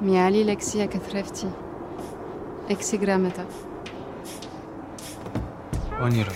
Miali 0.00 0.42
Lexia 0.42 0.86
Kathrefti. 0.86 1.46
Exigrameta. 2.68 3.46
Oniro. 6.02 6.30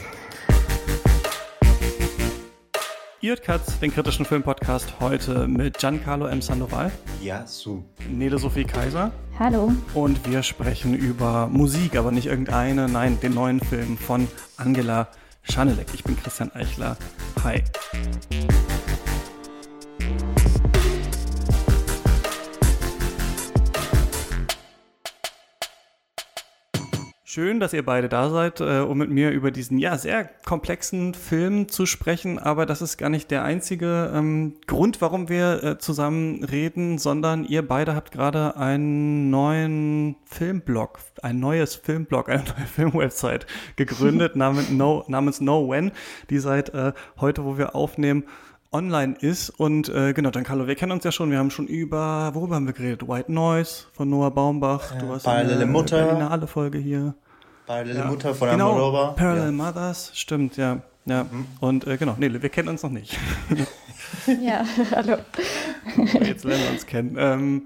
Ihr 3.20 3.36
Katz, 3.36 3.78
den 3.78 3.92
kritischen 3.92 4.24
Filmpodcast, 4.24 4.94
heute 4.98 5.46
mit 5.46 5.76
Giancarlo 5.76 6.24
M. 6.24 6.40
Sandoval. 6.40 6.90
Ja, 7.20 7.46
su. 7.46 7.84
Nele 8.08 8.38
Sophie 8.38 8.64
Kaiser. 8.64 9.12
Hallo. 9.38 9.70
Und 9.92 10.26
wir 10.26 10.42
sprechen 10.42 10.94
über 10.94 11.46
Musik, 11.48 11.96
aber 11.96 12.12
nicht 12.12 12.28
irgendeine, 12.28 12.88
nein, 12.88 13.20
den 13.20 13.34
neuen 13.34 13.60
Film 13.60 13.98
von 13.98 14.26
Angela 14.56 15.08
Schanelek. 15.42 15.88
Ich 15.92 16.02
bin 16.02 16.16
Christian 16.16 16.50
Eichler. 16.54 16.96
Hi. 17.44 17.62
Schön, 27.32 27.60
dass 27.60 27.72
ihr 27.72 27.84
beide 27.84 28.08
da 28.08 28.28
seid, 28.28 28.60
äh, 28.60 28.80
um 28.80 28.98
mit 28.98 29.08
mir 29.08 29.30
über 29.30 29.52
diesen 29.52 29.78
ja 29.78 29.96
sehr 29.96 30.28
komplexen 30.44 31.14
Film 31.14 31.68
zu 31.68 31.86
sprechen. 31.86 32.40
Aber 32.40 32.66
das 32.66 32.82
ist 32.82 32.96
gar 32.96 33.08
nicht 33.08 33.30
der 33.30 33.44
einzige 33.44 34.10
ähm, 34.12 34.54
Grund, 34.66 35.00
warum 35.00 35.28
wir 35.28 35.62
äh, 35.62 35.78
zusammen 35.78 36.42
reden, 36.42 36.98
sondern 36.98 37.44
ihr 37.44 37.62
beide 37.64 37.94
habt 37.94 38.10
gerade 38.10 38.56
einen 38.56 39.30
neuen 39.30 40.16
Filmblog, 40.24 40.98
ein 41.22 41.38
neues 41.38 41.76
Filmblog, 41.76 42.30
eine 42.30 42.42
neue 42.42 42.66
Filmwebsite 42.74 43.46
gegründet 43.76 44.34
namens 44.34 44.68
No, 44.68 45.04
namens 45.06 45.40
no 45.40 45.70
When, 45.70 45.92
die 46.30 46.40
seit 46.40 46.74
äh, 46.74 46.94
heute, 47.20 47.44
wo 47.44 47.56
wir 47.56 47.76
aufnehmen, 47.76 48.24
online 48.72 49.16
ist. 49.20 49.50
Und 49.50 49.88
äh, 49.88 50.12
genau, 50.12 50.30
dann 50.30 50.44
Carlo, 50.44 50.66
wir 50.66 50.74
kennen 50.74 50.92
uns 50.92 51.04
ja 51.04 51.12
schon. 51.12 51.30
Wir 51.30 51.38
haben 51.38 51.50
schon 51.50 51.66
über, 51.66 52.30
worüber 52.34 52.56
haben 52.56 52.66
wir 52.66 52.72
geredet? 52.72 53.06
White 53.06 53.32
Noise 53.32 53.86
von 53.92 54.08
Noah 54.08 54.30
Baumbach. 54.30 54.96
Du 54.98 55.08
hast 55.08 55.24
Parallele 55.24 55.56
eine 55.56 55.66
Mutter. 55.66 56.04
Berlinale 56.04 56.46
Folge 56.46 56.78
hier. 56.78 57.14
Parallele 57.66 57.98
ja. 57.98 58.04
Mutter 58.06 58.34
von 58.34 58.50
genau, 58.50 58.72
Amorova. 58.72 59.12
Parallel 59.12 59.44
ja. 59.44 59.52
Mothers, 59.52 60.12
stimmt, 60.14 60.56
ja. 60.56 60.82
Ja, 61.06 61.24
mhm. 61.24 61.46
und 61.60 61.86
äh, 61.86 61.96
genau, 61.96 62.14
nee, 62.18 62.30
wir 62.30 62.48
kennen 62.50 62.68
uns 62.68 62.82
noch 62.82 62.90
nicht. 62.90 63.16
ja, 64.42 64.64
hallo. 64.94 65.16
Jetzt 66.20 66.44
lernen 66.44 66.64
wir 66.64 66.70
uns 66.72 66.86
kennen. 66.86 67.16
Ähm, 67.18 67.62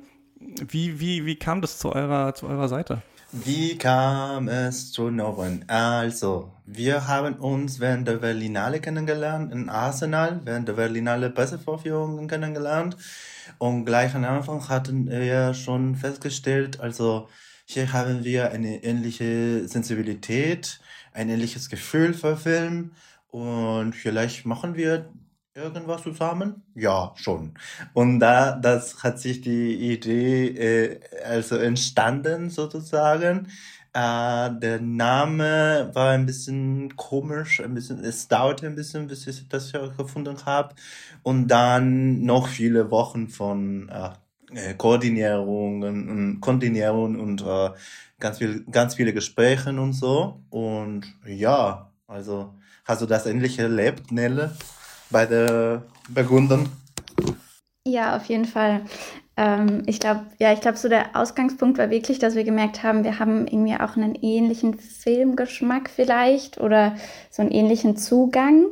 wie, 0.68 1.00
wie, 1.00 1.26
wie 1.26 1.36
kam 1.36 1.60
das 1.60 1.78
zu 1.78 1.92
eurer, 1.92 2.34
zu 2.34 2.46
eurer 2.46 2.68
Seite? 2.68 3.02
Wie 3.42 3.76
kam 3.76 4.46
es 4.46 4.92
zu 4.92 5.10
Noven? 5.10 5.64
Also, 5.66 6.52
wir 6.66 7.08
haben 7.08 7.34
uns 7.34 7.80
während 7.80 8.06
der 8.06 8.18
Berlinale 8.18 8.80
kennengelernt, 8.80 9.52
in 9.52 9.68
Arsenal, 9.68 10.40
während 10.44 10.68
der 10.68 10.74
Berlinale 10.74 11.30
Pressevorführungen 11.30 12.28
kennengelernt. 12.28 12.96
Und 13.58 13.86
gleich 13.86 14.14
am 14.14 14.22
Anfang 14.22 14.68
hatten 14.68 15.10
wir 15.10 15.52
schon 15.52 15.96
festgestellt, 15.96 16.78
also 16.78 17.28
hier 17.64 17.92
haben 17.92 18.22
wir 18.22 18.52
eine 18.52 18.84
ähnliche 18.84 19.66
Sensibilität, 19.66 20.78
ein 21.12 21.28
ähnliches 21.28 21.68
Gefühl 21.68 22.14
für 22.14 22.36
Film. 22.36 22.92
Und 23.32 23.94
vielleicht 23.94 24.46
machen 24.46 24.76
wir 24.76 25.10
irgendwas 25.54 26.02
zusammen? 26.02 26.62
Ja, 26.74 27.12
schon. 27.16 27.54
Und 27.92 28.20
da, 28.20 28.52
das 28.52 29.02
hat 29.02 29.18
sich 29.20 29.40
die 29.40 29.92
Idee 29.92 30.48
äh, 30.48 31.00
also 31.24 31.56
entstanden 31.56 32.50
sozusagen. 32.50 33.48
Äh, 33.92 34.50
der 34.58 34.80
Name 34.80 35.90
war 35.94 36.10
ein 36.10 36.26
bisschen 36.26 36.96
komisch, 36.96 37.60
ein 37.60 37.74
bisschen, 37.74 38.02
es 38.02 38.26
dauerte 38.26 38.66
ein 38.66 38.74
bisschen, 38.74 39.06
bis 39.06 39.26
ich 39.28 39.48
das 39.48 39.72
gefunden 39.96 40.44
habe. 40.44 40.74
Und 41.22 41.46
dann 41.48 42.22
noch 42.22 42.48
viele 42.48 42.90
Wochen 42.90 43.28
von 43.28 43.88
äh, 43.88 44.74
Koordinierungen 44.74 46.08
und 46.08 46.40
Koordinierung 46.40 47.20
und 47.20 47.42
äh, 47.42 47.70
ganz 48.18 48.38
viel, 48.38 48.64
ganz 48.70 48.96
viele 48.96 49.12
Gespräche 49.12 49.70
und 49.70 49.92
so. 49.92 50.42
Und 50.50 51.06
ja, 51.24 51.92
also 52.08 52.54
hast 52.84 53.02
du 53.02 53.06
das 53.06 53.26
ähnlich 53.26 53.58
erlebt, 53.58 54.10
Nelle? 54.10 54.56
Bei 55.14 55.26
der 55.26 55.84
Begründung? 56.08 56.66
Ja, 57.86 58.16
auf 58.16 58.24
jeden 58.24 58.46
Fall. 58.46 58.80
Ähm, 59.36 59.84
ich 59.86 60.00
glaube, 60.00 60.22
ja, 60.38 60.52
ich 60.52 60.60
glaube, 60.60 60.76
so 60.76 60.88
der 60.88 61.14
Ausgangspunkt 61.14 61.78
war 61.78 61.88
wirklich, 61.88 62.18
dass 62.18 62.34
wir 62.34 62.42
gemerkt 62.42 62.82
haben, 62.82 63.04
wir 63.04 63.20
haben 63.20 63.46
irgendwie 63.46 63.74
auch 63.74 63.96
einen 63.96 64.16
ähnlichen 64.20 64.74
Filmgeschmack 64.74 65.88
vielleicht 65.88 66.60
oder 66.60 66.96
so 67.30 67.42
einen 67.42 67.52
ähnlichen 67.52 67.96
Zugang 67.96 68.66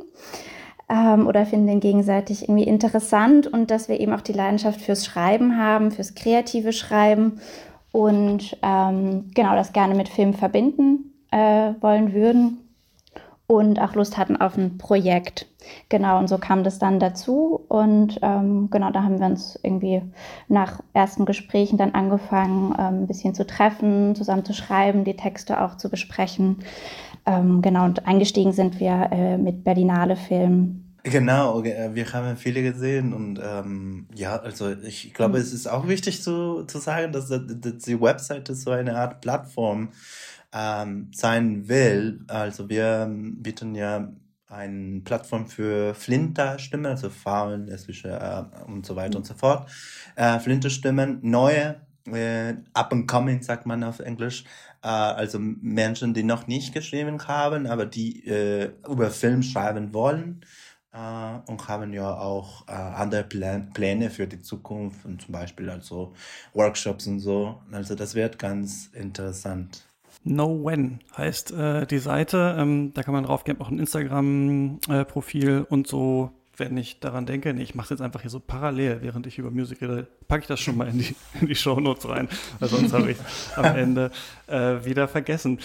ähm, 0.89 1.27
oder 1.27 1.45
finden 1.45 1.67
den 1.67 1.79
gegenseitig 1.79 2.43
irgendwie 2.43 2.67
interessant 2.67 3.47
und 3.47 3.71
dass 3.71 3.87
wir 3.87 4.01
eben 4.01 4.11
auch 4.11 4.21
die 4.21 4.33
Leidenschaft 4.33 4.81
fürs 4.81 5.05
Schreiben 5.05 5.57
haben, 5.57 5.91
fürs 5.91 6.13
kreative 6.13 6.73
Schreiben 6.73 7.39
und 7.93 8.57
ähm, 8.61 9.31
genau 9.33 9.55
das 9.55 9.71
gerne 9.71 9.95
mit 9.95 10.09
Film 10.09 10.33
verbinden 10.33 11.13
äh, 11.31 11.73
wollen 11.79 12.13
würden 12.13 12.62
und 13.57 13.79
auch 13.79 13.95
Lust 13.95 14.17
hatten 14.17 14.37
auf 14.37 14.57
ein 14.57 14.77
Projekt. 14.77 15.47
Genau, 15.89 16.19
und 16.19 16.27
so 16.27 16.37
kam 16.37 16.63
das 16.63 16.79
dann 16.79 16.99
dazu. 16.99 17.63
Und 17.67 18.19
ähm, 18.21 18.69
genau, 18.69 18.91
da 18.91 19.03
haben 19.03 19.19
wir 19.19 19.27
uns 19.27 19.57
irgendwie 19.63 20.01
nach 20.47 20.81
ersten 20.93 21.25
Gesprächen 21.25 21.77
dann 21.77 21.91
angefangen, 21.91 22.75
ähm, 22.77 23.03
ein 23.03 23.07
bisschen 23.07 23.33
zu 23.33 23.45
treffen, 23.45 24.15
zusammen 24.15 24.45
zu 24.45 24.53
schreiben, 24.53 25.03
die 25.03 25.15
Texte 25.15 25.61
auch 25.61 25.77
zu 25.77 25.89
besprechen. 25.89 26.57
Ähm, 27.25 27.61
genau, 27.61 27.85
und 27.85 28.05
eingestiegen 28.07 28.51
sind 28.51 28.79
wir 28.79 29.09
äh, 29.11 29.37
mit 29.37 29.63
Berlinale 29.63 30.15
Film. 30.15 30.83
Genau, 31.03 31.61
äh, 31.63 31.93
wir 31.93 32.11
haben 32.13 32.37
viele 32.37 32.63
gesehen 32.63 33.13
und 33.13 33.39
ähm, 33.43 34.07
ja, 34.15 34.37
also 34.37 34.71
ich 34.71 35.13
glaube, 35.13 35.37
mhm. 35.37 35.41
es 35.41 35.53
ist 35.53 35.67
auch 35.67 35.87
wichtig 35.87 36.23
zu, 36.23 36.63
zu 36.63 36.79
sagen, 36.79 37.11
dass, 37.11 37.27
dass 37.27 37.77
die 37.85 37.99
Website 37.99 38.47
ist 38.47 38.61
so 38.61 38.71
eine 38.71 38.95
Art 38.95 39.19
Plattform 39.19 39.89
ähm, 40.53 41.11
sein 41.13 41.67
will. 41.67 42.23
Also 42.27 42.69
wir 42.69 43.09
bieten 43.09 43.75
ja 43.75 44.13
eine 44.47 45.01
Plattform 45.01 45.47
für 45.47 45.95
Flinterstimmen, 45.95 46.85
also 46.85 47.09
Frauen, 47.09 47.65
lesbische 47.65 48.09
äh, 48.09 48.65
und 48.65 48.85
so 48.85 48.95
weiter 48.95 49.17
und 49.17 49.25
so 49.25 49.33
fort. 49.33 49.69
Äh, 50.15 50.39
Flinterstimmen, 50.39 51.19
neue, 51.23 51.81
äh, 52.05 52.53
up 52.73 52.93
and 52.93 53.07
coming 53.07 53.41
sagt 53.41 53.65
man 53.65 53.83
auf 53.83 53.99
Englisch, 53.99 54.43
äh, 54.83 54.87
also 54.87 55.39
Menschen, 55.39 56.13
die 56.13 56.23
noch 56.23 56.47
nicht 56.47 56.73
geschrieben 56.73 57.27
haben, 57.27 57.65
aber 57.65 57.85
die 57.85 58.25
äh, 58.27 58.71
über 58.87 59.09
Film 59.09 59.41
schreiben 59.41 59.93
wollen 59.93 60.45
äh, 60.93 61.39
und 61.47 61.67
haben 61.67 61.91
ja 61.93 62.15
auch 62.15 62.67
äh, 62.67 62.73
andere 62.73 63.23
Plan 63.23 63.71
Pläne 63.73 64.11
für 64.11 64.27
die 64.27 64.41
Zukunft 64.41 65.03
und 65.05 65.23
zum 65.23 65.31
Beispiel 65.31 65.69
also 65.69 66.13
Workshops 66.53 67.07
und 67.07 67.19
so. 67.19 67.61
Also 67.71 67.95
das 67.95 68.13
wird 68.13 68.37
ganz 68.37 68.87
interessant. 68.93 69.92
No 70.23 70.63
When 70.63 70.99
heißt 71.17 71.51
äh, 71.51 71.85
die 71.85 71.99
Seite. 71.99 72.55
Ähm, 72.57 72.93
da 72.93 73.03
kann 73.03 73.13
man 73.13 73.25
drauf 73.25 73.43
gehen, 73.43 73.59
auch 73.59 73.69
ein 73.69 73.79
Instagram-Profil 73.79 75.65
äh, 75.67 75.73
und 75.73 75.87
so. 75.87 76.31
Wenn 76.55 76.77
ich 76.77 76.99
daran 76.99 77.25
denke, 77.25 77.51
nee, 77.53 77.63
ich 77.63 77.73
mache 77.73 77.85
es 77.85 77.89
jetzt 77.89 78.01
einfach 78.01 78.21
hier 78.21 78.29
so 78.29 78.39
parallel, 78.39 78.99
während 79.01 79.25
ich 79.25 79.39
über 79.39 79.49
Musik 79.49 79.81
rede, 79.81 80.07
packe 80.27 80.41
ich 80.41 80.47
das 80.47 80.59
schon 80.59 80.77
mal 80.77 80.87
in 80.87 80.99
die, 80.99 81.15
in 81.41 81.47
die 81.47 81.55
Shownotes 81.55 82.07
rein, 82.07 82.29
weil 82.59 82.69
sonst 82.69 82.93
habe 82.93 83.11
ich 83.11 83.17
am 83.55 83.65
Ende 83.75 84.11
äh, 84.47 84.85
wieder 84.85 85.07
vergessen. 85.07 85.59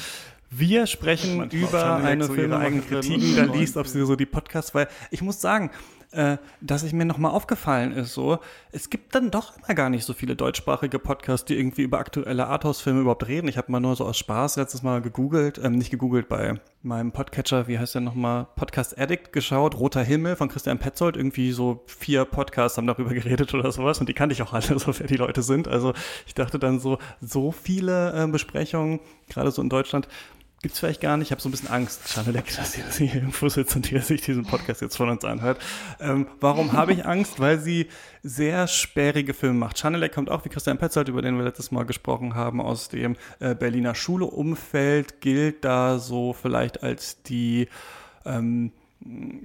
Wir 0.50 0.86
sprechen 0.86 1.50
über 1.50 1.96
eine 1.96 2.24
so 2.24 2.32
Filmemacherin, 2.32 3.36
da 3.36 3.44
liest, 3.44 3.76
ob 3.76 3.86
sie 3.86 4.04
so 4.06 4.16
die 4.16 4.24
Podcasts, 4.24 4.74
weil 4.74 4.88
ich 5.10 5.20
muss 5.20 5.42
sagen, 5.42 5.70
äh, 6.12 6.38
dass 6.60 6.84
ich 6.84 6.92
mir 6.92 7.04
nochmal 7.04 7.32
aufgefallen 7.32 7.92
ist, 7.92 8.14
so, 8.14 8.38
es 8.72 8.88
gibt 8.88 9.14
dann 9.14 9.30
doch 9.30 9.56
immer 9.58 9.74
gar 9.74 9.90
nicht 9.90 10.04
so 10.04 10.14
viele 10.14 10.36
deutschsprachige 10.36 10.98
Podcasts, 10.98 11.44
die 11.44 11.58
irgendwie 11.58 11.82
über 11.82 11.98
aktuelle 11.98 12.46
Arthouse-Filme 12.46 13.00
überhaupt 13.00 13.28
reden. 13.28 13.48
Ich 13.48 13.58
habe 13.58 13.70
mal 13.70 13.80
nur 13.80 13.94
so 13.94 14.06
aus 14.06 14.16
Spaß 14.16 14.56
letztes 14.56 14.82
Mal 14.82 15.02
gegoogelt, 15.02 15.60
ähm, 15.62 15.72
nicht 15.72 15.90
gegoogelt, 15.90 16.28
bei 16.28 16.54
meinem 16.82 17.12
Podcatcher, 17.12 17.68
wie 17.68 17.78
heißt 17.78 17.94
der 17.94 18.00
nochmal, 18.00 18.46
Podcast 18.56 18.98
Addict 18.98 19.32
geschaut, 19.32 19.78
Roter 19.78 20.02
Himmel 20.02 20.36
von 20.36 20.48
Christian 20.48 20.78
Petzold, 20.78 21.16
irgendwie 21.16 21.52
so 21.52 21.82
vier 21.86 22.24
Podcasts 22.24 22.78
haben 22.78 22.86
darüber 22.86 23.10
geredet 23.14 23.52
oder 23.52 23.70
sowas 23.70 24.00
und 24.00 24.08
die 24.08 24.14
kannte 24.14 24.32
ich 24.32 24.42
auch 24.42 24.54
alle, 24.54 24.62
so 24.78 24.98
wer 24.98 25.06
die 25.06 25.16
Leute 25.16 25.42
sind. 25.42 25.68
Also 25.68 25.92
ich 26.26 26.34
dachte 26.34 26.58
dann 26.58 26.80
so, 26.80 26.98
so 27.20 27.52
viele 27.52 28.24
äh, 28.24 28.26
Besprechungen, 28.26 29.00
gerade 29.28 29.50
so 29.50 29.60
in 29.60 29.68
Deutschland, 29.68 30.08
gibt 30.62 30.74
es 30.74 30.80
vielleicht 30.80 31.00
gar 31.00 31.16
nicht. 31.16 31.28
Ich 31.28 31.32
habe 31.32 31.40
so 31.40 31.48
ein 31.48 31.52
bisschen 31.52 31.68
Angst, 31.68 32.08
Chanelek, 32.08 32.56
dass 32.56 32.72
sie, 32.72 32.82
dass 32.82 32.96
hier 32.96 33.14
irgendwo 33.14 33.48
sitzt 33.48 33.76
und 33.76 33.88
die 33.90 33.98
sich 33.98 34.22
diesen 34.22 34.44
Podcast 34.44 34.80
jetzt 34.80 34.96
von 34.96 35.08
uns 35.08 35.24
anhört. 35.24 35.60
Ähm, 36.00 36.26
warum 36.40 36.72
habe 36.72 36.92
ich 36.92 37.06
Angst? 37.06 37.38
Weil 37.38 37.58
sie 37.58 37.88
sehr 38.22 38.66
sperrige 38.66 39.34
Filme 39.34 39.58
macht. 39.58 39.78
Chanelek 39.78 40.12
kommt 40.12 40.30
auch, 40.30 40.44
wie 40.44 40.48
Christian 40.48 40.78
Petzold, 40.78 41.08
über 41.08 41.22
den 41.22 41.36
wir 41.36 41.44
letztes 41.44 41.70
Mal 41.70 41.84
gesprochen 41.84 42.34
haben, 42.34 42.60
aus 42.60 42.88
dem 42.88 43.16
äh, 43.38 43.54
Berliner 43.54 43.94
Schule-Umfeld, 43.94 45.20
gilt 45.20 45.64
da 45.64 45.98
so 45.98 46.32
vielleicht 46.32 46.82
als 46.82 47.22
die 47.22 47.68
ähm, 48.24 48.72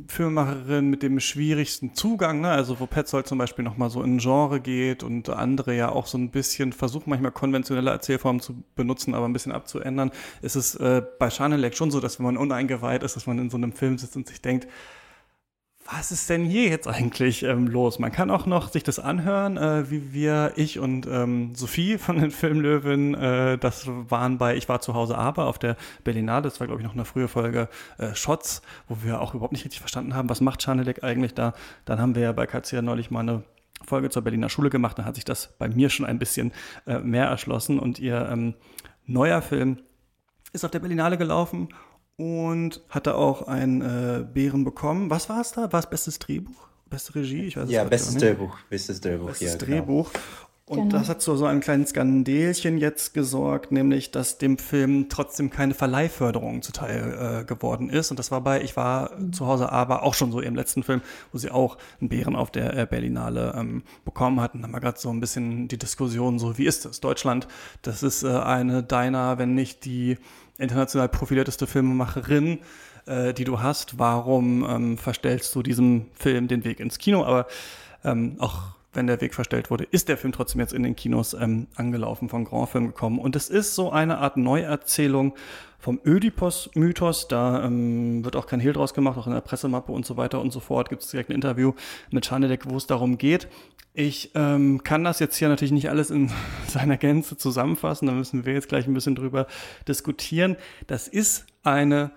Filmemacherin 0.08 0.90
mit 0.90 1.04
dem 1.04 1.20
schwierigsten 1.20 1.94
Zugang, 1.94 2.42
ne? 2.42 2.50
also 2.50 2.80
wo 2.80 2.88
Petzold 2.88 3.28
zum 3.28 3.38
Beispiel 3.38 3.64
nochmal 3.64 3.92
so 3.92 4.02
in 4.02 4.18
Genre 4.18 4.60
geht 4.60 5.04
und 5.04 5.30
andere 5.30 5.76
ja 5.76 5.90
auch 5.90 6.08
so 6.08 6.18
ein 6.18 6.32
bisschen 6.32 6.74
versuchen, 6.74 7.12
manchmal 7.12 7.32
konventionelle 7.32 7.92
Erzählformen 7.92 8.42
zu 8.42 8.64
benutzen, 8.76 9.14
aber 9.14 9.28
ein 9.28 9.34
bisschen 9.34 9.52
abzuändern, 9.52 10.12
ist 10.42 10.56
es 10.56 10.76
äh, 10.76 11.04
bei 11.20 11.30
Schanelek 11.30 11.76
schon 11.76 11.92
so, 11.92 12.00
dass 12.00 12.18
wenn 12.18 12.26
man 12.26 12.38
uneingeweiht 12.38 13.04
ist, 13.04 13.16
dass 13.16 13.28
man 13.28 13.38
in 13.38 13.52
so 13.52 13.58
einem 13.58 13.74
Film 13.74 13.98
sitzt 14.00 14.16
und 14.16 14.28
sich 14.28 14.42
denkt, 14.42 14.68
was 15.86 16.12
ist 16.12 16.30
denn 16.30 16.46
hier 16.46 16.70
jetzt 16.70 16.88
eigentlich 16.88 17.44
ähm, 17.44 17.68
los? 17.68 18.00
Man 18.00 18.12
kann 18.12 18.32
auch 18.32 18.46
noch 18.46 18.72
sich 18.72 18.84
das 18.84 19.00
anhören, 19.00 19.58
äh, 19.58 19.90
wie 19.92 20.14
wir, 20.14 20.54
ich 20.56 20.80
und 20.80 21.06
ähm, 21.08 21.56
Sophie 21.56 21.98
von 21.98 22.18
den 22.20 22.32
Filmlöwen, 22.32 23.14
äh, 23.16 23.58
das 23.58 23.86
waren 23.88 24.38
bei 24.38 24.56
Ich 24.56 24.70
war 24.70 24.82
zu 24.82 24.94
Hause 24.94 25.18
aber 25.18 25.46
auf 25.46 25.60
der 25.60 25.76
Berlinale, 26.04 26.44
das 26.44 26.60
war 26.60 26.68
glaube 26.68 26.82
ich 26.82 26.88
noch 26.88 26.94
eine 26.94 27.06
frühe 27.06 27.28
Folge 27.28 27.68
äh, 27.98 28.16
Shots, 28.16 28.62
wo 28.88 28.98
wir 29.04 29.20
auch 29.20 29.34
überhaupt 29.34 29.54
nicht 29.54 29.66
richtig 29.66 29.82
verstanden 29.82 30.16
haben, 30.16 30.30
was 30.30 30.42
macht 30.42 30.62
Schanelek 30.62 31.04
eigentlich 31.04 31.34
da. 31.34 31.54
Dann 31.86 32.00
haben 32.00 32.16
wir 32.16 32.24
ja 32.24 32.32
bei 32.32 32.46
Katzia 32.46 32.82
neulich 32.82 33.12
mal 33.12 33.22
eine 33.22 33.44
Folge 33.86 34.10
zur 34.10 34.22
Berliner 34.22 34.50
Schule 34.50 34.70
gemacht, 34.70 34.98
da 34.98 35.06
hat 35.06 35.16
sich 35.16 35.26
das 35.26 35.54
bei 35.58 35.68
mir 35.68 35.90
schon 35.90 36.06
ein 36.06 36.20
bisschen 36.20 36.54
äh, 36.88 37.00
mehr 37.00 37.26
erschlossen 37.26 37.80
und 37.80 38.00
ihr 38.00 38.30
ähm, 38.32 38.54
neuer 39.06 39.42
Film 39.42 39.80
ist 40.54 40.64
auf 40.64 40.72
der 40.72 40.80
Berlinale 40.80 41.18
gelaufen 41.18 41.70
und 42.18 42.82
hatte 42.90 43.16
auch 43.16 43.48
einen 43.48 43.82
äh, 43.82 44.24
Bären 44.24 44.64
bekommen. 44.64 45.10
Was 45.10 45.30
war 45.30 45.42
es 45.42 45.52
da? 45.52 45.72
War 45.72 45.80
es 45.80 45.90
bestes 45.90 46.20
Drehbuch? 46.20 46.68
Beste 46.90 47.16
Regie? 47.16 47.46
Ich 47.46 47.58
weiß 47.58 47.70
ja, 47.70 47.84
bestes 47.84 48.16
Drehbuch. 48.16 48.56
Bestes 48.70 49.02
Drehbuch. 49.02 49.28
Bestes 49.28 49.54
ja, 49.54 49.58
genau. 49.58 49.78
Drehbuch. 49.78 50.12
Und 50.66 50.90
genau. 50.90 51.00
das 51.00 51.10
hat 51.10 51.22
so, 51.22 51.36
so 51.36 51.46
ein 51.46 51.60
kleines 51.60 51.90
Skandelchen 51.90 52.78
jetzt 52.78 53.14
gesorgt, 53.14 53.74
nämlich, 53.74 54.12
dass 54.12 54.38
dem 54.38 54.58
Film 54.58 55.10
trotzdem 55.10 55.50
keine 55.50 55.74
Verleihförderung 55.74 56.62
zuteil 56.62 57.42
äh, 57.42 57.44
geworden 57.44 57.90
ist. 57.90 58.12
Und 58.12 58.20
das 58.20 58.32
war 58.32 58.40
bei 58.40 58.62
Ich 58.62 58.78
war 58.78 59.12
mhm. 59.18 59.34
zu 59.34 59.46
Hause 59.46 59.74
aber 59.74 60.04
auch 60.04 60.14
schon 60.14 60.32
so 60.32 60.40
im 60.40 60.56
letzten 60.56 60.84
Film, 60.84 61.02
wo 61.34 61.38
sie 61.38 61.52
auch 61.52 61.78
einen 62.00 62.08
Bären 62.08 62.38
auf 62.38 62.50
der 62.50 62.78
äh, 62.78 62.86
Berlinale 62.86 63.54
ähm, 63.58 63.84
bekommen 64.06 64.40
hatten. 64.40 64.60
Da 64.60 64.68
haben 64.68 64.74
wir 64.74 64.80
gerade 64.80 65.00
so 65.00 65.10
ein 65.10 65.20
bisschen 65.20 65.68
die 65.68 65.78
Diskussion, 65.78 66.40
so 66.40 66.58
wie 66.58 66.66
ist 66.66 66.86
das? 66.86 67.02
Deutschland, 67.02 67.50
das 67.82 68.02
ist 68.02 68.24
äh, 68.24 68.30
eine 68.30 68.84
deiner, 68.84 69.38
wenn 69.38 69.56
nicht 69.56 69.84
die 69.84 70.18
international 70.58 71.10
profilierteste 71.10 71.68
Filmemacherin, 71.68 72.60
äh, 73.06 73.34
die 73.34 73.44
du 73.44 73.62
hast. 73.62 74.00
Warum 74.00 74.68
ähm, 74.70 74.98
verstellst 74.98 75.54
du 75.56 75.64
diesem 75.64 76.08
Film 76.14 76.48
den 76.48 76.64
Weg 76.64 76.80
ins 76.80 76.98
Kino? 76.98 77.24
Aber 77.24 77.48
ähm, 78.04 78.36
auch 78.40 78.74
wenn 78.94 79.08
der 79.08 79.22
Weg 79.22 79.34
verstellt 79.34 79.70
wurde, 79.70 79.86
ist 79.86 80.10
der 80.10 80.18
Film 80.18 80.34
trotzdem 80.34 80.62
jetzt 80.62 80.74
in 80.74 80.84
den 80.84 80.96
Kinos 80.96 81.34
ähm, 81.34 81.68
angelaufen, 81.76 82.30
von 82.30 82.46
Grand 82.46 82.70
Film 82.70 82.88
gekommen. 82.88 83.20
Und 83.20 83.36
es 83.36 83.50
ist 83.50 83.76
so 83.76 83.92
eine 83.92 84.20
Art 84.20 84.38
Neuerzählung 84.38 85.34
vom 85.80 86.00
Ödipos-Mythos. 86.06 87.28
Da 87.28 87.66
ähm, 87.66 88.24
wird 88.24 88.36
auch 88.36 88.48
kein 88.48 88.60
Hehl 88.60 88.74
draus 88.74 88.94
gemacht, 88.94 89.18
auch 89.18 89.28
in 89.28 89.34
der 89.34 89.42
Pressemappe 89.42 89.92
und 89.92 90.06
so 90.06 90.18
weiter 90.18 90.40
und 90.40 90.52
so 90.52 90.60
fort. 90.60 90.90
Gibt 90.90 91.04
es 91.04 91.10
direkt 91.10 91.30
ein 91.30 91.36
Interview 91.36 91.74
mit 92.12 92.26
Schanedek, 92.26 92.70
wo 92.70 92.78
es 92.78 92.88
darum 92.88 93.18
geht. 93.18 93.48
Ich 93.94 94.32
ähm, 94.34 94.84
kann 94.84 95.04
das 95.04 95.20
jetzt 95.20 95.36
hier 95.36 95.50
natürlich 95.50 95.72
nicht 95.72 95.90
alles 95.90 96.10
in 96.10 96.32
seiner 96.68 96.98
Gänze 96.98 97.38
zusammenfassen. 97.38 98.08
Da 98.08 98.14
müssen 98.14 98.46
wir 98.46 98.54
jetzt 98.54 98.70
gleich 98.70 98.88
ein 98.88 98.94
bisschen 98.94 99.16
drüber 99.16 99.48
diskutieren. 99.88 100.56
Das 100.88 101.08
ist 101.08 101.46
eine 101.64 102.12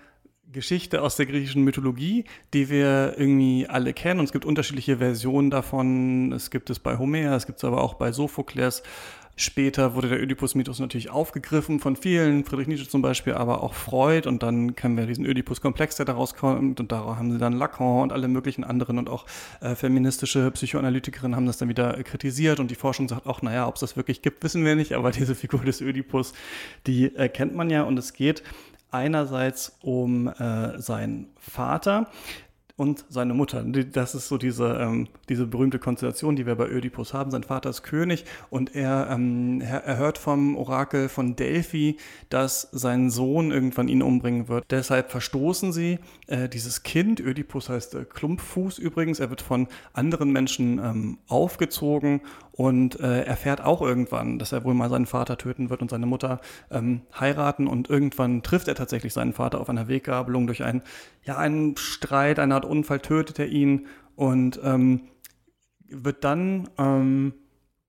Geschichte 0.53 1.03
aus 1.03 1.17
der 1.17 1.27
griechischen 1.27 1.63
Mythologie, 1.63 2.25
die 2.55 2.71
wir 2.71 3.15
irgendwie 3.17 3.67
alle 3.67 3.93
kennen. 3.93 4.21
Und 4.21 4.27
es 4.27 4.33
gibt 4.33 4.45
unterschiedliche 4.45 4.99
Versionen 4.99 5.51
davon. 5.51 6.33
Es 6.33 6.51
gibt 6.51 6.71
es 6.71 6.79
bei 6.79 6.99
Homer, 6.99 7.33
es 7.37 7.47
gibt 7.47 7.59
es 7.59 7.65
aber 7.65 7.83
auch 7.83 7.95
bei 7.95 8.13
Sophokles. 8.13 8.83
Später 9.39 9.95
wurde 9.95 10.09
der 10.09 10.23
Ödipus-Mythos 10.23 10.79
natürlich 10.79 11.11
aufgegriffen 11.11 11.79
von 11.79 11.95
vielen, 11.95 12.43
Friedrich 12.45 12.69
Nietzsche 12.69 12.89
zum 12.89 13.03
Beispiel, 13.03 13.35
aber 13.35 13.63
auch 13.63 13.75
Freud. 13.75 14.27
Und 14.27 14.43
dann 14.43 14.75
kennen 14.77 14.97
wir 14.97 15.05
diesen 15.05 15.27
Ödipus-Komplex, 15.27 15.97
der 15.97 16.07
daraus 16.07 16.35
kommt. 16.35 16.81
Und 16.81 16.91
darauf 16.91 17.19
haben 17.19 17.31
sie 17.31 17.37
dann 17.37 17.53
Lacan 17.53 18.01
und 18.01 18.13
alle 18.15 18.29
möglichen 18.29 18.65
anderen 18.65 18.97
und 18.97 19.11
auch 19.11 19.27
äh, 19.61 19.75
feministische 19.75 20.51
Psychoanalytikerinnen 20.53 21.37
haben 21.37 21.45
das 21.45 21.59
dann 21.59 21.69
wieder 21.69 22.03
kritisiert. 22.03 22.61
Und 22.61 22.71
die 22.71 22.77
Forschung 22.77 23.11
sagt 23.11 23.27
auch, 23.27 23.43
naja, 23.43 23.69
ob 23.69 23.75
es 23.75 23.81
das 23.81 23.95
wirklich 23.95 24.23
gibt, 24.23 24.43
wissen 24.43 24.65
wir 24.65 24.75
nicht. 24.75 24.95
Aber 24.95 25.11
diese 25.11 25.35
Figur 25.35 25.61
des 25.61 25.83
Ödipus, 25.83 26.33
die 26.87 27.15
äh, 27.15 27.29
kennt 27.29 27.55
man 27.55 27.69
ja. 27.69 27.83
Und 27.83 27.99
es 27.99 28.15
geht 28.15 28.43
einerseits 28.91 29.77
um 29.83 30.29
äh, 30.29 30.81
seinen 30.81 31.29
Vater 31.38 32.09
und 32.77 33.06
seine 33.09 33.33
Mutter. 33.33 33.65
Das 33.65 34.15
ist 34.15 34.29
so 34.29 34.37
diese, 34.37 34.79
ähm, 34.81 35.09
diese 35.29 35.47
berühmte 35.47 35.79
Konstellation, 35.79 36.37
die 36.37 36.47
wir 36.47 36.56
bei 36.56 36.69
Ödipus 36.69 37.15
haben. 37.15 37.31
Sein 37.31 37.43
Vater 37.43 37.71
ist 37.71 37.83
König 37.83 38.25
und 38.50 38.75
er, 38.75 39.09
ähm, 39.11 39.62
er 39.62 39.97
hört 39.97 40.19
vom 40.19 40.56
Orakel 40.56 41.09
von 41.09 41.37
Delphi, 41.37 41.97
dass 42.29 42.69
sein 42.73 43.11
Sohn 43.11 43.50
irgendwann 43.50 43.88
ihn 43.88 44.03
umbringen 44.03 44.49
wird. 44.49 44.65
Deshalb 44.71 45.11
verstoßen 45.11 45.73
sie 45.73 45.99
äh, 46.27 46.49
dieses 46.50 46.83
Kind. 46.83 47.19
Ödipus 47.19 47.71
heißt 47.71 47.94
äh, 47.94 48.05
Klumpfuß 48.05 48.79
übrigens. 48.79 49.21
Er 49.21 49.31
wird 49.31 49.41
von 49.41 49.69
anderen 49.94 50.31
Menschen 50.31 50.79
ähm, 50.79 51.19
aufgezogen 51.29 52.21
und 52.56 52.99
äh, 53.00 53.23
erfährt 53.23 53.62
auch 53.62 53.82
irgendwann, 53.82 54.38
dass 54.38 54.53
er 54.53 54.64
wohl 54.64 54.73
mal 54.73 54.88
seinen 54.88 55.06
Vater 55.06 55.37
töten 55.37 55.69
wird 55.69 55.82
und 55.82 55.91
seine 55.91 56.06
Mutter 56.06 56.41
ähm, 56.70 57.03
heiraten. 57.19 57.67
Und 57.67 57.91
irgendwann 57.91 58.43
trifft 58.43 58.67
er 58.67 58.75
tatsächlich 58.75 59.12
seinen 59.12 59.35
Vater 59.35 59.61
auf 59.61 59.69
einer 59.69 59.88
Weggabelung 59.88 60.47
durch 60.47 60.64
einen, 60.64 60.82
ja, 61.23 61.37
einen 61.37 61.76
Streit, 61.76 62.38
eine 62.38 62.55
Art 62.55 62.64
Unfall 62.64 63.00
tötet 63.00 63.38
er 63.38 63.49
ihn. 63.49 63.87
Und 64.14 64.58
ähm, 64.64 65.03
wird 65.88 66.25
dann 66.25 66.70
ähm, 66.79 67.35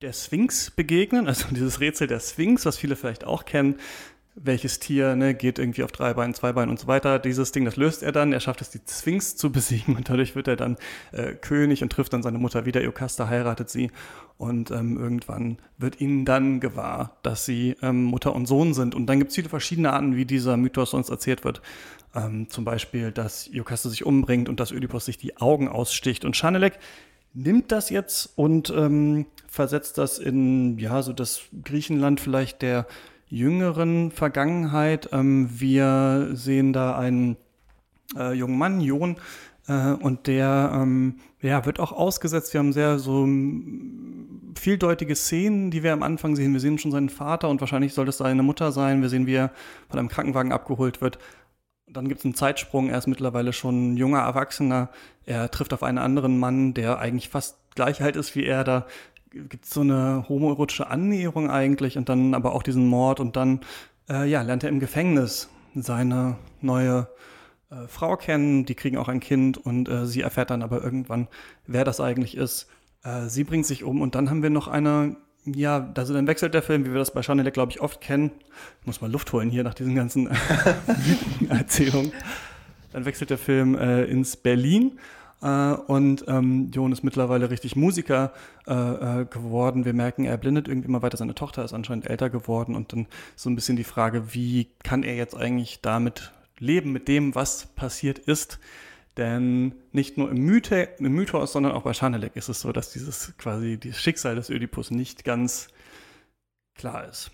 der 0.01 0.11
Sphinx 0.11 0.69
begegnen, 0.69 1.27
also 1.27 1.47
dieses 1.49 1.79
Rätsel 1.79 2.07
der 2.07 2.19
Sphinx, 2.19 2.65
was 2.65 2.77
viele 2.77 2.97
vielleicht 2.97 3.23
auch 3.23 3.45
kennen, 3.45 3.75
welches 4.39 4.79
Tier 4.79 5.15
ne, 5.15 5.33
geht 5.33 5.57
irgendwie 5.57 5.83
auf 5.83 5.91
drei 5.91 6.13
Beinen, 6.13 6.33
zwei 6.33 6.53
Beinen 6.53 6.69
und 6.69 6.79
so 6.79 6.87
weiter. 6.87 7.17
Dieses 7.17 7.51
Ding, 7.51 7.65
das 7.65 7.75
löst 7.75 8.03
er 8.03 8.11
dann. 8.11 8.31
Er 8.31 8.39
schafft 8.39 8.61
es, 8.61 8.69
die 8.69 8.79
Sphinx 8.87 9.35
zu 9.35 9.51
besiegen 9.51 9.95
und 9.95 10.09
dadurch 10.09 10.35
wird 10.35 10.47
er 10.47 10.55
dann 10.55 10.77
äh, 11.11 11.33
König 11.33 11.81
und 11.81 11.91
trifft 11.91 12.13
dann 12.13 12.23
seine 12.23 12.37
Mutter 12.37 12.65
wieder. 12.65 12.81
Iokaste 12.81 13.29
heiratet 13.29 13.69
sie 13.69 13.91
und 14.37 14.69
ähm, 14.69 14.97
irgendwann 14.97 15.57
wird 15.77 15.99
ihnen 15.99 16.23
dann 16.23 16.59
gewahr, 16.59 17.17
dass 17.23 17.45
sie 17.45 17.75
ähm, 17.81 18.03
Mutter 18.03 18.35
und 18.35 18.45
Sohn 18.45 18.73
sind. 18.73 18.93
Und 18.93 19.07
dann 19.07 19.19
gibt 19.19 19.29
es 19.29 19.35
viele 19.35 19.49
verschiedene 19.49 19.91
Arten, 19.91 20.15
wie 20.15 20.25
dieser 20.25 20.55
Mythos 20.55 20.91
sonst 20.91 21.09
erzählt 21.09 21.43
wird. 21.43 21.61
Ähm, 22.15 22.49
zum 22.49 22.63
Beispiel, 22.63 23.11
dass 23.11 23.47
Iokaste 23.51 23.89
sich 23.89 24.05
umbringt 24.05 24.49
und 24.49 24.59
dass 24.59 24.71
Ödipus 24.71 25.05
sich 25.05 25.17
die 25.17 25.37
Augen 25.37 25.67
aussticht. 25.67 26.25
Und 26.25 26.37
Schanelek 26.37 26.77
nimmt 27.33 27.71
das 27.71 27.89
jetzt 27.89 28.31
und 28.35 28.69
ähm, 28.69 29.25
versetzt 29.47 29.97
das 29.97 30.19
in, 30.19 30.77
ja, 30.77 31.01
so 31.01 31.13
das 31.13 31.41
Griechenland 31.63 32.19
vielleicht 32.19 32.61
der 32.61 32.85
jüngeren 33.29 34.12
Vergangenheit. 34.12 35.09
Ähm, 35.12 35.50
wir 35.51 36.29
sehen 36.33 36.74
da 36.74 36.97
einen 36.97 37.38
äh, 38.15 38.33
jungen 38.33 38.57
Mann, 38.57 38.81
Jon, 38.81 39.18
äh, 39.68 39.91
und 39.91 40.27
der 40.27 40.71
ähm, 40.74 41.15
ja, 41.41 41.65
wird 41.65 41.79
auch 41.79 41.91
ausgesetzt. 41.91 42.53
Wir 42.53 42.59
haben 42.59 42.74
sehr 42.74 43.00
so 43.00 43.27
vieldeutige 44.56 45.15
Szenen, 45.15 45.71
die 45.71 45.83
wir 45.83 45.94
am 45.94 46.03
Anfang 46.03 46.35
sehen. 46.35 46.53
Wir 46.53 46.59
sehen 46.59 46.79
schon 46.79 46.91
seinen 46.91 47.09
Vater 47.09 47.50
und 47.50 47.62
wahrscheinlich 47.62 47.94
soll 47.94 48.06
das 48.06 48.18
seine 48.18 48.44
Mutter 48.44 48.71
sein. 48.71 49.01
Wir 49.01 49.09
sehen, 49.09 49.27
wie 49.27 49.35
er 49.35 49.51
von 49.89 50.00
einem 50.00 50.09
Krankenwagen 50.09 50.51
abgeholt 50.51 51.01
wird. 51.01 51.19
Dann 51.89 52.07
gibt 52.09 52.19
es 52.19 52.25
einen 52.25 52.35
Zeitsprung. 52.35 52.89
Er 52.89 52.97
ist 52.97 53.07
mittlerweile 53.07 53.53
schon 53.53 53.94
ein 53.94 53.97
junger 53.97 54.19
Erwachsener. 54.19 54.89
Er 55.25 55.50
trifft 55.51 55.73
auf 55.73 55.83
einen 55.83 55.97
anderen 55.97 56.38
Mann, 56.38 56.73
der 56.73 56.99
eigentlich 56.99 57.30
fast 57.30 57.57
gleich 57.75 58.01
alt 58.01 58.16
ist 58.16 58.35
wie 58.35 58.45
er. 58.45 58.63
Da 58.63 58.87
gibt 59.29 59.65
es 59.65 59.71
so 59.71 59.81
eine 59.81 60.25
homoerotische 60.27 60.89
Annäherung 60.89 61.49
eigentlich 61.49 61.97
und 61.97 62.09
dann 62.09 62.33
aber 62.33 62.53
auch 62.53 62.63
diesen 62.63 62.87
Mord 62.87 63.19
und 63.19 63.35
dann 63.35 63.61
äh, 64.09 64.29
ja, 64.29 64.41
lernt 64.41 64.63
er 64.63 64.69
im 64.69 64.79
Gefängnis 64.79 65.49
seine 65.75 66.37
neue 66.61 67.07
äh, 67.69 67.87
Frau 67.87 68.15
kennen, 68.15 68.65
die 68.65 68.75
kriegen 68.75 68.97
auch 68.97 69.07
ein 69.07 69.19
Kind 69.19 69.57
und 69.57 69.89
äh, 69.89 70.05
sie 70.05 70.21
erfährt 70.21 70.49
dann 70.49 70.63
aber 70.63 70.83
irgendwann, 70.83 71.27
wer 71.65 71.83
das 71.83 71.99
eigentlich 71.99 72.37
ist. 72.37 72.67
Äh, 73.03 73.27
sie 73.27 73.43
bringt 73.43 73.65
sich 73.65 73.83
um 73.83 74.01
und 74.01 74.15
dann 74.15 74.29
haben 74.29 74.43
wir 74.43 74.49
noch 74.49 74.67
eine, 74.67 75.17
ja, 75.45 75.91
also 75.95 76.13
dann 76.13 76.27
wechselt 76.27 76.53
der 76.53 76.63
Film, 76.63 76.85
wie 76.85 76.91
wir 76.91 76.99
das 76.99 77.11
bei 77.11 77.21
Chanel, 77.21 77.51
glaube 77.51 77.71
ich, 77.71 77.81
oft 77.81 78.01
kennen. 78.01 78.31
Ich 78.81 78.87
muss 78.87 79.01
mal 79.01 79.11
Luft 79.11 79.31
holen 79.33 79.49
hier 79.49 79.63
nach 79.63 79.73
diesen 79.73 79.95
ganzen 79.95 80.29
Erzählungen. 81.49 82.11
Dann 82.93 83.05
wechselt 83.05 83.29
der 83.29 83.37
Film 83.37 83.75
äh, 83.75 84.05
ins 84.05 84.37
Berlin 84.37 84.99
äh, 85.41 85.73
und 85.73 86.25
ähm, 86.27 86.71
Jon 86.71 86.91
ist 86.91 87.03
mittlerweile 87.03 87.49
richtig 87.49 87.75
Musiker 87.75 88.33
äh, 88.65 88.73
äh, 88.73 89.25
geworden. 89.25 89.85
Wir 89.85 89.94
merken, 89.94 90.25
er 90.25 90.37
blindet 90.37 90.67
irgendwie 90.67 90.87
immer 90.87 91.01
weiter. 91.01 91.17
Seine 91.17 91.35
Tochter 91.35 91.63
ist 91.63 91.73
anscheinend 91.73 92.09
älter 92.09 92.29
geworden 92.29 92.75
und 92.75 92.94
dann 92.94 93.07
so 93.35 93.49
ein 93.49 93.56
bisschen 93.56 93.77
die 93.77 93.83
Frage, 93.83 94.33
wie 94.33 94.67
kann 94.83 95.03
er 95.03 95.15
jetzt 95.15 95.35
eigentlich 95.35 95.81
damit 95.81 96.31
leben, 96.59 96.91
mit 96.91 97.07
dem, 97.07 97.35
was 97.35 97.67
passiert 97.67 98.19
ist? 98.19 98.59
Denn 99.17 99.73
nicht 99.91 100.17
nur 100.17 100.29
im, 100.29 100.37
Mythe, 100.37 100.89
im 100.99 101.13
Mythos, 101.13 101.51
sondern 101.51 101.71
auch 101.71 101.81
bei 101.83 101.94
Schanelek 101.94 102.35
ist 102.35 102.49
es 102.49 102.61
so, 102.61 102.71
dass 102.71 102.91
dieses 102.91 103.35
quasi 103.37 103.79
das 103.79 103.99
Schicksal 103.99 104.35
des 104.35 104.49
Ödipus 104.49 104.91
nicht 104.91 105.23
ganz 105.23 105.69
klar 106.75 107.07
ist. 107.07 107.31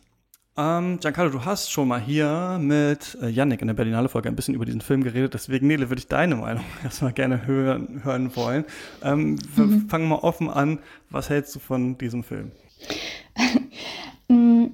Ähm, 0.55 0.99
Giancarlo, 0.99 1.31
du 1.31 1.45
hast 1.45 1.71
schon 1.71 1.87
mal 1.87 1.99
hier 1.99 2.59
mit 2.61 3.17
äh, 3.19 3.27
Yannick 3.27 3.61
in 3.61 3.67
der 3.67 3.73
Berlinale 3.73 4.07
Folge 4.07 4.29
ein 4.29 4.35
bisschen 4.35 4.53
über 4.53 4.65
diesen 4.65 4.81
Film 4.81 5.03
geredet, 5.03 5.33
deswegen, 5.33 5.65
Nele, 5.65 5.89
würde 5.89 5.99
ich 5.99 6.07
deine 6.07 6.35
Meinung 6.35 6.63
erstmal 6.83 7.11
gerne 7.11 7.47
hören, 7.47 8.01
hören 8.03 8.35
wollen. 8.35 8.65
Ähm, 9.03 9.39
mhm. 9.55 9.89
Fangen 9.89 10.05
wir 10.05 10.17
mal 10.17 10.23
offen 10.23 10.51
an. 10.51 10.77
Was 11.09 11.29
hältst 11.29 11.55
du 11.55 11.59
von 11.59 11.97
diesem 11.97 12.23
Film? 12.23 12.51
Mm, 14.29 14.67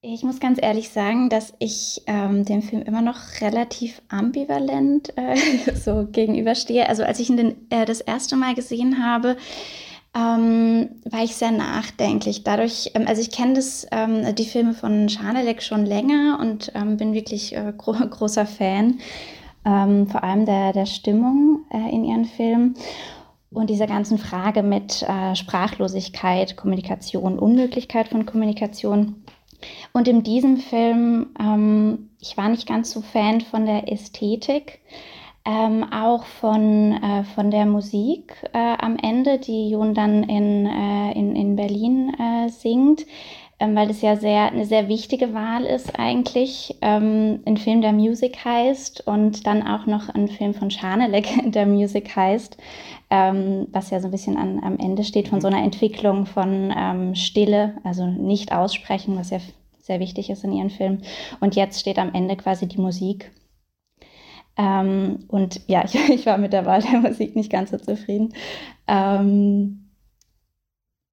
ich 0.00 0.24
muss 0.24 0.40
ganz 0.40 0.58
ehrlich 0.60 0.88
sagen, 0.88 1.28
dass 1.28 1.54
ich 1.60 2.02
ähm, 2.08 2.44
dem 2.44 2.60
Film 2.60 2.82
immer 2.82 3.02
noch 3.02 3.40
relativ 3.40 4.02
ambivalent 4.08 5.16
äh, 5.16 5.36
so 5.76 6.08
gegenüberstehe. 6.10 6.88
Also 6.88 7.04
als 7.04 7.20
ich 7.20 7.30
ihn 7.30 7.36
den, 7.36 7.70
äh, 7.70 7.86
das 7.86 8.00
erste 8.00 8.34
Mal 8.34 8.56
gesehen 8.56 9.00
habe, 9.00 9.36
ähm, 10.14 10.90
war 11.04 11.22
ich 11.22 11.36
sehr 11.36 11.52
nachdenklich. 11.52 12.42
Dadurch, 12.42 12.90
ähm, 12.94 13.04
also 13.06 13.22
ich 13.22 13.30
kenne 13.30 13.54
das, 13.54 13.86
ähm, 13.92 14.34
die 14.34 14.44
Filme 14.44 14.74
von 14.74 15.08
Schanelek 15.08 15.62
schon 15.62 15.86
länger 15.86 16.38
und 16.40 16.72
ähm, 16.74 16.96
bin 16.96 17.12
wirklich 17.14 17.54
äh, 17.56 17.72
gro 17.76 17.92
großer 18.10 18.46
Fan, 18.46 18.98
ähm, 19.64 20.08
vor 20.08 20.24
allem 20.24 20.46
der, 20.46 20.72
der 20.72 20.86
Stimmung 20.86 21.64
äh, 21.72 21.94
in 21.94 22.04
ihren 22.04 22.24
Filmen. 22.24 22.74
und 23.52 23.68
dieser 23.68 23.86
ganzen 23.86 24.18
Frage 24.18 24.62
mit 24.62 25.02
äh, 25.02 25.34
Sprachlosigkeit, 25.34 26.56
Kommunikation, 26.56 27.38
Unmöglichkeit 27.38 28.08
von 28.08 28.26
Kommunikation. 28.26 29.24
Und 29.92 30.08
in 30.08 30.22
diesem 30.22 30.56
Film, 30.56 31.28
ähm, 31.38 32.10
ich 32.20 32.36
war 32.36 32.48
nicht 32.48 32.66
ganz 32.66 32.90
so 32.90 33.00
Fan 33.00 33.40
von 33.40 33.66
der 33.66 33.92
Ästhetik, 33.92 34.80
ähm, 35.50 35.84
auch 35.92 36.24
von, 36.24 36.92
äh, 37.02 37.24
von 37.24 37.50
der 37.50 37.66
Musik 37.66 38.34
äh, 38.52 38.58
am 38.78 38.96
Ende, 38.96 39.38
die 39.38 39.70
Jon 39.70 39.94
dann 39.94 40.22
in, 40.22 40.66
äh, 40.66 41.12
in, 41.12 41.34
in 41.34 41.56
Berlin 41.56 42.14
äh, 42.18 42.48
singt 42.48 43.06
ähm, 43.60 43.76
weil 43.76 43.90
es 43.90 44.00
ja 44.00 44.16
sehr, 44.16 44.46
eine 44.46 44.64
sehr 44.64 44.88
wichtige 44.88 45.34
Wahl 45.34 45.64
ist 45.64 45.98
eigentlich. 45.98 46.74
Ähm, 46.80 47.40
ein 47.44 47.58
Film, 47.58 47.82
der 47.82 47.92
Music 47.92 48.42
heißt 48.42 49.06
und 49.06 49.46
dann 49.46 49.66
auch 49.66 49.84
noch 49.84 50.08
ein 50.08 50.28
Film 50.28 50.54
von 50.54 50.70
Schanelek, 50.70 51.28
der 51.52 51.66
Music 51.66 52.16
heißt, 52.16 52.56
ähm, 53.10 53.68
was 53.70 53.90
ja 53.90 54.00
so 54.00 54.08
ein 54.08 54.12
bisschen 54.12 54.38
an, 54.38 54.60
am 54.64 54.78
Ende 54.78 55.04
steht 55.04 55.28
von 55.28 55.42
so 55.42 55.46
einer 55.46 55.62
Entwicklung 55.62 56.24
von 56.24 56.72
ähm, 56.74 57.14
Stille, 57.14 57.74
also 57.84 58.06
nicht 58.06 58.50
aussprechen, 58.50 59.16
was 59.16 59.28
ja 59.28 59.40
sehr 59.82 60.00
wichtig 60.00 60.30
ist 60.30 60.42
in 60.42 60.52
ihren 60.52 60.70
Filmen. 60.70 61.02
Und 61.40 61.54
jetzt 61.54 61.80
steht 61.80 61.98
am 61.98 62.14
Ende 62.14 62.36
quasi 62.36 62.66
die 62.66 62.80
Musik. 62.80 63.30
Ähm, 64.56 65.24
und 65.28 65.60
ja, 65.66 65.84
ich, 65.84 65.94
ich, 66.08 66.26
war 66.26 66.38
mit 66.38 66.52
der 66.52 66.66
Wahl 66.66 66.82
der 66.82 67.00
Musik 67.00 67.36
nicht 67.36 67.50
ganz 67.50 67.70
so 67.70 67.78
zufrieden. 67.78 68.34
Ähm, 68.86 69.80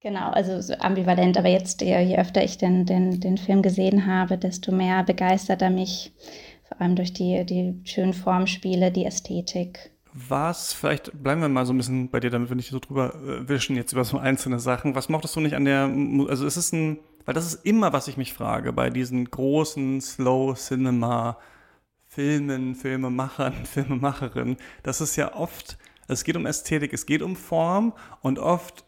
Genau, 0.08 0.30
also 0.30 0.62
so 0.62 0.74
ambivalent, 0.76 1.38
aber 1.38 1.50
jetzt, 1.50 1.82
je, 1.82 2.00
je 2.00 2.18
öfter 2.18 2.44
ich 2.44 2.58
den, 2.58 2.86
den, 2.86 3.20
den 3.20 3.38
Film 3.38 3.62
gesehen 3.62 4.06
habe, 4.06 4.38
desto 4.38 4.72
mehr 4.72 5.04
begeistert 5.04 5.62
er 5.62 5.72
mich, 5.72 6.14
vor 6.68 6.80
allem 6.80 6.96
durch 6.96 7.14
die, 7.14 7.44
die 7.46 7.82
schönen 7.84 8.14
Formspiele, 8.14 8.92
die 8.92 9.06
Ästhetik. 9.06 9.92
Was, 10.14 10.72
vielleicht 10.72 11.12
bleiben 11.22 11.42
wir 11.42 11.50
mal 11.50 11.66
so 11.66 11.74
ein 11.74 11.78
bisschen 11.78 12.10
bei 12.10 12.20
dir, 12.20 12.30
damit 12.30 12.50
wir 12.50 12.56
nicht 12.56 12.70
so 12.70 12.80
drüber 12.80 13.16
äh, 13.16 13.50
wischen 13.50 13.76
jetzt 13.76 13.92
über 13.92 14.04
so 14.04 14.18
einzelne 14.18 14.60
Sachen. 14.60 14.96
Was 14.96 15.10
mochtest 15.10 15.36
du 15.36 15.42
nicht 15.42 15.56
an 15.56 15.66
der, 15.66 15.92
also 16.30 16.46
ist 16.46 16.58
es 16.58 16.72
ein, 16.72 17.00
weil 17.26 17.34
das 17.34 17.46
ist 17.46 17.66
immer, 17.66 17.92
was 17.92 18.08
ich 18.08 18.18
mich 18.18 18.34
frage, 18.34 18.74
bei 18.74 18.90
diesen 18.90 19.30
großen 19.30 20.00
Slow 20.00 20.56
Cinema 20.56 21.38
Filmen, 22.18 22.74
Filmemachern, 22.74 23.54
Filmemacherinnen, 23.72 24.58
das 24.82 25.02
ist 25.02 25.18
ja 25.18 25.36
oft, 25.36 25.78
es 26.08 26.24
geht 26.24 26.36
um 26.36 26.48
Ästhetik, 26.48 26.92
es 26.92 27.06
geht 27.06 27.22
um 27.22 27.36
Form 27.36 27.94
und 28.22 28.40
oft 28.40 28.86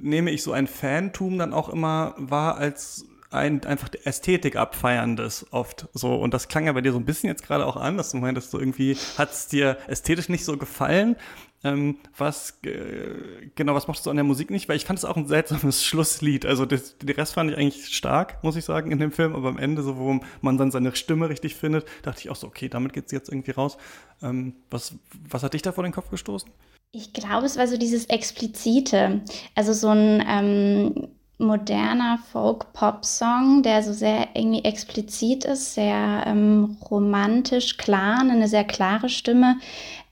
nehme 0.00 0.32
ich 0.32 0.42
so 0.42 0.50
ein 0.50 0.66
Fantum 0.66 1.38
dann 1.38 1.52
auch 1.52 1.68
immer 1.68 2.16
wahr 2.18 2.56
als 2.56 3.06
ein 3.30 3.64
einfach 3.66 3.88
Ästhetik 4.02 4.56
abfeierndes 4.56 5.46
oft 5.52 5.88
so 5.94 6.16
und 6.16 6.34
das 6.34 6.48
klang 6.48 6.66
ja 6.66 6.72
bei 6.72 6.80
dir 6.80 6.90
so 6.90 6.98
ein 6.98 7.04
bisschen 7.04 7.28
jetzt 7.28 7.44
gerade 7.44 7.66
auch 7.66 7.76
an, 7.76 7.96
dass 7.96 8.10
du 8.10 8.16
meintest, 8.16 8.50
so 8.50 8.58
irgendwie 8.58 8.96
hat 9.16 9.30
es 9.30 9.46
dir 9.46 9.78
ästhetisch 9.86 10.28
nicht 10.28 10.44
so 10.44 10.56
gefallen. 10.56 11.14
Ähm, 11.64 11.98
was 12.16 12.58
äh, 12.64 13.50
genau, 13.54 13.74
was 13.74 13.86
machst 13.86 14.04
du 14.04 14.10
an 14.10 14.16
der 14.16 14.24
Musik 14.24 14.50
nicht? 14.50 14.68
Weil 14.68 14.76
ich 14.76 14.84
fand 14.84 14.98
es 14.98 15.04
auch 15.04 15.16
ein 15.16 15.28
seltsames 15.28 15.84
Schlusslied. 15.84 16.44
Also 16.44 16.66
das, 16.66 16.98
den 16.98 17.14
Rest 17.14 17.34
fand 17.34 17.50
ich 17.50 17.56
eigentlich 17.56 17.94
stark, 17.94 18.42
muss 18.42 18.56
ich 18.56 18.64
sagen, 18.64 18.90
in 18.90 18.98
dem 18.98 19.12
Film, 19.12 19.34
aber 19.34 19.48
am 19.48 19.58
Ende, 19.58 19.82
so 19.82 19.96
wo 19.96 20.20
man 20.40 20.58
dann 20.58 20.70
seine 20.70 20.94
Stimme 20.96 21.28
richtig 21.28 21.54
findet, 21.54 21.86
dachte 22.02 22.20
ich 22.20 22.30
auch 22.30 22.36
so, 22.36 22.46
okay, 22.46 22.68
damit 22.68 22.92
geht's 22.92 23.12
jetzt 23.12 23.28
irgendwie 23.28 23.52
raus. 23.52 23.76
Ähm, 24.22 24.54
was, 24.70 24.94
was 25.28 25.42
hat 25.42 25.54
dich 25.54 25.62
da 25.62 25.72
vor 25.72 25.84
den 25.84 25.92
Kopf 25.92 26.10
gestoßen? 26.10 26.50
Ich 26.90 27.12
glaube, 27.12 27.46
es 27.46 27.56
war 27.56 27.66
so 27.66 27.78
dieses 27.78 28.06
Explizite. 28.06 29.22
Also 29.54 29.72
so 29.72 29.88
ein 29.88 30.22
ähm, 30.28 31.08
moderner 31.42 32.18
Folk-Pop-Song, 32.32 33.62
der 33.62 33.82
so 33.82 33.92
sehr 33.92 34.28
irgendwie 34.34 34.64
explizit 34.64 35.44
ist, 35.44 35.74
sehr 35.74 36.24
ähm, 36.26 36.76
romantisch, 36.90 37.76
klar, 37.76 38.20
eine 38.20 38.48
sehr 38.48 38.64
klare 38.64 39.08
Stimme. 39.08 39.58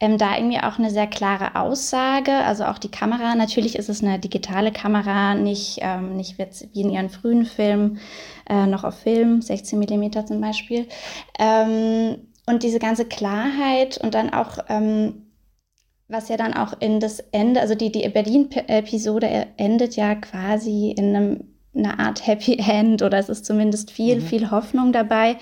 Ähm, 0.00 0.16
da 0.16 0.36
irgendwie 0.36 0.58
auch 0.58 0.78
eine 0.78 0.90
sehr 0.90 1.06
klare 1.06 1.56
Aussage, 1.56 2.32
also 2.32 2.64
auch 2.64 2.78
die 2.78 2.90
Kamera. 2.90 3.34
Natürlich 3.34 3.76
ist 3.76 3.88
es 3.88 4.02
eine 4.02 4.18
digitale 4.18 4.72
Kamera, 4.72 5.34
nicht, 5.34 5.78
ähm, 5.82 6.16
nicht 6.16 6.36
wie 6.38 6.80
in 6.80 6.90
ihren 6.90 7.10
frühen 7.10 7.44
Filmen, 7.44 7.98
äh, 8.48 8.66
noch 8.66 8.84
auf 8.84 8.98
Film, 9.00 9.42
16 9.42 9.78
mm 9.78 10.26
zum 10.26 10.40
Beispiel. 10.40 10.88
Ähm, 11.38 12.16
und 12.46 12.62
diese 12.62 12.78
ganze 12.78 13.04
Klarheit 13.04 13.98
und 13.98 14.14
dann 14.14 14.32
auch 14.32 14.58
ähm, 14.68 15.29
was 16.10 16.28
ja 16.28 16.36
dann 16.36 16.54
auch 16.54 16.74
in 16.80 17.00
das 17.00 17.20
Ende, 17.32 17.60
also 17.60 17.74
die, 17.74 17.92
die 17.92 18.08
Berlin-Episode 18.08 19.46
endet 19.56 19.96
ja 19.96 20.14
quasi 20.14 20.90
in 20.96 21.16
einem 21.16 21.44
eine 21.72 22.00
Art 22.00 22.26
Happy 22.26 22.58
End 22.58 23.02
oder 23.02 23.18
es 23.18 23.28
ist 23.28 23.44
zumindest 23.44 23.90
viel, 23.90 24.16
mhm. 24.16 24.22
viel 24.22 24.50
Hoffnung 24.50 24.92
dabei. 24.92 25.36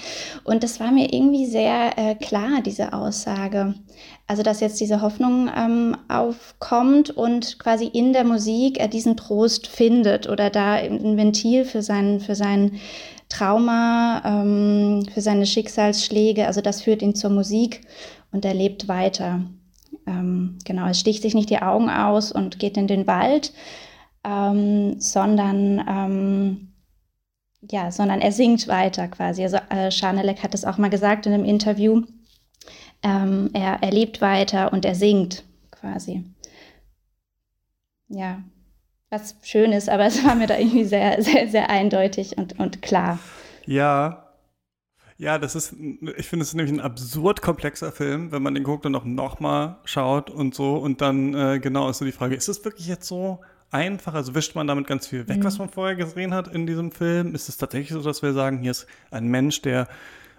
Und 0.44 0.62
das 0.62 0.78
war 0.78 0.92
mir 0.92 1.12
irgendwie 1.12 1.46
sehr 1.46 1.96
äh, 1.96 2.14
klar, 2.16 2.60
diese 2.64 2.92
Aussage. 2.92 3.75
Also, 4.26 4.42
dass 4.42 4.60
jetzt 4.60 4.78
diese 4.78 5.00
Hoffnung 5.00 5.50
ähm, 5.56 5.96
aufkommt 6.08 7.10
und 7.10 7.58
quasi 7.58 7.87
in 7.87 8.12
der 8.12 8.25
Musik 8.25 8.78
er 8.78 8.88
diesen 8.88 9.16
Trost 9.16 9.66
findet 9.66 10.28
oder 10.28 10.50
da 10.50 10.75
ein 10.75 11.16
Ventil 11.16 11.64
für 11.64 11.82
sein, 11.82 12.20
für 12.20 12.34
sein 12.34 12.78
Trauma, 13.30 14.22
ähm, 14.25 15.06
für 15.12 15.22
seine 15.22 15.46
Schicksalsschläge. 15.46 16.46
Also, 16.46 16.60
das 16.60 16.82
führt 16.82 17.00
ihn 17.00 17.14
zur 17.14 17.30
Musik 17.30 17.80
und 18.32 18.44
er 18.44 18.54
lebt 18.54 18.87
weiter. 18.87 19.40
Ähm, 20.08 20.58
genau, 20.64 20.86
es 20.86 20.98
sticht 20.98 21.22
sich 21.22 21.34
nicht 21.34 21.50
die 21.50 21.60
Augen 21.60 21.90
aus 21.90 22.32
und 22.32 22.58
geht 22.58 22.78
in 22.78 22.86
den 22.86 23.06
Wald, 23.06 23.52
ähm, 24.24 24.98
sondern 24.98 25.84
ähm, 25.86 26.68
ja, 27.60 27.90
sondern 27.90 28.20
er 28.20 28.32
singt 28.32 28.68
weiter 28.68 29.08
quasi. 29.08 29.42
Also 29.42 29.58
äh, 29.68 29.90
Schanelek 29.90 30.42
hat 30.42 30.54
es 30.54 30.64
auch 30.64 30.78
mal 30.78 30.90
gesagt 30.90 31.26
in 31.26 31.34
einem 31.34 31.44
Interview. 31.44 32.02
Ähm, 33.02 33.50
er, 33.52 33.82
er 33.82 33.90
lebt 33.90 34.20
weiter 34.20 34.72
und 34.72 34.84
er 34.84 34.94
singt 34.94 35.44
quasi. 35.70 36.24
Ja, 38.08 38.42
was 39.10 39.36
schön 39.42 39.72
ist, 39.72 39.90
aber 39.90 40.06
es 40.06 40.24
war 40.24 40.34
mir 40.34 40.46
da 40.46 40.56
irgendwie 40.56 40.84
sehr, 40.84 41.22
sehr, 41.22 41.48
sehr 41.48 41.68
eindeutig 41.68 42.38
und, 42.38 42.58
und 42.58 42.80
klar. 42.80 43.18
Ja, 43.66 44.27
ja, 45.18 45.37
das 45.38 45.56
ist, 45.56 45.72
ich 46.16 46.28
finde, 46.28 46.44
es 46.44 46.50
ist 46.50 46.54
nämlich 46.54 46.72
ein 46.72 46.80
absurd 46.80 47.42
komplexer 47.42 47.90
Film, 47.90 48.30
wenn 48.30 48.40
man 48.40 48.54
den 48.54 48.62
guckt 48.62 48.87
und 48.87 48.94
auch 48.94 49.04
nochmal 49.04 49.78
schaut 49.84 50.30
und 50.30 50.54
so. 50.54 50.76
Und 50.76 51.00
dann, 51.00 51.34
äh, 51.34 51.58
genau, 51.58 51.90
ist 51.90 51.98
so 51.98 52.04
die 52.04 52.12
Frage, 52.12 52.37
ist 52.37 52.48
es 52.48 52.64
wirklich 52.64 52.87
jetzt 52.87 53.08
so 53.08 53.40
einfach? 53.72 54.14
Also 54.14 54.37
wischt 54.37 54.54
man 54.54 54.68
damit 54.68 54.87
ganz 54.87 55.08
viel 55.08 55.26
weg, 55.26 55.38
mhm. 55.38 55.44
was 55.44 55.58
man 55.58 55.70
vorher 55.70 55.96
gesehen 55.96 56.32
hat 56.32 56.46
in 56.46 56.68
diesem 56.68 56.92
Film? 56.92 57.34
Ist 57.34 57.48
es 57.48 57.56
tatsächlich 57.56 57.90
so, 57.90 58.00
dass 58.00 58.22
wir 58.22 58.32
sagen, 58.32 58.58
hier 58.60 58.70
ist 58.70 58.87
ein 59.10 59.26
Mensch, 59.26 59.60
der 59.60 59.88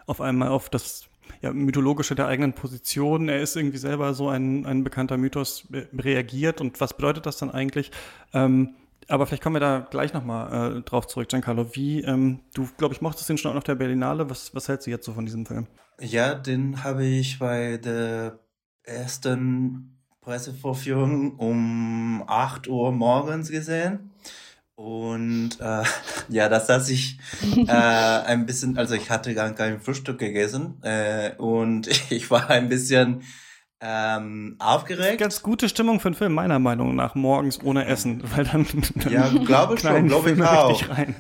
auf 0.06 0.22
einmal 0.22 0.48
auf 0.48 0.70
das 0.70 1.10
ja, 1.42 1.52
mythologische 1.52 2.16
der 2.16 2.28
eigenen 2.28 2.54
Position, 2.54 3.28
er 3.28 3.42
ist 3.42 3.58
irgendwie 3.58 3.78
selber 3.78 4.14
so 4.14 4.30
ein, 4.30 4.66
ein 4.66 4.86
bekannter 4.86 5.18
Mythos 5.18 5.68
reagiert 5.98 6.62
und 6.62 6.80
was 6.80 6.96
bedeutet 6.96 7.26
das 7.26 7.38
dann 7.38 7.52
eigentlich? 7.52 7.92
Ähm, 8.34 8.76
aber 9.10 9.26
vielleicht 9.26 9.44
kommen 9.44 9.56
wir 9.56 9.60
da 9.60 9.88
gleich 9.90 10.14
nochmal 10.14 10.78
äh, 10.78 10.82
drauf 10.82 11.08
zurück, 11.08 11.28
Giancarlo. 11.30 11.76
Wie, 11.76 12.02
ähm, 12.02 12.40
du, 12.54 12.68
glaube 12.78 12.94
ich, 12.94 13.02
mochtest 13.02 13.28
den 13.28 13.38
schon 13.38 13.52
auch 13.52 13.56
noch 13.56 13.64
der 13.64 13.76
Berlinale. 13.76 14.30
Was, 14.30 14.54
was 14.56 14.68
hältst 14.68 14.88
du 14.88 14.92
jetzt 14.92 15.06
so 15.06 15.14
von 15.14 15.26
diesem 15.26 15.46
Film? 15.46 15.68
Ja, 16.00 16.36
den 16.36 16.84
habe 16.84 17.06
ich 17.06 17.40
bei 17.40 17.78
der 17.78 18.40
ersten 18.84 20.00
Pressevorführung 20.22 21.36
um 21.38 22.24
8 22.28 22.68
Uhr 22.68 22.92
morgens 22.92 23.50
gesehen. 23.50 24.12
Und 24.76 25.60
äh, 25.60 25.84
ja, 26.30 26.48
das 26.48 26.68
saß 26.68 26.90
ich 26.90 27.20
äh, 27.68 27.72
ein 27.72 28.46
bisschen, 28.46 28.78
also 28.78 28.96
ich 28.96 29.10
hatte 29.10 29.34
gar 29.34 29.52
kein 29.52 29.82
Frühstück 29.82 30.20
gegessen 30.20 30.82
äh, 30.84 31.36
und 31.36 31.88
ich 32.12 32.32
war 32.32 32.50
ein 32.50 32.70
bisschen 32.70 33.24
ähm, 33.82 34.56
aufgeregt. 34.60 35.20
Ganz 35.20 35.42
gute 35.42 35.70
Stimmung 35.70 36.00
für 36.00 36.10
einen 36.10 36.16
Film, 36.16 36.34
meiner 36.34 36.60
Meinung 36.60 36.96
nach, 36.96 37.16
morgens 37.16 37.64
ohne 37.64 37.86
Essen, 37.86 38.24
weil 38.36 38.46
dann, 38.46 38.66
dann 38.96 39.12
ja, 39.12 39.30
glaube 39.30 39.78
schon, 39.78 40.08
glaube 40.08 40.32
ich 40.32 40.42
auch. 40.42 40.90
Rein. 40.90 41.16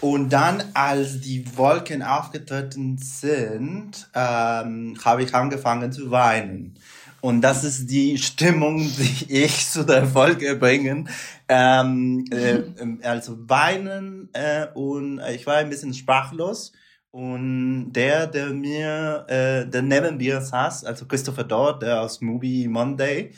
Und 0.00 0.30
dann, 0.30 0.62
als 0.74 1.20
die 1.20 1.56
Wolken 1.56 2.02
aufgetreten 2.02 2.98
sind, 2.98 4.08
ähm, 4.14 4.96
habe 5.04 5.22
ich 5.22 5.34
angefangen 5.34 5.90
zu 5.90 6.10
weinen. 6.10 6.78
Und 7.22 7.40
das 7.40 7.64
ist 7.64 7.88
die 7.88 8.18
Stimmung, 8.18 8.78
die 8.78 9.26
ich 9.32 9.68
zu 9.68 9.84
der 9.84 10.06
Folge 10.06 10.54
bringen. 10.54 11.08
Ähm, 11.48 12.24
äh, 12.30 13.06
also 13.06 13.36
weinen 13.48 14.28
äh, 14.32 14.66
und 14.74 15.20
ich 15.34 15.46
war 15.46 15.56
ein 15.56 15.70
bisschen 15.70 15.94
sprachlos. 15.94 16.72
Und 17.16 17.94
der, 17.94 18.26
der 18.26 18.48
mir, 18.48 19.24
äh, 19.28 19.66
der 19.66 19.80
neben 19.80 20.18
mir 20.18 20.42
saß, 20.42 20.84
also 20.84 21.06
Christopher 21.06 21.44
Dodd, 21.44 21.80
der 21.80 22.02
aus 22.02 22.20
Movie 22.20 22.68
Monday, 22.68 23.32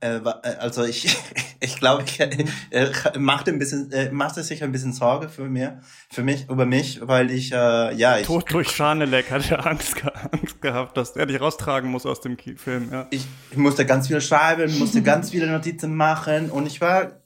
äh, 0.00 0.16
äh 0.16 0.20
also 0.58 0.84
ich, 0.84 1.16
ich 1.60 1.76
glaube, 1.76 2.04
ich, 2.04 2.20
äh, 2.20 2.90
machte 3.18 3.50
ein 3.50 3.58
bisschen, 3.58 3.90
äh, 3.90 4.12
machte 4.12 4.42
sich 4.42 4.62
ein 4.62 4.70
bisschen 4.70 4.92
Sorge 4.92 5.30
für 5.30 5.48
mir, 5.48 5.80
für 6.10 6.22
mich, 6.22 6.46
über 6.50 6.66
mich, 6.66 7.00
weil 7.00 7.30
ich, 7.30 7.52
äh, 7.52 7.94
ja, 7.94 8.18
ich. 8.18 8.26
Tod 8.26 8.52
durch 8.52 8.68
Schanelek 8.68 9.30
hatte 9.30 9.54
er 9.54 9.66
Angst, 9.66 9.96
Angst 10.30 10.60
gehabt, 10.60 10.98
dass 10.98 11.16
er 11.16 11.24
dich 11.24 11.40
raustragen 11.40 11.90
muss 11.90 12.04
aus 12.04 12.20
dem 12.20 12.36
Film, 12.36 12.90
ja. 12.92 13.06
Ich, 13.08 13.24
ich 13.50 13.56
musste 13.56 13.86
ganz 13.86 14.08
viel 14.08 14.20
schreiben, 14.20 14.78
musste 14.78 15.00
ganz 15.00 15.30
viele 15.30 15.46
Notizen 15.46 15.96
machen 15.96 16.50
und 16.50 16.66
ich 16.66 16.82
war 16.82 17.22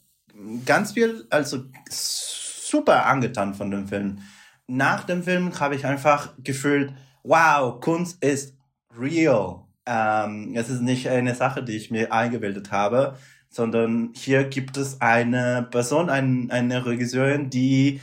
ganz 0.65 0.93
viel, 0.93 1.27
also 1.31 1.65
super 1.91 3.07
angetan 3.07 3.55
von 3.55 3.73
dem 3.73 3.89
Film 3.89 4.21
nach 4.69 5.05
dem 5.05 5.23
Film 5.23 5.59
habe 5.59 5.75
ich 5.77 5.87
einfach 5.87 6.35
gefühlt, 6.43 6.93
wow, 7.23 7.81
Kunst 7.81 8.23
ist 8.23 8.57
real. 8.99 9.65
Ähm, 9.87 10.55
es 10.57 10.69
ist 10.69 10.83
nicht 10.83 11.09
eine 11.09 11.35
Sache, 11.35 11.63
die 11.63 11.77
ich 11.77 11.91
mir 11.91 12.13
eingebildet 12.13 12.73
habe. 12.73 13.17
sondern 13.49 14.11
hier 14.15 14.45
gibt 14.45 14.77
es 14.77 15.01
eine 15.01 15.67
Person, 15.71 16.11
ein, 16.11 16.51
eine 16.51 16.85
Regisseurin, 16.85 17.49
die 17.49 18.01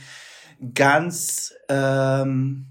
ganz, 0.74 1.54
ähm, 1.68 2.66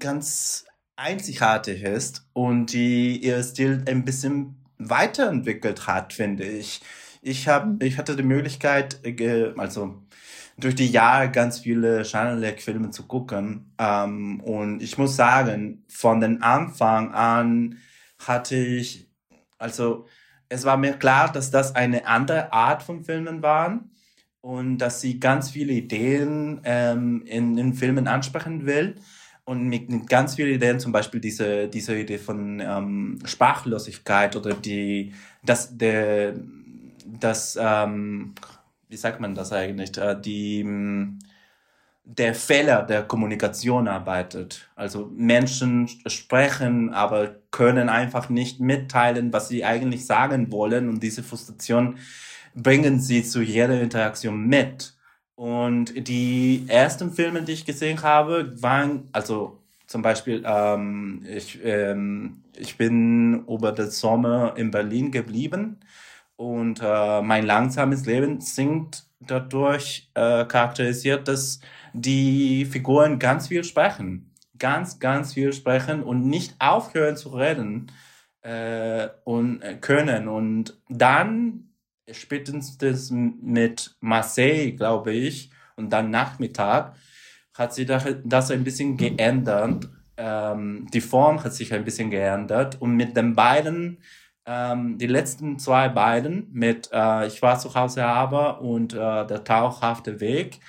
ganz 0.00 0.64
einzigartig 0.96 1.82
ist 1.82 2.26
und 2.32 2.72
die 2.72 3.18
ihr 3.22 3.42
Stil 3.42 3.84
ein 3.86 4.04
bisschen 4.04 4.56
weiterentwickelt 4.78 5.86
hat, 5.86 6.12
finde 6.12 6.44
ich. 6.44 6.80
Ich 7.22 7.48
hab, 7.48 7.82
ich 7.82 7.96
hatte 7.98 8.16
die 8.16 8.22
Möglichkeit, 8.22 9.00
also 9.56 10.02
durch 10.56 10.74
die 10.74 10.90
Jahre 10.90 11.30
ganz 11.30 11.58
viele 11.58 12.04
Chanelec-Filme 12.04 12.90
zu 12.90 13.06
gucken. 13.06 13.72
Ähm, 13.78 14.40
und 14.40 14.82
ich 14.82 14.98
muss 14.98 15.16
sagen, 15.16 15.84
von 15.88 16.20
den 16.20 16.42
Anfang 16.42 17.12
an 17.12 17.78
hatte 18.18 18.56
ich, 18.56 19.08
also 19.58 20.06
es 20.48 20.64
war 20.64 20.76
mir 20.76 20.94
klar, 20.94 21.32
dass 21.32 21.50
das 21.50 21.74
eine 21.74 22.06
andere 22.06 22.52
Art 22.52 22.82
von 22.82 23.02
Filmen 23.02 23.42
waren 23.42 23.90
und 24.40 24.78
dass 24.78 25.00
sie 25.00 25.18
ganz 25.18 25.50
viele 25.50 25.72
Ideen 25.72 26.60
ähm, 26.64 27.22
in, 27.26 27.58
in 27.58 27.74
Filmen 27.74 28.06
ansprechen 28.06 28.66
will. 28.66 28.96
Und 29.46 29.68
mit 29.68 30.08
ganz 30.08 30.36
vielen 30.36 30.54
Ideen, 30.54 30.80
zum 30.80 30.92
Beispiel 30.92 31.20
diese, 31.20 31.68
diese 31.68 31.98
Idee 31.98 32.16
von 32.16 32.60
ähm, 32.60 33.18
Sprachlosigkeit 33.24 34.36
oder 34.36 34.54
die, 34.54 35.12
das, 35.42 35.76
der, 35.76 36.34
das, 37.04 37.58
ähm, 37.60 38.34
wie 38.94 38.98
sagt 38.98 39.18
man 39.18 39.34
das 39.34 39.52
eigentlich, 39.52 39.98
äh, 39.98 40.14
die, 40.14 40.64
der 42.04 42.32
Fehler 42.32 42.84
der 42.84 43.02
Kommunikation 43.02 43.88
arbeitet. 43.88 44.68
Also 44.76 45.10
Menschen 45.16 45.88
sprechen, 46.06 46.94
aber 46.94 47.34
können 47.50 47.88
einfach 47.88 48.28
nicht 48.28 48.60
mitteilen, 48.60 49.32
was 49.32 49.48
sie 49.48 49.64
eigentlich 49.64 50.06
sagen 50.06 50.52
wollen 50.52 50.88
und 50.88 51.02
diese 51.02 51.24
Frustration 51.24 51.98
bringen 52.54 53.00
sie 53.00 53.24
zu 53.24 53.42
jeder 53.42 53.80
Interaktion 53.80 54.46
mit. 54.46 54.94
Und 55.34 56.06
die 56.06 56.66
ersten 56.68 57.10
Filme, 57.10 57.42
die 57.42 57.54
ich 57.54 57.66
gesehen 57.66 58.00
habe, 58.00 58.54
waren, 58.62 59.08
also 59.10 59.58
zum 59.88 60.02
Beispiel, 60.02 60.44
ähm, 60.46 61.26
ich, 61.28 61.58
ähm, 61.64 62.44
ich 62.56 62.76
bin 62.76 63.44
über 63.48 63.72
den 63.72 63.90
Sommer 63.90 64.54
in 64.56 64.70
Berlin 64.70 65.10
geblieben 65.10 65.80
und 66.36 66.80
äh, 66.82 67.22
mein 67.22 67.46
langsames 67.46 68.06
Leben 68.06 68.40
singt 68.40 69.04
dadurch 69.20 70.10
äh, 70.14 70.44
charakterisiert, 70.44 71.28
dass 71.28 71.60
die 71.92 72.64
Figuren 72.64 73.18
ganz 73.18 73.48
viel 73.48 73.64
sprechen. 73.64 74.32
Ganz, 74.58 74.98
ganz 74.98 75.34
viel 75.34 75.52
sprechen 75.52 76.02
und 76.02 76.26
nicht 76.26 76.54
aufhören 76.58 77.16
zu 77.16 77.30
reden 77.30 77.90
äh, 78.42 79.08
und 79.24 79.62
äh, 79.62 79.76
können. 79.76 80.28
Und 80.28 80.80
dann 80.88 81.70
spätestens 82.10 83.10
mit 83.10 83.96
Marseille, 84.00 84.72
glaube 84.72 85.12
ich, 85.12 85.50
und 85.76 85.90
dann 85.92 86.10
Nachmittag, 86.10 86.94
hat 87.54 87.74
sich 87.74 87.86
das 87.86 88.50
ein 88.50 88.64
bisschen 88.64 88.96
geändert. 88.96 89.88
Ähm, 90.16 90.86
die 90.92 91.00
Form 91.00 91.42
hat 91.42 91.54
sich 91.54 91.72
ein 91.72 91.84
bisschen 91.84 92.10
geändert. 92.10 92.80
Und 92.80 92.96
mit 92.96 93.16
den 93.16 93.34
beiden 93.34 93.98
ähm, 94.46 94.98
die 94.98 95.06
letzten 95.06 95.58
zwei 95.58 95.88
beiden 95.88 96.48
mit 96.52 96.90
äh, 96.92 97.26
Ich 97.26 97.40
war 97.42 97.58
zu 97.58 97.74
Hause 97.74 98.04
aber 98.04 98.60
und 98.60 98.92
äh, 98.92 99.26
Der 99.26 99.44
tauchhafte 99.44 100.20
Weg 100.20 100.60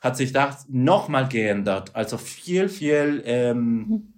hat 0.00 0.16
sich 0.16 0.32
das 0.32 0.66
nochmal 0.68 1.28
geändert. 1.28 1.94
Also 1.94 2.16
viel, 2.16 2.68
viel, 2.68 3.22
ähm, 3.26 4.14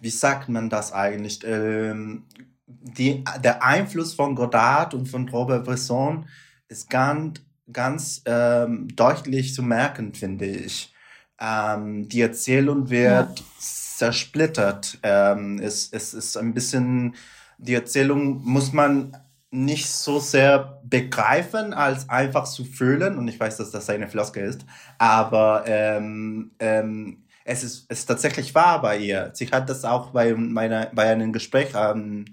wie 0.00 0.10
sagt 0.10 0.48
man 0.48 0.68
das 0.68 0.92
eigentlich? 0.92 1.40
Ähm, 1.44 2.24
die, 2.66 3.24
der 3.42 3.64
Einfluss 3.64 4.14
von 4.14 4.34
Godard 4.34 4.94
und 4.94 5.08
von 5.08 5.28
Robert 5.28 5.64
Bresson 5.64 6.26
ist 6.68 6.90
ganz, 6.90 7.40
ganz 7.72 8.22
ähm, 8.26 8.88
deutlich 8.94 9.54
zu 9.54 9.62
merken, 9.62 10.14
finde 10.14 10.46
ich. 10.46 10.92
Ähm, 11.40 12.08
die 12.08 12.20
Erzählung 12.20 12.90
wird 12.90 13.38
ja. 13.38 13.44
zersplittert. 13.58 14.98
Ähm, 15.02 15.58
es, 15.58 15.88
es 15.92 16.14
ist 16.14 16.36
ein 16.36 16.54
bisschen 16.54 17.14
die 17.62 17.74
Erzählung 17.74 18.42
muss 18.44 18.72
man 18.72 19.16
nicht 19.50 19.86
so 19.86 20.18
sehr 20.18 20.80
begreifen, 20.82 21.72
als 21.74 22.08
einfach 22.08 22.44
zu 22.44 22.64
fühlen. 22.64 23.18
Und 23.18 23.28
ich 23.28 23.38
weiß, 23.38 23.58
dass 23.58 23.70
das 23.70 23.88
eine 23.90 24.08
Floske 24.08 24.40
ist. 24.40 24.64
Aber 24.98 25.64
ähm, 25.66 26.52
ähm, 26.58 27.24
es 27.44 27.62
ist, 27.62 27.86
es 27.88 28.00
ist 28.00 28.06
tatsächlich 28.06 28.54
wahr 28.54 28.80
bei 28.80 28.98
ihr. 28.98 29.30
Sie 29.34 29.46
hat 29.48 29.68
das 29.68 29.84
auch 29.84 30.10
bei, 30.10 30.34
meiner, 30.34 30.86
bei 30.92 31.10
einem 31.10 31.32
Gespräch 31.32 31.74
am 31.74 32.24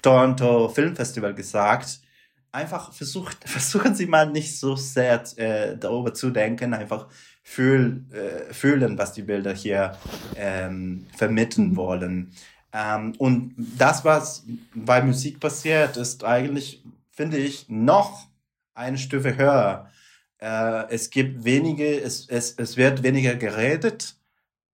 Toronto 0.00 0.68
Film 0.68 0.96
Festival 0.96 1.34
gesagt. 1.34 2.00
Einfach 2.52 2.92
versucht, 2.92 3.36
versuchen 3.48 3.94
Sie 3.94 4.06
mal 4.06 4.30
nicht 4.30 4.58
so 4.58 4.76
sehr 4.76 5.22
äh, 5.36 5.76
darüber 5.76 6.14
zu 6.14 6.30
denken, 6.30 6.72
einfach 6.72 7.08
fühl, 7.42 8.04
äh, 8.12 8.52
fühlen, 8.52 8.96
was 8.96 9.12
die 9.12 9.22
Bilder 9.22 9.52
hier 9.52 9.96
ähm, 10.36 11.06
vermitteln 11.16 11.76
wollen. 11.76 12.32
Ähm, 12.72 13.14
und 13.18 13.54
das, 13.56 14.04
was 14.04 14.44
bei 14.74 15.02
Musik 15.02 15.40
passiert, 15.40 15.96
ist 15.96 16.24
eigentlich, 16.24 16.82
finde 17.10 17.38
ich, 17.38 17.68
noch 17.68 18.28
eine 18.74 18.98
Stufe 18.98 19.36
höher. 19.36 19.90
Äh, 20.38 20.88
es 20.90 21.10
gibt 21.10 21.44
wenige, 21.44 22.00
es, 22.00 22.28
es, 22.28 22.52
es 22.52 22.76
wird 22.76 23.02
weniger 23.02 23.34
geredet 23.34 24.16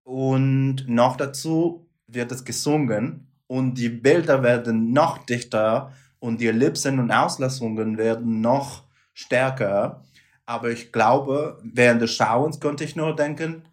und 0.05 0.85
noch 0.89 1.17
dazu 1.17 1.87
wird 2.07 2.31
es 2.33 2.45
gesungen 2.45 3.27
und 3.47 3.75
die 3.75 3.89
Bilder 3.89 4.43
werden 4.43 4.93
noch 4.93 5.19
dichter 5.19 5.93
und 6.19 6.41
die 6.41 6.49
Ellipsen 6.49 6.99
und 6.99 7.11
Auslassungen 7.11 7.99
werden 7.99 8.41
noch 8.41 8.85
stärker. 9.15 10.05
Aber 10.45 10.71
ich 10.71 10.93
glaube, 10.93 11.59
während 11.65 12.03
des 12.03 12.15
Schauens 12.15 12.61
konnte 12.61 12.85
ich 12.85 12.95
nur 12.95 13.17
denken, 13.17 13.65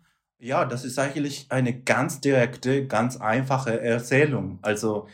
ja, 0.43 0.65
das 0.65 0.84
ist 0.84 0.99
eigentlich 0.99 1.47
eine 1.49 1.73
ganz 1.73 2.19
direkte, 2.19 2.86
ganz 2.86 3.17
einfache 3.17 3.79
Erzählung. 3.79 4.60
Also 4.62 5.08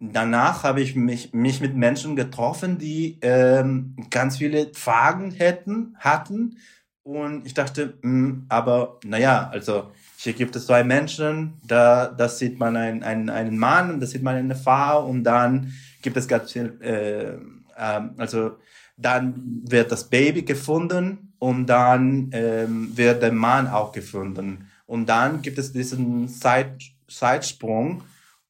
danach 0.00 0.64
habe 0.64 0.80
ich 0.80 0.96
mich, 0.96 1.32
mich 1.32 1.60
mit 1.60 1.76
Menschen 1.76 2.16
getroffen, 2.16 2.78
die 2.78 3.18
ähm, 3.22 3.94
ganz 4.10 4.38
viele 4.38 4.72
Fragen 4.74 5.30
hätten, 5.30 5.94
hatten. 6.00 6.58
Und 7.04 7.46
ich 7.46 7.54
dachte, 7.54 7.98
mh, 8.02 8.10
hm, 8.10 8.46
aber 8.48 8.98
naja, 9.04 9.48
also 9.52 9.92
hier 10.16 10.32
gibt 10.32 10.56
es 10.56 10.66
zwei 10.66 10.82
Menschen, 10.82 11.60
da 11.64 12.06
das 12.06 12.38
sieht 12.38 12.58
man 12.58 12.76
ein, 12.76 13.04
ein, 13.04 13.30
einen 13.30 13.56
Mann 13.56 13.92
und 13.92 14.00
da 14.00 14.06
sieht 14.06 14.22
man 14.22 14.34
eine 14.34 14.56
Frau 14.56 15.06
und 15.06 15.22
dann 15.22 15.72
gibt 16.02 16.16
es 16.16 16.26
ganz 16.26 16.50
viel, 16.50 16.78
äh, 16.80 17.34
äh, 17.76 18.00
also 18.16 18.56
dann 18.96 19.60
wird 19.64 19.92
das 19.92 20.08
Baby 20.08 20.42
gefunden 20.42 21.23
und 21.44 21.66
dann 21.66 22.30
ähm, 22.32 22.96
wird 22.96 23.22
der 23.22 23.30
Mann 23.30 23.66
auch 23.68 23.92
gefunden. 23.92 24.70
Und 24.86 25.10
dann 25.10 25.42
gibt 25.42 25.58
es 25.58 25.72
diesen 25.72 26.26
Zeit, 26.26 26.80
Zeitsprung 27.06 28.02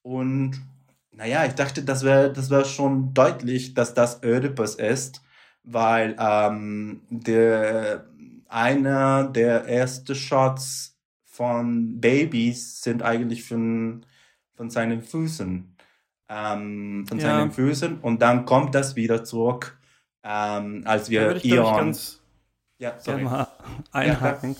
und 0.03 0.63
naja, 1.11 1.45
ich 1.45 1.55
dachte, 1.55 1.83
das 1.83 2.05
wäre 2.05 2.33
das 2.33 2.51
wär 2.51 2.65
schon 2.65 3.13
deutlich, 3.13 3.75
dass 3.75 3.95
das 3.95 4.23
Oedipus 4.23 4.77
ist, 4.77 5.23
weil 5.65 6.15
ähm, 6.21 7.01
der 7.11 8.07
einer 8.49 9.25
der 9.25 9.67
ersten 9.67 10.15
Shots 10.15 10.97
von 11.25 12.01
Babys 12.01 12.81
sind 12.81 13.03
eigentlich 13.03 13.43
von, 13.43 14.07
von 14.55 14.71
seinen 14.71 15.03
Füßen. 15.03 15.77
Ähm, 16.29 17.07
von 17.09 17.19
ja. 17.19 17.25
seinen 17.25 17.51
Füßen 17.51 17.99
und 17.99 18.23
dann 18.23 18.45
kommt 18.45 18.73
das 18.77 18.95
wieder 18.95 19.25
zurück 19.25 19.77
ähm, 20.23 20.83
als 20.85 21.11
wir 21.11 21.37
ich, 21.37 21.45
Ion. 21.45 21.95
Ja, 22.85 22.95
sorry. 22.99 23.23
mal 23.23 23.49
einhaken. 23.93 24.57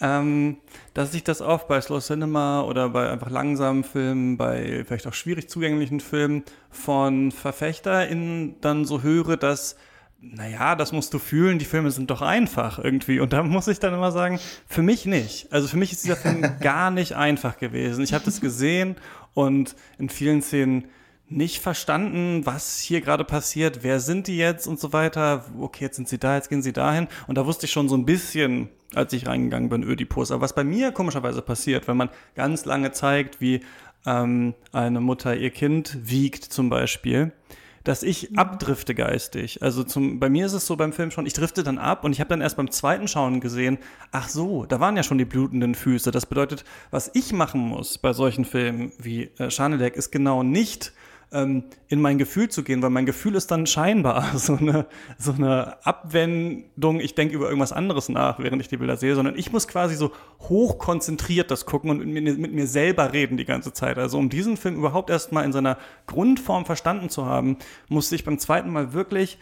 Ja, 0.00 0.18
ähm, 0.20 0.56
dass 0.94 1.12
sich 1.12 1.22
das 1.22 1.40
oft 1.40 1.68
bei 1.68 1.80
Slow 1.80 2.00
Cinema 2.00 2.62
oder 2.62 2.88
bei 2.88 3.08
einfach 3.08 3.30
langsamen 3.30 3.84
Filmen, 3.84 4.36
bei 4.36 4.84
vielleicht 4.84 5.06
auch 5.06 5.14
schwierig 5.14 5.48
zugänglichen 5.48 6.00
Filmen 6.00 6.42
von 6.70 7.30
VerfechterInnen 7.30 8.56
dann 8.60 8.84
so 8.84 9.02
höre, 9.02 9.36
dass 9.36 9.76
naja, 10.20 10.74
das 10.74 10.90
musst 10.90 11.14
du 11.14 11.20
fühlen, 11.20 11.60
die 11.60 11.64
Filme 11.64 11.92
sind 11.92 12.10
doch 12.10 12.22
einfach 12.22 12.80
irgendwie. 12.80 13.20
Und 13.20 13.32
da 13.32 13.44
muss 13.44 13.68
ich 13.68 13.78
dann 13.78 13.94
immer 13.94 14.10
sagen, 14.10 14.40
für 14.66 14.82
mich 14.82 15.06
nicht. 15.06 15.52
Also 15.52 15.68
für 15.68 15.76
mich 15.76 15.92
ist 15.92 16.02
dieser 16.02 16.16
Film 16.16 16.44
gar 16.60 16.90
nicht 16.90 17.12
einfach 17.12 17.58
gewesen. 17.58 18.02
Ich 18.02 18.12
habe 18.12 18.24
das 18.24 18.40
gesehen 18.40 18.96
und 19.34 19.76
in 19.98 20.08
vielen 20.08 20.42
Szenen 20.42 20.88
nicht 21.30 21.60
verstanden, 21.60 22.46
was 22.46 22.78
hier 22.78 23.00
gerade 23.00 23.24
passiert, 23.24 23.82
wer 23.82 24.00
sind 24.00 24.26
die 24.26 24.38
jetzt 24.38 24.66
und 24.66 24.80
so 24.80 24.92
weiter. 24.92 25.44
Okay, 25.60 25.84
jetzt 25.84 25.96
sind 25.96 26.08
sie 26.08 26.18
da, 26.18 26.36
jetzt 26.36 26.48
gehen 26.48 26.62
sie 26.62 26.72
dahin. 26.72 27.08
Und 27.26 27.36
da 27.36 27.46
wusste 27.46 27.66
ich 27.66 27.72
schon 27.72 27.88
so 27.88 27.96
ein 27.96 28.06
bisschen, 28.06 28.68
als 28.94 29.12
ich 29.12 29.26
reingegangen 29.26 29.68
bin, 29.68 29.82
Ödipus. 29.82 30.30
Aber 30.30 30.40
was 30.40 30.54
bei 30.54 30.64
mir 30.64 30.92
komischerweise 30.92 31.42
passiert, 31.42 31.86
wenn 31.86 31.96
man 31.96 32.08
ganz 32.34 32.64
lange 32.64 32.92
zeigt, 32.92 33.40
wie 33.40 33.60
ähm, 34.06 34.54
eine 34.72 35.00
Mutter 35.00 35.36
ihr 35.36 35.50
Kind 35.50 35.98
wiegt 36.02 36.44
zum 36.44 36.70
Beispiel, 36.70 37.32
dass 37.84 38.02
ich 38.02 38.30
mhm. 38.30 38.38
abdrifte 38.38 38.94
geistig. 38.94 39.62
Also 39.62 39.84
zum, 39.84 40.20
bei 40.20 40.28
mir 40.28 40.46
ist 40.46 40.52
es 40.52 40.66
so 40.66 40.76
beim 40.76 40.92
Film 40.92 41.10
schon, 41.10 41.26
ich 41.26 41.34
drifte 41.34 41.62
dann 41.62 41.78
ab 41.78 42.04
und 42.04 42.12
ich 42.12 42.20
habe 42.20 42.28
dann 42.28 42.40
erst 42.40 42.56
beim 42.56 42.70
zweiten 42.70 43.08
Schauen 43.08 43.40
gesehen, 43.40 43.78
ach 44.12 44.28
so, 44.28 44.64
da 44.66 44.80
waren 44.80 44.96
ja 44.96 45.02
schon 45.02 45.18
die 45.18 45.24
blutenden 45.24 45.74
Füße. 45.74 46.10
Das 46.10 46.26
bedeutet, 46.26 46.64
was 46.90 47.10
ich 47.14 47.32
machen 47.32 47.60
muss 47.60 47.98
bei 47.98 48.12
solchen 48.12 48.44
Filmen 48.44 48.92
wie 48.98 49.24
äh, 49.38 49.50
Schanelek 49.50 49.96
ist 49.96 50.10
genau 50.10 50.42
nicht 50.42 50.92
ähm, 51.32 51.64
in 51.88 52.00
mein 52.00 52.18
Gefühl 52.18 52.48
zu 52.48 52.62
gehen, 52.62 52.82
weil 52.82 52.90
mein 52.90 53.06
Gefühl 53.06 53.34
ist 53.34 53.50
dann 53.50 53.66
scheinbar 53.66 54.32
so 54.36 54.56
eine, 54.56 54.86
so 55.18 55.32
eine 55.32 55.84
Abwendung, 55.86 57.00
ich 57.00 57.14
denke 57.14 57.34
über 57.34 57.46
irgendwas 57.46 57.72
anderes 57.72 58.08
nach, 58.08 58.38
während 58.38 58.62
ich 58.62 58.68
die 58.68 58.76
Bilder 58.76 58.96
sehe, 58.96 59.14
sondern 59.14 59.36
ich 59.36 59.52
muss 59.52 59.68
quasi 59.68 59.94
so 59.94 60.12
hochkonzentriert 60.40 61.50
das 61.50 61.66
gucken 61.66 61.90
und 61.90 61.98
mit 61.98 62.08
mir, 62.08 62.34
mit 62.34 62.52
mir 62.52 62.66
selber 62.66 63.12
reden 63.12 63.36
die 63.36 63.44
ganze 63.44 63.72
Zeit. 63.72 63.98
Also 63.98 64.18
um 64.18 64.28
diesen 64.28 64.56
Film 64.56 64.76
überhaupt 64.76 65.10
erstmal 65.10 65.44
in 65.44 65.52
seiner 65.52 65.78
Grundform 66.06 66.64
verstanden 66.64 67.08
zu 67.10 67.26
haben, 67.26 67.58
musste 67.88 68.14
ich 68.14 68.24
beim 68.24 68.38
zweiten 68.38 68.70
Mal 68.70 68.92
wirklich 68.92 69.38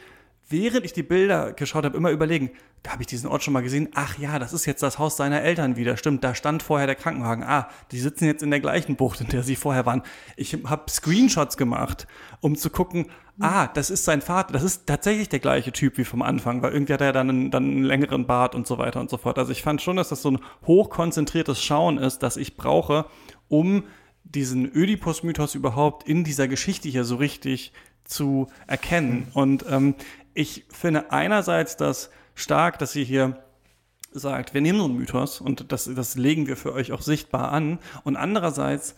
während 0.48 0.84
ich 0.84 0.92
die 0.92 1.02
Bilder 1.02 1.52
geschaut 1.52 1.84
habe, 1.84 1.96
immer 1.96 2.10
überlegen, 2.10 2.50
da 2.82 2.92
habe 2.92 3.02
ich 3.02 3.08
diesen 3.08 3.28
Ort 3.28 3.42
schon 3.42 3.52
mal 3.52 3.62
gesehen. 3.62 3.88
Ach 3.94 4.16
ja, 4.18 4.38
das 4.38 4.52
ist 4.52 4.64
jetzt 4.64 4.82
das 4.82 4.98
Haus 4.98 5.16
seiner 5.16 5.42
Eltern 5.42 5.76
wieder. 5.76 5.96
Stimmt, 5.96 6.22
da 6.22 6.34
stand 6.34 6.62
vorher 6.62 6.86
der 6.86 6.94
Krankenwagen. 6.94 7.42
Ah, 7.42 7.68
die 7.90 7.98
sitzen 7.98 8.26
jetzt 8.26 8.42
in 8.42 8.50
der 8.50 8.60
gleichen 8.60 8.94
Bucht, 8.94 9.20
in 9.20 9.28
der 9.28 9.42
sie 9.42 9.56
vorher 9.56 9.86
waren. 9.86 10.02
Ich 10.36 10.56
habe 10.64 10.90
Screenshots 10.90 11.56
gemacht, 11.56 12.06
um 12.40 12.54
zu 12.54 12.70
gucken, 12.70 13.06
ah, 13.40 13.66
das 13.66 13.90
ist 13.90 14.04
sein 14.04 14.22
Vater. 14.22 14.52
Das 14.52 14.62
ist 14.62 14.86
tatsächlich 14.86 15.28
der 15.28 15.40
gleiche 15.40 15.72
Typ 15.72 15.98
wie 15.98 16.04
vom 16.04 16.22
Anfang, 16.22 16.62
weil 16.62 16.72
irgendwie 16.72 16.92
hat 16.92 17.00
er 17.00 17.12
dann 17.12 17.28
einen, 17.28 17.50
dann 17.50 17.64
einen 17.64 17.84
längeren 17.84 18.26
Bart 18.26 18.54
und 18.54 18.68
so 18.68 18.78
weiter 18.78 19.00
und 19.00 19.10
so 19.10 19.16
fort. 19.16 19.38
Also 19.38 19.50
ich 19.50 19.62
fand 19.62 19.82
schon, 19.82 19.96
dass 19.96 20.10
das 20.10 20.22
so 20.22 20.30
ein 20.30 20.38
hochkonzentriertes 20.66 21.60
Schauen 21.62 21.98
ist, 21.98 22.20
das 22.20 22.36
ich 22.36 22.56
brauche, 22.56 23.06
um 23.48 23.84
diesen 24.22 24.70
Ödipus-Mythos 24.72 25.54
überhaupt 25.54 26.08
in 26.08 26.24
dieser 26.24 26.48
Geschichte 26.48 26.88
hier 26.88 27.04
so 27.04 27.16
richtig 27.16 27.72
zu 28.04 28.48
erkennen. 28.66 29.28
Und 29.34 29.64
ähm, 29.68 29.94
ich 30.36 30.66
finde 30.68 31.12
einerseits 31.12 31.76
das 31.76 32.10
stark, 32.34 32.78
dass 32.78 32.92
sie 32.92 33.04
hier 33.04 33.42
sagt, 34.12 34.52
wir 34.54 34.60
nehmen 34.60 34.78
so 34.78 34.84
einen 34.84 34.96
Mythos 34.96 35.40
und 35.40 35.72
das, 35.72 35.90
das 35.92 36.16
legen 36.16 36.46
wir 36.46 36.56
für 36.56 36.74
euch 36.74 36.92
auch 36.92 37.00
sichtbar 37.00 37.52
an. 37.52 37.78
Und 38.04 38.16
andererseits 38.16 38.94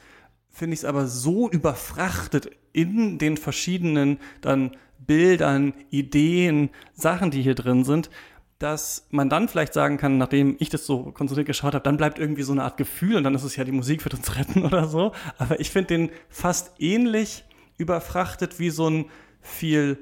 finde 0.51 0.74
ich 0.74 0.81
es 0.81 0.85
aber 0.85 1.07
so 1.07 1.48
überfrachtet 1.48 2.51
in 2.72 3.18
den 3.18 3.37
verschiedenen 3.37 4.18
dann 4.40 4.77
Bildern, 4.98 5.74
Ideen, 5.90 6.70
Sachen, 6.92 7.31
die 7.31 7.42
hier 7.42 7.55
drin 7.55 7.85
sind, 7.85 8.11
dass 8.59 9.07
man 9.11 9.31
dann 9.31 9.48
vielleicht 9.48 9.72
sagen 9.72 9.96
kann, 9.96 10.18
nachdem 10.18 10.57
ich 10.59 10.70
das 10.70 10.87
so 10.87 11.12
konzentriert 11.12 11.46
geschaut 11.46 11.74
habe, 11.74 11.85
dann 11.85 11.96
bleibt 11.96 12.18
irgendwie 12.18 12.42
so 12.42 12.51
eine 12.51 12.64
Art 12.64 12.77
Gefühl 12.77 13.16
und 13.16 13.22
dann 13.22 13.37
ist 13.37 13.44
es 13.44 13.55
ja, 13.55 13.62
die 13.62 13.70
Musik 13.70 14.05
wird 14.05 14.14
uns 14.14 14.37
retten 14.37 14.64
oder 14.64 14.88
so. 14.88 15.12
Aber 15.38 15.61
ich 15.61 15.70
finde 15.70 15.87
den 15.87 16.11
fast 16.29 16.72
ähnlich 16.81 17.44
überfrachtet 17.77 18.59
wie 18.59 18.70
so 18.70 18.90
ein 18.90 19.05
viel 19.40 19.98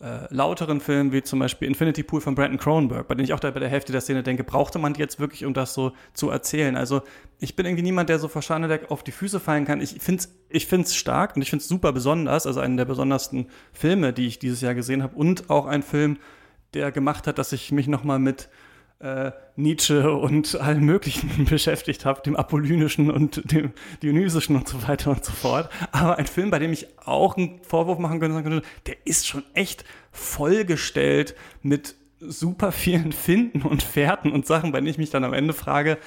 äh, 0.00 0.32
lauteren 0.32 0.80
Film 0.80 1.12
wie 1.12 1.22
zum 1.22 1.40
Beispiel 1.40 1.66
Infinity 1.66 2.04
Pool 2.04 2.20
von 2.20 2.34
Brandon 2.34 2.58
Cronenberg, 2.58 3.08
bei 3.08 3.14
dem 3.16 3.24
ich 3.24 3.32
auch 3.32 3.40
da 3.40 3.50
bei 3.50 3.60
der 3.60 3.68
Hälfte 3.68 3.90
der 3.90 4.00
Szene 4.00 4.22
denke, 4.22 4.44
brauchte 4.44 4.78
man 4.78 4.94
die 4.94 5.00
jetzt 5.00 5.18
wirklich, 5.18 5.44
um 5.44 5.54
das 5.54 5.74
so 5.74 5.92
zu 6.12 6.30
erzählen? 6.30 6.76
Also 6.76 7.02
ich 7.40 7.56
bin 7.56 7.66
irgendwie 7.66 7.82
niemand, 7.82 8.08
der 8.08 8.18
so 8.18 8.28
vor 8.28 8.42
Schanedek 8.42 8.90
auf 8.90 9.02
die 9.02 9.10
Füße 9.10 9.40
fallen 9.40 9.64
kann. 9.64 9.80
Ich 9.80 9.98
finde 10.00 10.20
es 10.20 10.38
ich 10.50 10.66
find's 10.66 10.94
stark 10.94 11.36
und 11.36 11.42
ich 11.42 11.50
finde 11.50 11.62
es 11.62 11.68
super 11.68 11.92
besonders, 11.92 12.46
also 12.46 12.60
einen 12.60 12.76
der 12.76 12.84
besondersten 12.84 13.48
Filme, 13.72 14.12
die 14.12 14.26
ich 14.26 14.38
dieses 14.38 14.60
Jahr 14.60 14.74
gesehen 14.74 15.02
habe 15.02 15.16
und 15.16 15.50
auch 15.50 15.66
ein 15.66 15.82
Film, 15.82 16.18
der 16.74 16.92
gemacht 16.92 17.26
hat, 17.26 17.38
dass 17.38 17.52
ich 17.52 17.72
mich 17.72 17.88
nochmal 17.88 18.18
mit 18.18 18.48
äh, 19.00 19.30
Nietzsche 19.56 20.12
und 20.12 20.60
allen 20.60 20.84
möglichen 20.84 21.44
beschäftigt 21.48 22.04
habe, 22.04 22.22
dem 22.22 22.36
Apollynischen 22.36 23.10
und 23.10 23.50
dem 23.52 23.72
Dionysischen 24.02 24.56
und 24.56 24.68
so 24.68 24.86
weiter 24.86 25.10
und 25.10 25.24
so 25.24 25.32
fort. 25.32 25.70
Aber 25.92 26.18
ein 26.18 26.26
Film, 26.26 26.50
bei 26.50 26.58
dem 26.58 26.72
ich 26.72 26.86
auch 27.04 27.36
einen 27.36 27.62
Vorwurf 27.62 27.98
machen 27.98 28.20
könnte, 28.20 28.62
der 28.86 28.96
ist 29.04 29.26
schon 29.26 29.44
echt 29.54 29.84
vollgestellt 30.10 31.34
mit 31.62 31.94
super 32.20 32.72
vielen 32.72 33.12
Finden 33.12 33.62
und 33.62 33.82
Fährten 33.82 34.32
und 34.32 34.46
Sachen, 34.46 34.72
denen 34.72 34.86
ich 34.86 34.98
mich 34.98 35.10
dann 35.10 35.24
am 35.24 35.32
Ende 35.32 35.52
frage, 35.52 35.98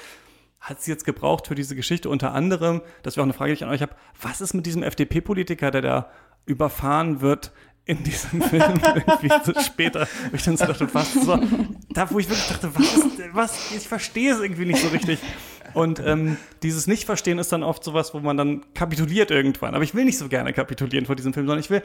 hat 0.60 0.80
sie 0.80 0.92
jetzt 0.92 1.04
gebraucht 1.04 1.48
für 1.48 1.54
diese 1.54 1.74
Geschichte? 1.74 2.08
Unter 2.08 2.34
anderem, 2.34 2.82
das 3.02 3.16
wäre 3.16 3.22
auch 3.22 3.26
eine 3.26 3.32
Frage, 3.32 3.52
die 3.52 3.56
ich 3.56 3.64
an 3.64 3.70
euch 3.70 3.82
habe, 3.82 3.96
was 4.20 4.40
ist 4.40 4.54
mit 4.54 4.66
diesem 4.66 4.82
FDP-Politiker, 4.82 5.70
der 5.70 5.82
da 5.82 6.10
überfahren 6.44 7.20
wird 7.20 7.52
in 7.84 8.02
diesem 8.02 8.40
Film 8.42 8.62
irgendwie 8.94 9.28
so 9.44 9.60
später, 9.60 10.06
wo 10.30 10.36
ich 10.36 10.42
dann 10.42 10.56
so 10.56 10.66
dachte, 10.66 10.88
was 10.92 11.12
so, 11.12 11.38
da 11.90 12.10
wo 12.10 12.18
ich 12.18 12.28
wirklich 12.28 12.48
dachte, 12.48 12.70
was, 12.74 13.04
was, 13.32 13.72
ich 13.72 13.88
verstehe 13.88 14.32
es 14.32 14.40
irgendwie 14.40 14.66
nicht 14.66 14.80
so 14.80 14.88
richtig. 14.88 15.18
Und 15.74 16.00
ähm, 16.04 16.36
dieses 16.62 16.86
Nicht-Verstehen 16.86 17.38
ist 17.38 17.50
dann 17.50 17.62
oft 17.62 17.82
sowas, 17.82 18.14
wo 18.14 18.20
man 18.20 18.36
dann 18.36 18.62
kapituliert 18.74 19.30
irgendwann. 19.30 19.74
Aber 19.74 19.84
ich 19.84 19.94
will 19.94 20.04
nicht 20.04 20.18
so 20.18 20.28
gerne 20.28 20.52
kapitulieren 20.52 21.06
vor 21.06 21.16
diesem 21.16 21.32
Film, 21.32 21.46
sondern 21.46 21.60
ich 21.60 21.70
will 21.70 21.82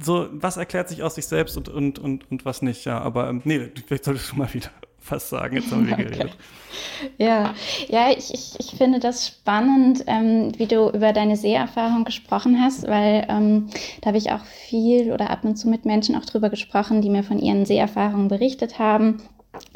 so, 0.00 0.28
was 0.32 0.56
erklärt 0.56 0.88
sich 0.88 1.02
aus 1.02 1.14
sich 1.14 1.26
selbst 1.26 1.56
und, 1.56 1.68
und, 1.68 1.98
und, 1.98 2.30
und 2.30 2.44
was 2.44 2.62
nicht, 2.62 2.84
ja. 2.84 3.00
Aber 3.00 3.28
ähm, 3.28 3.40
nee, 3.44 3.70
vielleicht 3.86 4.04
solltest 4.04 4.32
du 4.32 4.36
mal 4.36 4.52
wieder 4.52 4.70
was 5.08 5.28
sagen, 5.28 5.56
jetzt 5.56 5.70
haben 5.72 5.86
wir 5.86 5.94
okay. 5.94 6.04
geredet. 6.04 6.32
Ja, 7.18 7.54
ja 7.88 8.10
ich, 8.10 8.32
ich, 8.32 8.54
ich 8.58 8.70
finde 8.78 8.98
das 8.98 9.26
spannend, 9.26 10.04
ähm, 10.06 10.52
wie 10.56 10.66
du 10.66 10.88
über 10.88 11.12
deine 11.12 11.36
Seherfahrung 11.36 12.04
gesprochen 12.04 12.62
hast, 12.62 12.86
weil 12.86 13.26
ähm, 13.28 13.68
da 14.00 14.08
habe 14.08 14.18
ich 14.18 14.32
auch 14.32 14.44
viel 14.44 15.12
oder 15.12 15.30
ab 15.30 15.44
und 15.44 15.56
zu 15.56 15.68
mit 15.68 15.84
Menschen 15.84 16.16
auch 16.16 16.24
drüber 16.24 16.48
gesprochen, 16.48 17.02
die 17.02 17.10
mir 17.10 17.24
von 17.24 17.38
ihren 17.38 17.66
Seherfahrungen 17.66 18.28
berichtet 18.28 18.78
haben 18.78 19.20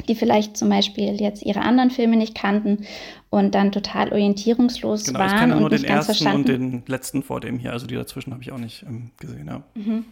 die 0.07 0.15
vielleicht 0.15 0.57
zum 0.57 0.69
Beispiel 0.69 1.21
jetzt 1.21 1.43
ihre 1.43 1.61
anderen 1.61 1.91
Filme 1.91 2.17
nicht 2.17 2.35
kannten 2.35 2.85
und 3.29 3.53
dann 3.53 3.71
total 3.71 4.11
orientierungslos 4.11 5.05
genau, 5.05 5.19
waren. 5.19 5.27
Ich 5.27 5.39
kenne 5.39 5.55
nur 5.55 5.69
den 5.69 5.83
ersten 5.83 6.27
und 6.27 6.47
den 6.47 6.83
letzten 6.87 7.23
vor 7.23 7.41
dem 7.41 7.59
hier, 7.59 7.73
also 7.73 7.85
die 7.85 7.95
dazwischen 7.95 8.33
habe 8.33 8.41
ich 8.41 8.51
auch 8.51 8.57
nicht 8.57 8.83
ähm, 8.83 9.11
gesehen. 9.17 9.47
Ja. 9.47 9.63
Mhm. 9.75 10.05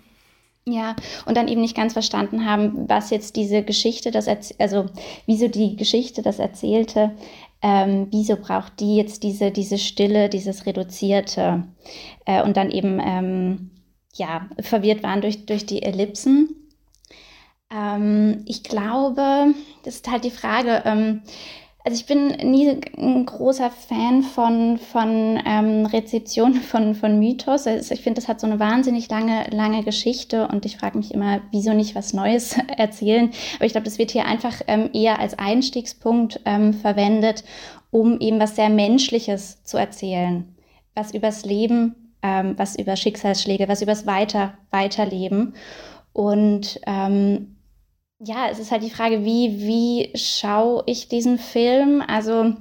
Ja, 0.67 0.95
und 1.28 1.38
dann 1.38 1.47
eben 1.47 1.62
nicht 1.62 1.75
ganz 1.75 1.93
verstanden 1.93 2.45
haben, 2.45 2.89
was 2.89 3.12
jetzt 3.12 3.36
diese 3.36 3.62
Geschichte, 3.62 4.10
das 4.10 4.28
also 4.58 4.88
wieso 5.28 5.47
die 5.47 5.75
Geschichte 5.75 6.23
das 6.23 6.39
erzählte, 6.39 7.12
ähm, 7.62 8.08
wieso 8.10 8.36
braucht 8.36 8.80
die 8.80 8.95
jetzt 8.95 9.21
diese, 9.21 9.51
diese 9.51 9.78
Stille, 9.78 10.28
dieses 10.28 10.65
Reduzierte 10.65 11.67
äh, 12.25 12.41
und 12.41 12.58
dann 12.58 12.71
eben 12.71 12.99
ähm, 12.99 13.71
ja, 14.15 14.49
verwirrt 14.60 15.04
waren 15.04 15.21
durch, 15.21 15.45
durch 15.45 15.67
die 15.67 15.84
Ellipsen. 15.84 16.49
Ähm, 17.71 18.43
ich 18.47 18.63
glaube, 18.63 19.54
das 19.84 19.95
ist 19.95 20.10
halt 20.10 20.23
die 20.23 20.32
Frage, 20.32 20.82
ähm, 20.86 21.21
also 21.86 22.00
ich 22.00 22.08
bin 22.08 22.30
nie 22.52 22.82
ein 22.98 23.28
großer 23.28 23.69
Fan 23.69 24.24
von, 24.24 24.80
von 24.80 25.39
ähm, 25.45 25.86
Rezeption 25.86 26.54
von, 26.56 26.95
von 26.95 27.19
Mythos. 27.19 27.67
Also 27.67 27.93
ich 27.93 28.02
finde, 28.02 28.19
das 28.19 28.28
hat 28.28 28.39
so 28.39 28.48
eine 28.48 28.60
wahnsinnig 28.60 29.08
lange, 29.08 29.45
lange 29.52 29.84
Geschichte 29.84 30.48
und 30.48 30.65
ich 30.65 30.78
frage 30.78 30.98
mich 30.98 31.13
immer, 31.13 31.41
wieso 31.52 31.74
nicht 31.74 31.93
was 31.93 32.12
Neues 32.12 32.58
erzählen. 32.78 33.30
Aber 33.58 33.65
ich 33.65 33.74
glaube, 33.74 33.86
das 33.86 34.00
wird 34.00 34.10
hier 34.10 34.26
einfach 34.26 34.62
ähm, 34.65 34.89
eher 34.93 35.19
als 35.19 35.38
Einstiegspunkt 35.38 36.41
ähm, 36.45 36.74
verwendet, 36.74 37.43
um 37.91 38.19
eben 38.19 38.39
was 38.39 38.56
sehr 38.56 38.69
Menschliches 38.69 39.63
zu 39.63 39.78
erzählen. 39.78 40.56
Was 40.95 41.13
übers 41.13 41.45
Leben, 41.45 42.13
ähm, 42.24 42.56
was 42.58 42.80
über 42.80 42.95
Schicksalsschläge, 42.95 43.67
was 43.67 43.84
übers 43.84 44.08
Weiter, 44.08 44.58
Weiterleben. 44.71 45.54
Und 46.13 46.80
ähm, 46.88 47.55
ja, 48.19 48.49
es 48.49 48.60
ist 48.60 48.71
halt 48.71 48.84
die 48.84 48.89
Frage, 48.89 49.25
wie, 49.25 49.60
wie 49.60 50.12
schaue 50.17 50.84
ich 50.86 51.10
diesen 51.10 51.38
Film? 51.38 52.01
Also 52.06 52.56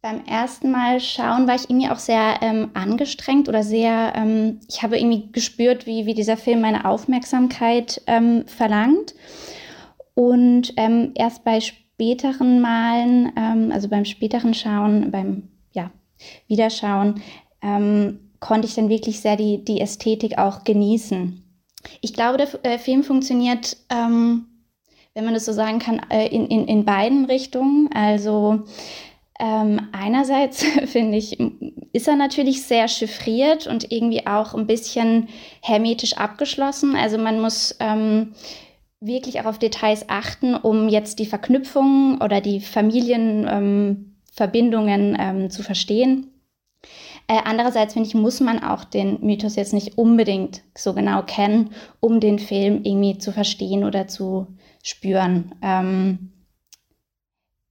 beim 0.00 0.24
ersten 0.24 0.70
Mal 0.70 1.00
schauen 1.00 1.46
war 1.46 1.54
ich 1.54 1.70
irgendwie 1.70 1.88
auch 1.88 1.98
sehr 1.98 2.40
ähm, 2.42 2.70
angestrengt 2.74 3.48
oder 3.48 3.62
sehr, 3.62 4.14
ähm, 4.16 4.60
ich 4.68 4.82
habe 4.82 4.98
irgendwie 4.98 5.30
gespürt, 5.30 5.86
wie, 5.86 6.06
wie 6.06 6.14
dieser 6.14 6.36
Film 6.36 6.60
meine 6.60 6.84
Aufmerksamkeit 6.84 8.02
ähm, 8.06 8.44
verlangt. 8.46 9.14
Und 10.14 10.74
ähm, 10.76 11.12
erst 11.14 11.44
bei 11.44 11.60
späteren 11.60 12.60
Malen, 12.60 13.32
ähm, 13.36 13.70
also 13.72 13.88
beim 13.88 14.04
späteren 14.04 14.54
Schauen, 14.54 15.10
beim 15.10 15.48
ja, 15.72 15.90
Wiederschauen, 16.48 17.22
ähm, 17.62 18.18
konnte 18.40 18.66
ich 18.66 18.74
dann 18.74 18.88
wirklich 18.88 19.20
sehr 19.20 19.36
die, 19.36 19.64
die 19.64 19.80
Ästhetik 19.80 20.36
auch 20.36 20.64
genießen. 20.64 21.41
Ich 22.00 22.14
glaube, 22.14 22.38
der 22.38 22.64
äh, 22.64 22.78
Film 22.78 23.02
funktioniert, 23.02 23.76
ähm, 23.90 24.46
wenn 25.14 25.24
man 25.24 25.34
das 25.34 25.44
so 25.44 25.52
sagen 25.52 25.78
kann, 25.78 26.00
äh, 26.10 26.26
in, 26.28 26.46
in, 26.46 26.66
in 26.66 26.84
beiden 26.84 27.26
Richtungen. 27.26 27.90
Also 27.92 28.62
ähm, 29.38 29.88
einerseits 29.92 30.64
finde 30.86 31.18
ich, 31.18 31.38
ist 31.92 32.08
er 32.08 32.16
natürlich 32.16 32.62
sehr 32.62 32.88
chiffriert 32.88 33.66
und 33.66 33.92
irgendwie 33.92 34.26
auch 34.26 34.54
ein 34.54 34.66
bisschen 34.66 35.28
hermetisch 35.60 36.16
abgeschlossen. 36.16 36.96
Also 36.96 37.18
man 37.18 37.38
muss 37.40 37.76
ähm, 37.80 38.32
wirklich 39.00 39.40
auch 39.40 39.46
auf 39.46 39.58
Details 39.58 40.08
achten, 40.08 40.54
um 40.54 40.88
jetzt 40.88 41.18
die 41.18 41.26
Verknüpfungen 41.26 42.22
oder 42.22 42.40
die 42.40 42.60
Familienverbindungen 42.60 45.16
ähm, 45.18 45.50
zu 45.50 45.62
verstehen. 45.62 46.31
Äh, 47.32 47.40
andererseits 47.46 47.94
finde 47.94 48.08
ich, 48.08 48.14
muss 48.14 48.40
man 48.40 48.62
auch 48.62 48.84
den 48.84 49.24
Mythos 49.24 49.56
jetzt 49.56 49.72
nicht 49.72 49.96
unbedingt 49.96 50.60
so 50.76 50.92
genau 50.92 51.22
kennen, 51.22 51.70
um 51.98 52.20
den 52.20 52.38
Film 52.38 52.82
irgendwie 52.84 53.16
zu 53.16 53.32
verstehen 53.32 53.84
oder 53.84 54.06
zu 54.06 54.48
spüren. 54.82 55.54
Ähm, 55.62 56.32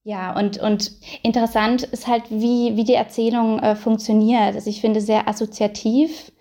ja, 0.04 0.36
und, 0.36 0.58
und 0.58 0.94
interessant 1.22 1.84
ist 1.84 2.08
halt, 2.08 2.24
wie, 2.32 2.76
wie 2.76 2.86
die 2.86 2.96
Erzählung 2.96 3.60
äh, 3.60 3.76
funktioniert. 3.76 4.56
Also 4.56 4.68
ich 4.68 4.82
finde 4.82 5.00
sehr 5.00 5.28
assoziativ. 5.28 6.32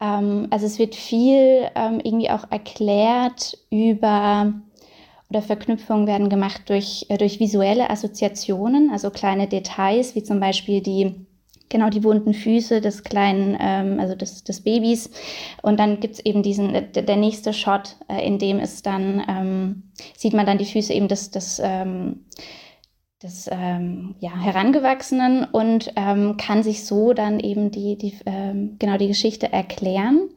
Ähm, 0.00 0.46
also 0.48 0.64
es 0.64 0.78
wird 0.78 0.94
viel 0.94 1.68
ähm, 1.74 2.00
irgendwie 2.02 2.30
auch 2.30 2.50
erklärt 2.50 3.58
über 3.68 4.54
oder 5.28 5.42
Verknüpfungen 5.42 6.06
werden 6.06 6.30
gemacht 6.30 6.62
durch, 6.68 7.04
äh, 7.10 7.18
durch 7.18 7.40
visuelle 7.40 7.90
Assoziationen, 7.90 8.90
also 8.90 9.10
kleine 9.10 9.48
Details, 9.48 10.14
wie 10.14 10.22
zum 10.22 10.40
Beispiel 10.40 10.80
die 10.80 11.26
genau 11.68 11.90
die 11.90 12.04
wunden 12.04 12.34
Füße 12.34 12.80
des 12.80 13.04
kleinen, 13.04 13.56
ähm, 13.60 13.98
also 14.00 14.14
des, 14.14 14.44
des 14.44 14.62
Babys. 14.62 15.10
Und 15.62 15.80
dann 15.80 16.00
gibt 16.00 16.14
es 16.14 16.24
eben 16.24 16.42
diesen, 16.42 16.72
der, 16.72 16.82
der 17.02 17.16
nächste 17.16 17.52
Shot, 17.52 17.96
äh, 18.08 18.24
in 18.26 18.38
dem 18.38 18.58
es 18.58 18.82
dann, 18.82 19.22
ähm, 19.28 19.82
sieht 20.16 20.34
man 20.34 20.46
dann 20.46 20.58
die 20.58 20.66
Füße 20.66 20.92
eben 20.92 21.08
des, 21.08 21.30
des, 21.30 21.60
ähm, 21.62 22.26
des 23.22 23.48
ähm, 23.50 24.14
ja, 24.20 24.38
Herangewachsenen 24.38 25.44
und 25.44 25.92
ähm, 25.96 26.36
kann 26.36 26.62
sich 26.62 26.84
so 26.84 27.12
dann 27.12 27.40
eben 27.40 27.70
die, 27.70 27.96
die, 27.96 28.14
ähm, 28.26 28.76
genau 28.78 28.98
die 28.98 29.08
Geschichte 29.08 29.52
erklären. 29.52 30.28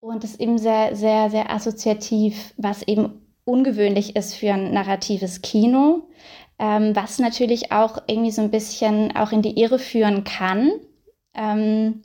Und 0.00 0.24
das 0.24 0.32
ist 0.32 0.40
eben 0.40 0.58
sehr, 0.58 0.96
sehr, 0.96 1.28
sehr 1.30 1.52
assoziativ, 1.52 2.54
was 2.56 2.82
eben 2.82 3.20
ungewöhnlich 3.44 4.14
ist 4.14 4.34
für 4.34 4.52
ein 4.52 4.72
narratives 4.72 5.42
Kino 5.42 6.08
ähm, 6.58 6.94
was 6.94 7.18
natürlich 7.18 7.72
auch 7.72 8.02
irgendwie 8.06 8.30
so 8.30 8.42
ein 8.42 8.50
bisschen 8.50 9.14
auch 9.16 9.32
in 9.32 9.42
die 9.42 9.60
Irre 9.60 9.78
führen 9.78 10.24
kann, 10.24 10.72
ähm, 11.34 12.02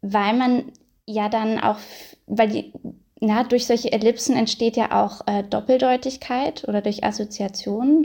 weil 0.00 0.34
man 0.34 0.72
ja 1.06 1.28
dann 1.28 1.60
auch, 1.60 1.78
weil 2.26 2.48
die, 2.48 2.72
na, 3.20 3.44
durch 3.44 3.66
solche 3.66 3.92
Ellipsen 3.92 4.36
entsteht 4.36 4.76
ja 4.76 5.04
auch 5.04 5.26
äh, 5.26 5.42
Doppeldeutigkeit 5.42 6.66
oder 6.68 6.80
durch 6.82 7.04
Assoziationen 7.04 8.04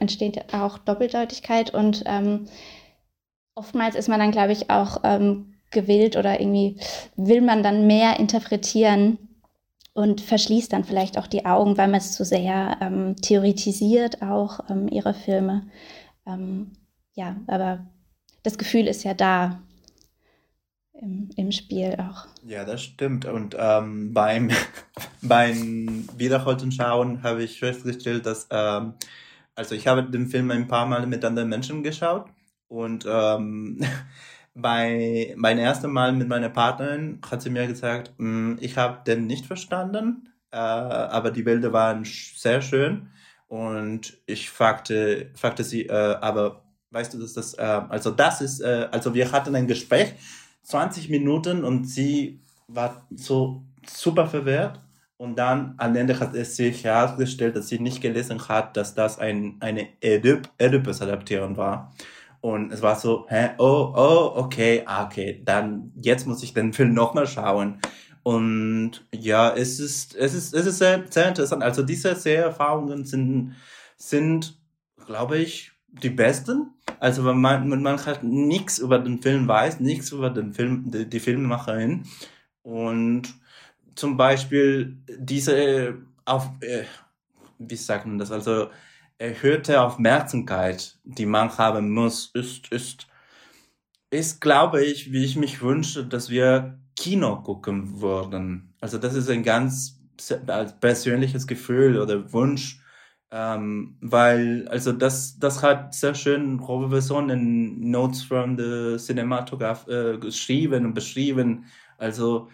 entsteht 0.00 0.54
auch 0.54 0.78
Doppeldeutigkeit 0.78 1.72
und 1.74 2.04
ähm, 2.06 2.46
oftmals 3.54 3.94
ist 3.94 4.08
man 4.08 4.20
dann, 4.20 4.30
glaube 4.30 4.52
ich, 4.52 4.70
auch 4.70 4.98
ähm, 5.04 5.54
gewillt 5.70 6.16
oder 6.16 6.40
irgendwie 6.40 6.76
will 7.16 7.40
man 7.40 7.62
dann 7.62 7.86
mehr 7.86 8.18
interpretieren 8.18 9.18
und 9.94 10.20
verschließt 10.20 10.72
dann 10.72 10.84
vielleicht 10.84 11.18
auch 11.18 11.26
die 11.26 11.44
Augen, 11.44 11.76
weil 11.76 11.88
man 11.88 11.98
es 11.98 12.12
zu 12.12 12.24
sehr 12.24 12.78
ähm, 12.80 13.16
theoretisiert, 13.16 14.22
auch 14.22 14.60
ähm, 14.70 14.88
ihre 14.88 15.14
Filme. 15.14 15.66
Ähm, 16.26 16.72
ja, 17.14 17.36
aber 17.46 17.86
das 18.42 18.58
Gefühl 18.58 18.86
ist 18.86 19.04
ja 19.04 19.14
da 19.14 19.60
im, 20.94 21.28
im 21.36 21.52
Spiel 21.52 21.96
auch. 21.98 22.26
Ja, 22.46 22.64
das 22.64 22.82
stimmt. 22.82 23.26
Und 23.26 23.56
ähm, 23.58 24.14
beim, 24.14 24.50
beim 25.22 26.08
Wiederholten 26.16 26.72
Schauen 26.72 27.22
habe 27.22 27.42
ich 27.42 27.58
festgestellt, 27.58 28.24
dass, 28.24 28.48
ähm, 28.50 28.94
also 29.54 29.74
ich 29.74 29.86
habe 29.86 30.04
den 30.04 30.28
Film 30.28 30.50
ein 30.50 30.68
paar 30.68 30.86
Mal 30.86 31.06
mit 31.06 31.24
anderen 31.24 31.48
Menschen 31.48 31.82
geschaut 31.82 32.26
und 32.68 33.04
ähm, 33.06 33.80
bei 34.54 35.34
mein 35.36 35.58
erstes 35.58 35.90
Mal 35.90 36.12
mit 36.12 36.28
meiner 36.28 36.50
Partnerin 36.50 37.20
hat 37.28 37.42
sie 37.42 37.50
mir 37.50 37.66
gesagt, 37.66 38.12
mm, 38.18 38.56
ich 38.60 38.76
habe 38.76 39.02
den 39.06 39.26
nicht 39.26 39.46
verstanden, 39.46 40.28
äh, 40.50 40.56
aber 40.56 41.30
die 41.30 41.42
Bilder 41.42 41.72
waren 41.72 42.04
sehr 42.04 42.60
schön 42.60 43.08
und 43.48 44.18
ich 44.26 44.50
fragte, 44.50 45.30
fragte 45.34 45.64
sie, 45.64 45.86
äh, 45.86 46.16
aber 46.20 46.64
weißt 46.90 47.14
du, 47.14 47.18
dass 47.18 47.32
das, 47.32 47.54
äh, 47.54 47.62
also 47.62 48.10
das 48.10 48.40
ist, 48.40 48.60
äh, 48.60 48.88
also 48.90 49.14
wir 49.14 49.32
hatten 49.32 49.54
ein 49.54 49.66
Gespräch, 49.66 50.14
20 50.64 51.08
Minuten 51.08 51.64
und 51.64 51.86
sie 51.86 52.40
war 52.68 53.06
so 53.14 53.62
super 53.86 54.26
verwehrt 54.26 54.80
und 55.16 55.36
dann 55.36 55.74
am 55.78 55.96
Ende 55.96 56.18
hat 56.18 56.34
es 56.34 56.56
sich 56.56 56.84
herausgestellt, 56.84 57.56
dass 57.56 57.68
sie 57.68 57.78
nicht 57.78 58.00
gelesen 58.00 58.48
hat, 58.48 58.76
dass 58.76 58.94
das 58.94 59.18
ein, 59.18 59.56
eine 59.60 59.88
Oedipus-Adaptierung 60.02 61.56
war. 61.56 61.92
Und 62.42 62.72
es 62.72 62.82
war 62.82 62.96
so, 62.96 63.24
hä, 63.28 63.50
oh, 63.58 63.92
oh, 63.94 64.32
okay, 64.34 64.82
ah, 64.84 65.06
okay, 65.06 65.40
dann 65.44 65.92
jetzt 65.94 66.26
muss 66.26 66.42
ich 66.42 66.52
den 66.52 66.72
Film 66.72 66.92
nochmal 66.92 67.28
schauen. 67.28 67.78
Und 68.24 69.06
ja, 69.14 69.54
es 69.54 69.78
ist, 69.78 70.16
es 70.16 70.34
ist, 70.34 70.52
es 70.52 70.66
ist 70.66 70.78
sehr, 70.78 71.04
sehr 71.08 71.28
interessant. 71.28 71.62
Also 71.62 71.84
diese 71.84 72.16
Seherfahrungen 72.16 73.04
sind, 73.04 73.54
sind, 73.96 74.58
glaube 75.06 75.38
ich, 75.38 75.70
die 75.86 76.10
besten. 76.10 76.74
Also 76.98 77.24
wenn 77.24 77.40
man, 77.40 77.70
wenn 77.70 77.82
man 77.82 78.04
halt 78.04 78.24
nichts 78.24 78.78
über 78.78 78.98
den 78.98 79.22
Film 79.22 79.46
weiß, 79.46 79.78
nichts 79.78 80.10
über 80.10 80.28
den 80.28 80.52
Film, 80.52 80.90
die, 80.90 81.08
die 81.08 81.20
Filmemacherin. 81.20 82.02
Und 82.62 83.34
zum 83.94 84.16
Beispiel 84.16 84.96
diese 85.16 85.94
auf, 86.24 86.50
äh, 86.60 86.84
wie 87.60 87.76
sagt 87.76 88.06
man 88.06 88.18
das? 88.18 88.32
Also 88.32 88.68
erhöhte 89.22 89.80
Aufmerksamkeit, 89.80 90.98
die 91.04 91.26
man 91.26 91.56
haben 91.56 91.92
muss, 91.92 92.32
ist, 92.34 92.72
ist, 92.72 93.06
ist, 94.10 94.40
glaube 94.40 94.84
ich, 94.84 95.12
wie 95.12 95.24
ich 95.24 95.36
mich 95.36 95.62
wünsche, 95.62 96.04
dass 96.04 96.28
wir 96.28 96.78
Kino 96.96 97.40
gucken 97.42 98.00
würden. 98.00 98.74
Also 98.80 98.98
das 98.98 99.14
ist 99.14 99.30
ein 99.30 99.44
ganz 99.44 100.00
persönliches 100.80 101.46
Gefühl 101.46 102.00
oder 102.00 102.32
Wunsch, 102.32 102.80
ähm, 103.30 103.96
weil, 104.00 104.66
also 104.68 104.92
das, 104.92 105.38
das 105.38 105.62
hat 105.62 105.94
sehr 105.94 106.14
schön 106.14 106.58
Robert 106.58 106.90
Besson 106.90 107.30
in 107.30 107.90
Notes 107.90 108.24
from 108.24 108.58
the 108.58 108.96
Cinematograph 108.98 109.86
äh, 109.86 110.18
geschrieben 110.18 110.84
und 110.84 110.94
beschrieben. 110.94 111.66
Also 111.96 112.48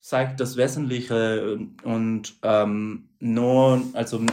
zeigt 0.00 0.40
das 0.40 0.56
Wesentliche 0.56 1.58
und 1.84 2.38
ähm, 2.42 3.10
nur, 3.20 3.82
also 3.92 4.24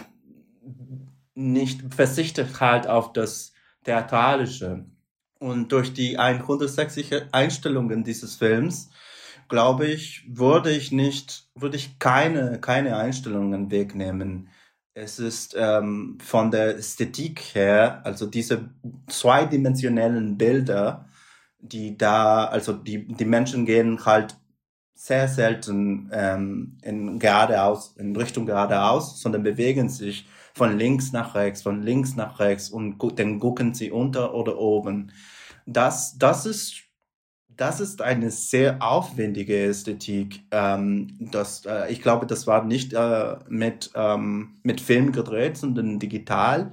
nicht 1.36 1.94
verzichtet 1.94 2.60
halt 2.60 2.88
auf 2.88 3.14
das 3.14 3.54
Theatralische. 3.84 4.86
Und 5.40 5.72
durch 5.72 5.94
die 5.94 6.18
160 6.18 7.34
Einstellungen 7.34 8.04
dieses 8.04 8.36
Films, 8.36 8.90
glaube 9.50 9.88
ich, 9.88 10.24
würde 10.28 10.72
ich 10.72 10.92
nicht, 10.92 11.50
würde 11.56 11.76
ich 11.76 12.00
keine, 12.00 12.60
keine 12.62 12.98
Einstellungen 12.98 13.70
wegnehmen. 13.70 14.50
Es 14.94 15.20
ist 15.20 15.56
ähm, 15.58 16.18
von 16.22 16.52
der 16.52 16.78
Ästhetik 16.78 17.42
her, 17.56 18.02
also 18.06 18.26
diese 18.26 18.70
zweidimensionellen 19.08 20.38
Bilder, 20.38 21.10
die 21.60 21.98
da, 21.98 22.46
also 22.46 22.74
die, 22.74 23.08
die 23.08 23.26
Menschen 23.26 23.66
gehen 23.66 24.06
halt 24.06 24.36
sehr 24.96 25.28
selten 25.28 26.10
ähm, 26.14 26.78
in 26.84 27.20
geradeaus, 27.20 27.96
in 27.98 28.16
Richtung 28.16 28.46
geradeaus, 28.46 29.20
sondern 29.20 29.44
bewegen 29.44 29.90
sich 29.90 30.26
von 30.54 30.78
links 30.78 31.12
nach 31.12 31.36
rechts, 31.36 31.62
von 31.64 31.82
links 31.82 32.16
nach 32.16 32.40
rechts 32.40 32.70
und 32.70 32.98
dann 33.18 33.40
gucken 33.40 33.74
sie 33.74 33.92
unter 33.92 34.34
oder 34.34 34.58
oben. 34.58 35.12
Das, 35.66 36.18
das 36.18 36.46
ist 36.46 36.84
das 37.58 37.80
ist 37.80 38.02
eine 38.02 38.32
sehr 38.32 38.82
aufwendige 38.82 39.66
Ästhetik. 39.66 40.42
Ähm, 40.52 41.16
das, 41.20 41.66
äh, 41.66 41.92
ich 41.92 42.02
glaube, 42.02 42.26
das 42.26 42.48
war 42.48 42.64
nicht 42.64 42.94
äh, 42.94 43.36
mit, 43.48 43.92
ähm, 43.96 44.56
mit 44.64 44.82
Film 44.82 45.12
gedreht, 45.12 45.58
sondern 45.58 46.00
digital. 46.00 46.72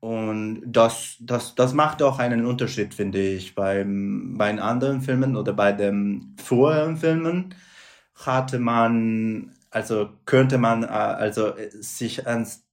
Und 0.00 0.62
das, 0.66 1.16
das, 1.20 1.54
das 1.54 1.72
macht 1.72 2.02
auch 2.02 2.18
einen 2.18 2.44
Unterschied, 2.44 2.94
finde 2.94 3.20
ich. 3.20 3.54
Beim, 3.54 4.34
bei 4.36 4.50
anderen 4.60 5.00
Filmen 5.00 5.36
oder 5.36 5.52
bei 5.52 5.72
den 5.72 6.36
früheren 6.42 6.96
Filmen 6.96 7.54
hatte 8.14 8.58
man 8.58 9.53
also 9.74 10.10
könnte 10.24 10.56
man 10.56 10.84
äh, 10.84 10.86
also 10.86 11.48
äh, 11.56 11.68
sich 11.70 12.22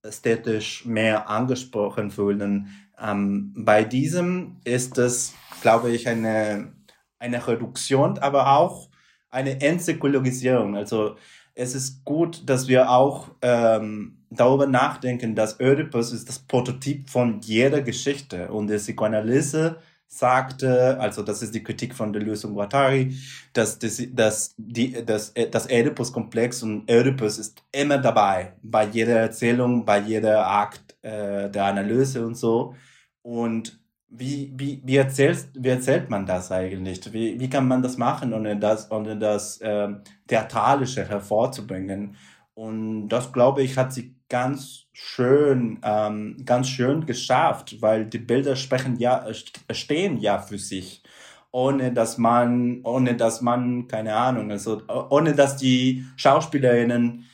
ästhetisch 0.03 0.85
mehr 0.85 1.29
angesprochen 1.29 2.11
fühlen. 2.11 2.67
Ähm, 3.01 3.53
bei 3.57 3.83
diesem 3.83 4.57
ist 4.65 4.99
es, 4.99 5.33
glaube 5.63 5.89
ich, 5.89 6.07
eine, 6.07 6.73
eine 7.17 7.47
Reduktion, 7.47 8.19
aber 8.19 8.55
auch 8.55 8.89
eine 9.31 9.61
Entzykologisierung. 9.61 10.75
Also 10.75 11.15
es 11.55 11.73
ist 11.73 12.05
gut, 12.05 12.47
dass 12.47 12.67
wir 12.67 12.91
auch 12.91 13.29
ähm, 13.41 14.19
darüber 14.29 14.67
nachdenken, 14.67 15.33
dass 15.33 15.59
Oedipus 15.59 16.13
ist 16.13 16.29
das 16.29 16.37
Prototyp 16.37 17.09
von 17.09 17.41
jeder 17.41 17.81
Geschichte 17.81 18.51
und 18.51 18.67
die 18.67 18.77
Psychoanalyse 18.77 19.77
sagte, 20.13 20.99
also 20.99 21.23
das 21.23 21.41
ist 21.41 21.55
die 21.55 21.63
Kritik 21.63 21.95
von 21.95 22.11
Deleuze 22.11 22.47
und 22.47 22.53
Guattari, 22.53 23.15
dass, 23.53 23.79
das, 23.79 24.01
dass 24.11 24.53
die, 24.57 25.05
das, 25.05 25.33
das 25.49 25.69
Oedipus-Komplex 25.69 26.63
und 26.63 26.91
Oedipus 26.91 27.37
ist 27.37 27.63
immer 27.71 27.97
dabei, 27.97 28.53
bei 28.61 28.85
jeder 28.85 29.21
Erzählung, 29.21 29.85
bei 29.85 29.99
jeder 29.99 30.45
Akt 30.45 30.97
äh, 31.01 31.49
der 31.49 31.65
Analyse 31.65 32.25
und 32.25 32.35
so. 32.35 32.75
Und 33.21 33.79
wie, 34.09 34.51
wie, 34.57 34.81
wie, 34.83 34.97
erzählst, 34.97 35.49
wie 35.53 35.69
erzählt 35.69 36.09
man 36.09 36.25
das 36.25 36.51
eigentlich? 36.51 37.13
Wie, 37.13 37.39
wie 37.39 37.49
kann 37.49 37.67
man 37.67 37.81
das 37.81 37.97
machen, 37.97 38.33
ohne 38.33 38.59
das, 38.59 38.91
ohne 38.91 39.17
das 39.17 39.61
äh, 39.61 39.87
Theatralische 40.27 41.07
hervorzubringen? 41.07 42.17
Und 42.53 43.07
das, 43.07 43.31
glaube 43.31 43.63
ich, 43.63 43.77
hat 43.77 43.93
sie 43.93 44.13
ganz 44.27 44.80
schön, 44.93 45.79
ähm, 45.83 46.37
ganz 46.45 46.67
schön 46.69 47.05
geschafft, 47.05 47.81
weil 47.81 48.05
die 48.05 48.19
Bilder 48.19 48.55
sprechen 48.55 48.97
ja, 48.97 49.25
stehen 49.71 50.17
ja 50.17 50.39
für 50.39 50.57
sich. 50.57 51.03
Ohne 51.51 51.91
dass 51.91 52.17
man, 52.17 52.81
ohne 52.83 53.15
dass 53.15 53.41
man, 53.41 53.87
keine 53.87 54.15
Ahnung, 54.15 54.51
also 54.51 54.81
ohne 55.09 55.35
dass 55.35 55.57
die 55.57 56.05
Schauspielerinnen 56.15 57.25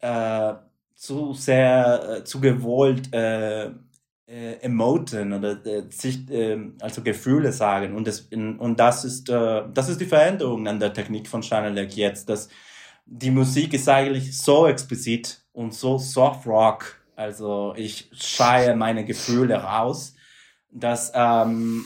äh, 0.00 0.54
zu 0.94 1.34
sehr, 1.34 2.18
äh, 2.18 2.24
zu 2.24 2.40
gewollt 2.40 3.12
äh, 3.14 3.70
äh, 4.30 4.54
emoten 4.62 5.32
oder 5.32 5.64
äh, 5.66 5.82
sich, 5.90 6.30
äh, 6.30 6.58
also 6.80 7.02
Gefühle 7.02 7.52
sagen. 7.52 7.96
Und 7.96 8.06
das, 8.06 8.28
und 8.30 8.76
das 8.78 9.04
ist, 9.04 9.28
äh, 9.28 9.62
das 9.72 9.88
ist 9.88 10.00
die 10.00 10.06
Veränderung 10.06 10.66
an 10.68 10.78
der 10.78 10.92
Technik 10.92 11.28
von 11.28 11.42
Chanelec 11.42 11.96
jetzt, 11.96 12.28
dass 12.28 12.48
die 13.06 13.30
Musik 13.30 13.74
ist 13.74 13.88
eigentlich 13.88 14.36
so 14.36 14.66
explizit 14.66 15.42
und 15.52 15.74
so 15.74 15.98
Soft 15.98 16.46
Rock. 16.46 16.99
Also 17.20 17.74
ich 17.76 18.10
schreie 18.14 18.74
meine 18.74 19.04
Gefühle 19.04 19.56
raus, 19.56 20.14
dass, 20.70 21.12
ähm, 21.14 21.84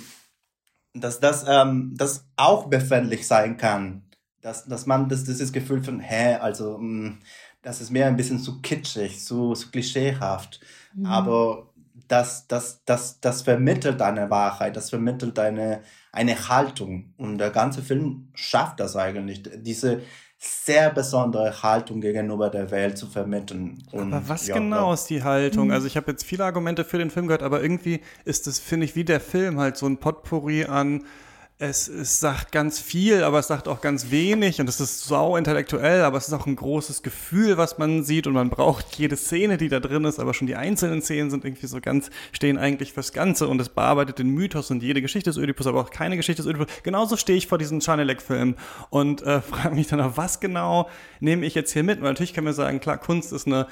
dass 0.92 1.18
das, 1.18 1.44
ähm, 1.49 1.92
das 1.97 2.25
auch 2.37 2.68
befindlich 2.68 3.27
sein 3.27 3.57
kann. 3.57 4.05
Dass, 4.42 4.64
dass 4.66 4.87
man 4.87 5.09
das, 5.09 5.25
dieses 5.25 5.53
Gefühl 5.53 5.83
von, 5.83 5.99
hä, 5.99 6.37
also, 6.37 6.79
mh, 6.79 7.09
mm, 7.09 7.18
das 7.62 7.81
ist 7.81 7.90
mehr 7.90 8.07
ein 8.07 8.14
bisschen 8.14 8.38
zu 8.38 8.61
kitschig, 8.61 9.25
zu, 9.25 9.55
zu 9.55 9.73
klischeehaft. 9.73 10.61
Mhm. 10.94 11.07
Aber 11.07 11.73
das, 12.07 12.47
das, 12.47 12.85
das, 12.85 13.18
das 13.18 13.42
vermittelt 13.42 14.03
eine 14.03 14.31
Wahrheit, 14.31 14.77
das 14.77 14.90
vermittelt 14.90 15.37
eine, 15.40 15.83
eine 16.12 16.49
Haltung. 16.49 17.12
Und 17.16 17.38
der 17.38 17.51
ganze 17.51 17.83
Film 17.83 18.29
schafft 18.35 18.79
das 18.79 18.94
eigentlich, 18.94 19.42
diese 19.57 20.03
sehr 20.38 20.90
besondere 20.90 21.62
Haltung 21.62 22.01
gegenüber 22.01 22.51
der 22.51 22.70
Welt 22.70 22.99
zu 22.99 23.07
vermitteln. 23.07 23.83
Und, 23.92 24.12
aber 24.12 24.29
was 24.29 24.47
ja, 24.47 24.55
genau 24.55 24.92
ist 24.92 25.07
die 25.07 25.23
Haltung? 25.23 25.66
Mhm. 25.66 25.73
Also 25.73 25.87
ich 25.87 25.97
habe 25.97 26.11
jetzt 26.11 26.25
viele 26.25 26.44
Argumente 26.44 26.85
für 26.85 26.99
den 26.99 27.11
Film 27.11 27.27
gehört, 27.27 27.42
aber 27.42 27.62
irgendwie 27.62 28.01
ist 28.25 28.47
das, 28.47 28.59
finde 28.59 28.85
ich, 28.85 28.97
wie 28.97 29.05
der 29.05 29.20
Film 29.20 29.59
halt 29.59 29.77
so 29.77 29.87
ein 29.87 29.99
Potpourri 29.99 30.64
an 30.64 31.05
es, 31.59 31.87
es 31.87 32.19
sagt 32.19 32.51
ganz 32.51 32.81
viel, 32.81 33.23
aber 33.23 33.38
es 33.38 33.47
sagt 33.47 33.69
auch 33.69 33.81
ganz 33.81 34.11
wenig 34.11 34.61
und 34.61 34.69
es 34.69 34.81
ist 34.81 35.05
sau 35.05 35.37
intellektuell, 35.37 36.03
aber 36.03 36.19
es 36.19 36.27
ist 36.27 36.33
auch 36.35 36.47
ein 36.47 36.57
großes 36.57 37.05
Gefühl, 37.05 37.57
was 37.57 37.79
man 37.79 38.03
sieht 38.03 38.27
und 38.27 38.33
man 38.33 38.51
braucht 38.51 38.97
jede 38.97 39.17
Szene, 39.17 39.57
die 39.57 39.69
da 39.69 39.79
drin 39.79 40.05
ist, 40.05 40.19
aber 40.19 40.35
schon 40.35 40.49
die 40.49 40.57
einzelnen 40.57 41.01
Szenen 41.01 41.31
sind 41.31 41.45
irgendwie 41.45 41.69
so 41.69 41.81
ganz, 41.81 42.11
stehen 42.33 42.59
eigentlich 42.59 42.93
fürs 42.93 43.12
Ganze 43.12 43.47
und 43.47 43.61
es 43.61 43.69
bearbeitet 43.69 44.19
den 44.19 44.31
Mythos 44.31 44.73
und 44.73 44.83
jede 44.83 45.01
Geschichte 45.01 45.31
des 45.31 45.37
Ödipus, 45.37 45.69
aber 45.69 45.81
auch 45.81 45.90
keine 45.90 46.17
Geschichte 46.17 46.43
des 46.43 46.51
Ödipus. 46.51 46.67
Genauso 46.83 47.17
stehe 47.17 47.38
ich 47.38 47.47
vor 47.47 47.59
diesem 47.59 47.81
Chanelec-Film 47.81 48.57
und 48.90 49.23
äh, 49.23 49.40
frage 49.40 49.77
mich 49.77 49.87
dann 49.87 50.01
auch, 50.01 50.17
was 50.17 50.40
genau 50.40 50.88
nehme 51.21 51.47
ich 51.47 51.55
jetzt 51.55 51.73
hier 51.73 51.85
mit? 51.85 52.01
Weil 52.01 52.11
natürlich 52.11 52.35
kann 52.35 52.43
man 52.43 52.53
sagen, 52.53 52.81
klar, 52.81 52.99
Kunst 52.99 53.33
ist 53.33 53.47
eine 53.47 53.69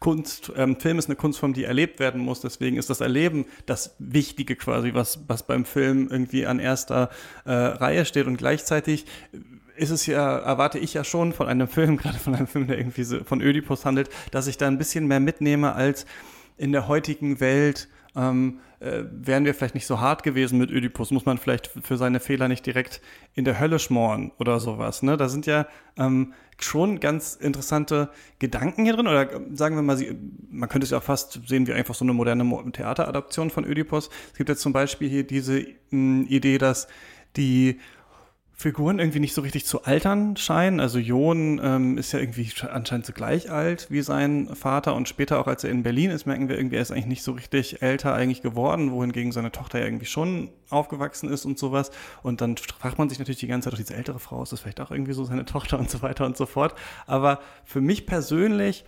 Kunst, 0.00 0.50
ähm, 0.56 0.80
Film 0.80 0.98
ist 0.98 1.08
eine 1.08 1.16
Kunstform, 1.16 1.52
die 1.52 1.64
erlebt 1.64 2.00
werden 2.00 2.22
muss, 2.22 2.40
deswegen 2.40 2.78
ist 2.78 2.88
das 2.88 3.02
Erleben 3.02 3.44
das 3.66 3.94
Wichtige 3.98 4.56
quasi, 4.56 4.94
was, 4.94 5.20
was 5.28 5.42
beim 5.42 5.66
Film 5.66 6.08
irgendwie 6.10 6.46
an 6.46 6.58
erster 6.58 7.10
äh, 7.44 7.52
Reihe 7.52 8.04
steht 8.04 8.26
und 8.26 8.36
gleichzeitig 8.36 9.06
ist 9.76 9.90
es 9.90 10.06
ja, 10.06 10.38
erwarte 10.38 10.78
ich 10.78 10.94
ja 10.94 11.04
schon 11.04 11.32
von 11.32 11.48
einem 11.48 11.68
Film, 11.68 11.96
gerade 11.96 12.18
von 12.18 12.34
einem 12.34 12.46
Film, 12.46 12.66
der 12.66 12.78
irgendwie 12.78 13.04
so 13.04 13.22
von 13.24 13.40
Ödipus 13.40 13.84
handelt, 13.84 14.10
dass 14.30 14.46
ich 14.46 14.58
da 14.58 14.66
ein 14.66 14.78
bisschen 14.78 15.06
mehr 15.06 15.20
mitnehme 15.20 15.74
als 15.74 16.06
in 16.56 16.72
der 16.72 16.88
heutigen 16.88 17.40
Welt 17.40 17.88
ähm, 18.16 18.60
äh, 18.80 19.04
wären 19.10 19.44
wir 19.44 19.54
vielleicht 19.54 19.74
nicht 19.74 19.86
so 19.86 20.00
hart 20.00 20.22
gewesen 20.22 20.58
mit 20.58 20.70
Ödipus, 20.70 21.10
muss 21.10 21.26
man 21.26 21.38
vielleicht 21.38 21.68
für 21.68 21.96
seine 21.96 22.20
Fehler 22.20 22.48
nicht 22.48 22.66
direkt 22.66 23.00
in 23.34 23.44
der 23.44 23.58
Hölle 23.60 23.78
schmoren 23.78 24.32
oder 24.38 24.60
sowas. 24.60 25.02
Ne? 25.02 25.16
Da 25.16 25.28
sind 25.28 25.46
ja 25.46 25.66
ähm, 25.96 26.32
schon 26.60 27.00
ganz 27.00 27.34
interessante 27.34 28.10
Gedanken 28.38 28.84
hier 28.84 28.94
drin. 28.94 29.06
Oder 29.06 29.32
äh, 29.32 29.40
sagen 29.54 29.76
wir 29.76 29.82
mal, 29.82 29.98
man 30.50 30.68
könnte 30.68 30.84
es 30.84 30.90
ja 30.90 30.98
auch 30.98 31.02
fast 31.02 31.40
sehen 31.46 31.66
wie 31.66 31.72
einfach 31.72 31.94
so 31.94 32.04
eine 32.04 32.12
moderne 32.12 32.44
Theateradaption 32.72 33.50
von 33.50 33.64
Ödipus. 33.64 34.10
Es 34.32 34.38
gibt 34.38 34.48
jetzt 34.48 34.62
zum 34.62 34.72
Beispiel 34.72 35.08
hier 35.08 35.24
diese 35.24 35.64
mh, 35.90 36.26
Idee, 36.28 36.58
dass 36.58 36.88
die 37.36 37.78
Figuren 38.60 38.98
irgendwie 38.98 39.20
nicht 39.20 39.34
so 39.34 39.42
richtig 39.42 39.66
zu 39.66 39.84
altern 39.84 40.36
scheinen. 40.36 40.80
Also 40.80 40.98
Jon 40.98 41.60
ähm, 41.62 41.96
ist 41.96 42.10
ja 42.10 42.18
irgendwie 42.18 42.50
anscheinend 42.68 43.06
so 43.06 43.12
gleich 43.12 43.52
alt 43.52 43.86
wie 43.88 44.02
sein 44.02 44.48
Vater 44.56 44.96
und 44.96 45.08
später 45.08 45.38
auch 45.38 45.46
als 45.46 45.62
er 45.62 45.70
in 45.70 45.84
Berlin 45.84 46.10
ist, 46.10 46.26
merken 46.26 46.48
wir 46.48 46.58
irgendwie, 46.58 46.74
er 46.74 46.82
ist 46.82 46.90
eigentlich 46.90 47.06
nicht 47.06 47.22
so 47.22 47.30
richtig 47.30 47.82
älter 47.82 48.14
eigentlich 48.14 48.42
geworden, 48.42 48.90
wohingegen 48.90 49.30
seine 49.30 49.52
Tochter 49.52 49.78
ja 49.78 49.84
irgendwie 49.84 50.06
schon 50.06 50.50
aufgewachsen 50.70 51.30
ist 51.30 51.44
und 51.44 51.56
sowas. 51.56 51.92
Und 52.24 52.40
dann 52.40 52.56
fragt 52.56 52.98
man 52.98 53.08
sich 53.08 53.20
natürlich 53.20 53.38
die 53.38 53.46
ganze 53.46 53.66
Zeit, 53.66 53.74
doch 53.74 53.78
diese 53.78 53.94
ältere 53.94 54.18
Frau, 54.18 54.42
ist 54.42 54.50
das 54.50 54.58
vielleicht 54.58 54.80
auch 54.80 54.90
irgendwie 54.90 55.12
so 55.12 55.22
seine 55.22 55.44
Tochter 55.46 55.78
und 55.78 55.88
so 55.88 56.02
weiter 56.02 56.26
und 56.26 56.36
so 56.36 56.44
fort. 56.44 56.74
Aber 57.06 57.38
für 57.64 57.80
mich 57.80 58.06
persönlich 58.06 58.84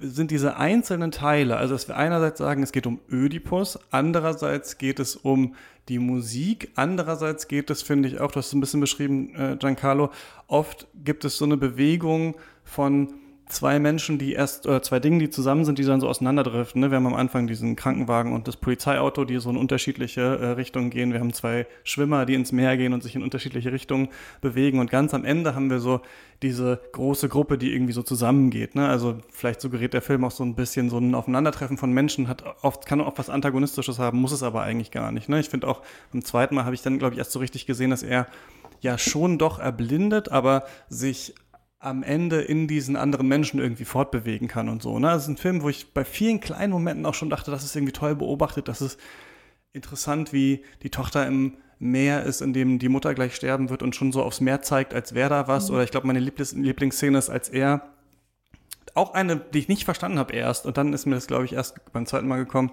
sind 0.00 0.30
diese 0.30 0.56
einzelnen 0.56 1.10
Teile, 1.10 1.56
also 1.56 1.74
dass 1.74 1.86
wir 1.86 1.96
einerseits 1.96 2.38
sagen, 2.38 2.62
es 2.62 2.72
geht 2.72 2.86
um 2.86 3.00
Ödipus, 3.10 3.78
andererseits 3.90 4.78
geht 4.78 4.98
es 4.98 5.14
um 5.14 5.54
die 5.88 5.98
Musik, 5.98 6.72
andererseits 6.74 7.48
geht 7.48 7.70
es, 7.70 7.82
finde 7.82 8.08
ich 8.08 8.20
auch, 8.20 8.32
du 8.32 8.38
hast 8.38 8.48
es 8.48 8.52
ein 8.54 8.60
bisschen 8.60 8.80
beschrieben, 8.80 9.34
äh, 9.34 9.56
Giancarlo, 9.56 10.10
oft 10.46 10.86
gibt 11.04 11.24
es 11.24 11.36
so 11.36 11.44
eine 11.44 11.56
Bewegung 11.56 12.36
von 12.64 13.14
zwei 13.50 13.78
Menschen, 13.78 14.18
die 14.18 14.32
erst, 14.32 14.66
oder 14.66 14.82
zwei 14.82 15.00
Dinge, 15.00 15.18
die 15.18 15.30
zusammen 15.30 15.64
sind, 15.64 15.78
die 15.78 15.84
dann 15.84 16.00
so 16.00 16.08
auseinanderdriften. 16.08 16.80
Ne? 16.80 16.90
Wir 16.90 16.96
haben 16.96 17.06
am 17.06 17.14
Anfang 17.14 17.46
diesen 17.46 17.76
Krankenwagen 17.76 18.32
und 18.32 18.48
das 18.48 18.56
Polizeiauto, 18.56 19.24
die 19.24 19.38
so 19.38 19.50
in 19.50 19.56
unterschiedliche 19.56 20.20
äh, 20.20 20.46
Richtungen 20.52 20.90
gehen. 20.90 21.12
Wir 21.12 21.20
haben 21.20 21.32
zwei 21.32 21.66
Schwimmer, 21.84 22.26
die 22.26 22.34
ins 22.34 22.52
Meer 22.52 22.76
gehen 22.76 22.92
und 22.92 23.02
sich 23.02 23.16
in 23.16 23.22
unterschiedliche 23.22 23.72
Richtungen 23.72 24.08
bewegen. 24.40 24.78
Und 24.78 24.90
ganz 24.90 25.12
am 25.14 25.24
Ende 25.24 25.54
haben 25.54 25.70
wir 25.70 25.80
so 25.80 26.00
diese 26.42 26.80
große 26.92 27.28
Gruppe, 27.28 27.58
die 27.58 27.74
irgendwie 27.74 27.92
so 27.92 28.02
zusammengeht. 28.02 28.74
Ne? 28.74 28.88
Also 28.88 29.18
vielleicht 29.30 29.60
suggeriert 29.60 29.92
der 29.92 30.02
Film 30.02 30.24
auch 30.24 30.30
so 30.30 30.44
ein 30.44 30.54
bisschen 30.54 30.88
so 30.88 30.98
ein 30.98 31.14
Aufeinandertreffen 31.14 31.76
von 31.76 31.92
Menschen, 31.92 32.28
hat 32.28 32.44
oft, 32.62 32.86
kann 32.86 33.00
auch 33.00 33.18
was 33.18 33.28
Antagonistisches 33.28 33.98
haben, 33.98 34.20
muss 34.20 34.32
es 34.32 34.42
aber 34.42 34.62
eigentlich 34.62 34.90
gar 34.90 35.12
nicht. 35.12 35.28
Ne? 35.28 35.40
Ich 35.40 35.50
finde 35.50 35.68
auch, 35.68 35.82
beim 36.12 36.24
zweiten 36.24 36.54
Mal 36.54 36.64
habe 36.64 36.74
ich 36.74 36.82
dann, 36.82 36.98
glaube 36.98 37.14
ich, 37.14 37.18
erst 37.18 37.32
so 37.32 37.40
richtig 37.40 37.66
gesehen, 37.66 37.90
dass 37.90 38.02
er 38.02 38.26
ja 38.80 38.96
schon 38.96 39.36
doch 39.36 39.58
erblindet, 39.58 40.30
aber 40.30 40.64
sich 40.88 41.34
am 41.80 42.02
Ende 42.02 42.42
in 42.42 42.68
diesen 42.68 42.94
anderen 42.94 43.26
Menschen 43.26 43.58
irgendwie 43.58 43.86
fortbewegen 43.86 44.48
kann 44.48 44.68
und 44.68 44.82
so. 44.82 44.98
Ne? 44.98 45.08
Das 45.08 45.22
ist 45.22 45.28
ein 45.28 45.36
Film, 45.38 45.62
wo 45.62 45.70
ich 45.70 45.92
bei 45.92 46.04
vielen 46.04 46.38
kleinen 46.38 46.72
Momenten 46.72 47.06
auch 47.06 47.14
schon 47.14 47.30
dachte, 47.30 47.50
das 47.50 47.64
ist 47.64 47.74
irgendwie 47.74 47.92
toll 47.94 48.14
beobachtet, 48.14 48.68
das 48.68 48.82
ist 48.82 49.00
interessant, 49.72 50.32
wie 50.32 50.62
die 50.82 50.90
Tochter 50.90 51.26
im 51.26 51.54
Meer 51.78 52.24
ist, 52.24 52.42
in 52.42 52.52
dem 52.52 52.78
die 52.78 52.90
Mutter 52.90 53.14
gleich 53.14 53.34
sterben 53.34 53.70
wird 53.70 53.82
und 53.82 53.96
schon 53.96 54.12
so 54.12 54.22
aufs 54.22 54.42
Meer 54.42 54.60
zeigt, 54.60 54.92
als 54.92 55.14
wäre 55.14 55.30
da 55.30 55.48
was. 55.48 55.68
Mhm. 55.68 55.76
Oder 55.76 55.84
ich 55.84 55.90
glaube, 55.90 56.06
meine 56.06 56.20
Lieblings 56.20 56.52
Lieblingsszene 56.52 57.16
ist, 57.16 57.30
als 57.30 57.48
er 57.48 57.88
auch 58.92 59.14
eine, 59.14 59.36
die 59.36 59.60
ich 59.60 59.68
nicht 59.68 59.84
verstanden 59.84 60.18
habe 60.18 60.34
erst, 60.34 60.66
und 60.66 60.76
dann 60.76 60.92
ist 60.92 61.06
mir 61.06 61.14
das, 61.14 61.26
glaube 61.26 61.46
ich, 61.46 61.54
erst 61.54 61.80
beim 61.92 62.04
zweiten 62.04 62.28
Mal 62.28 62.36
gekommen, 62.36 62.72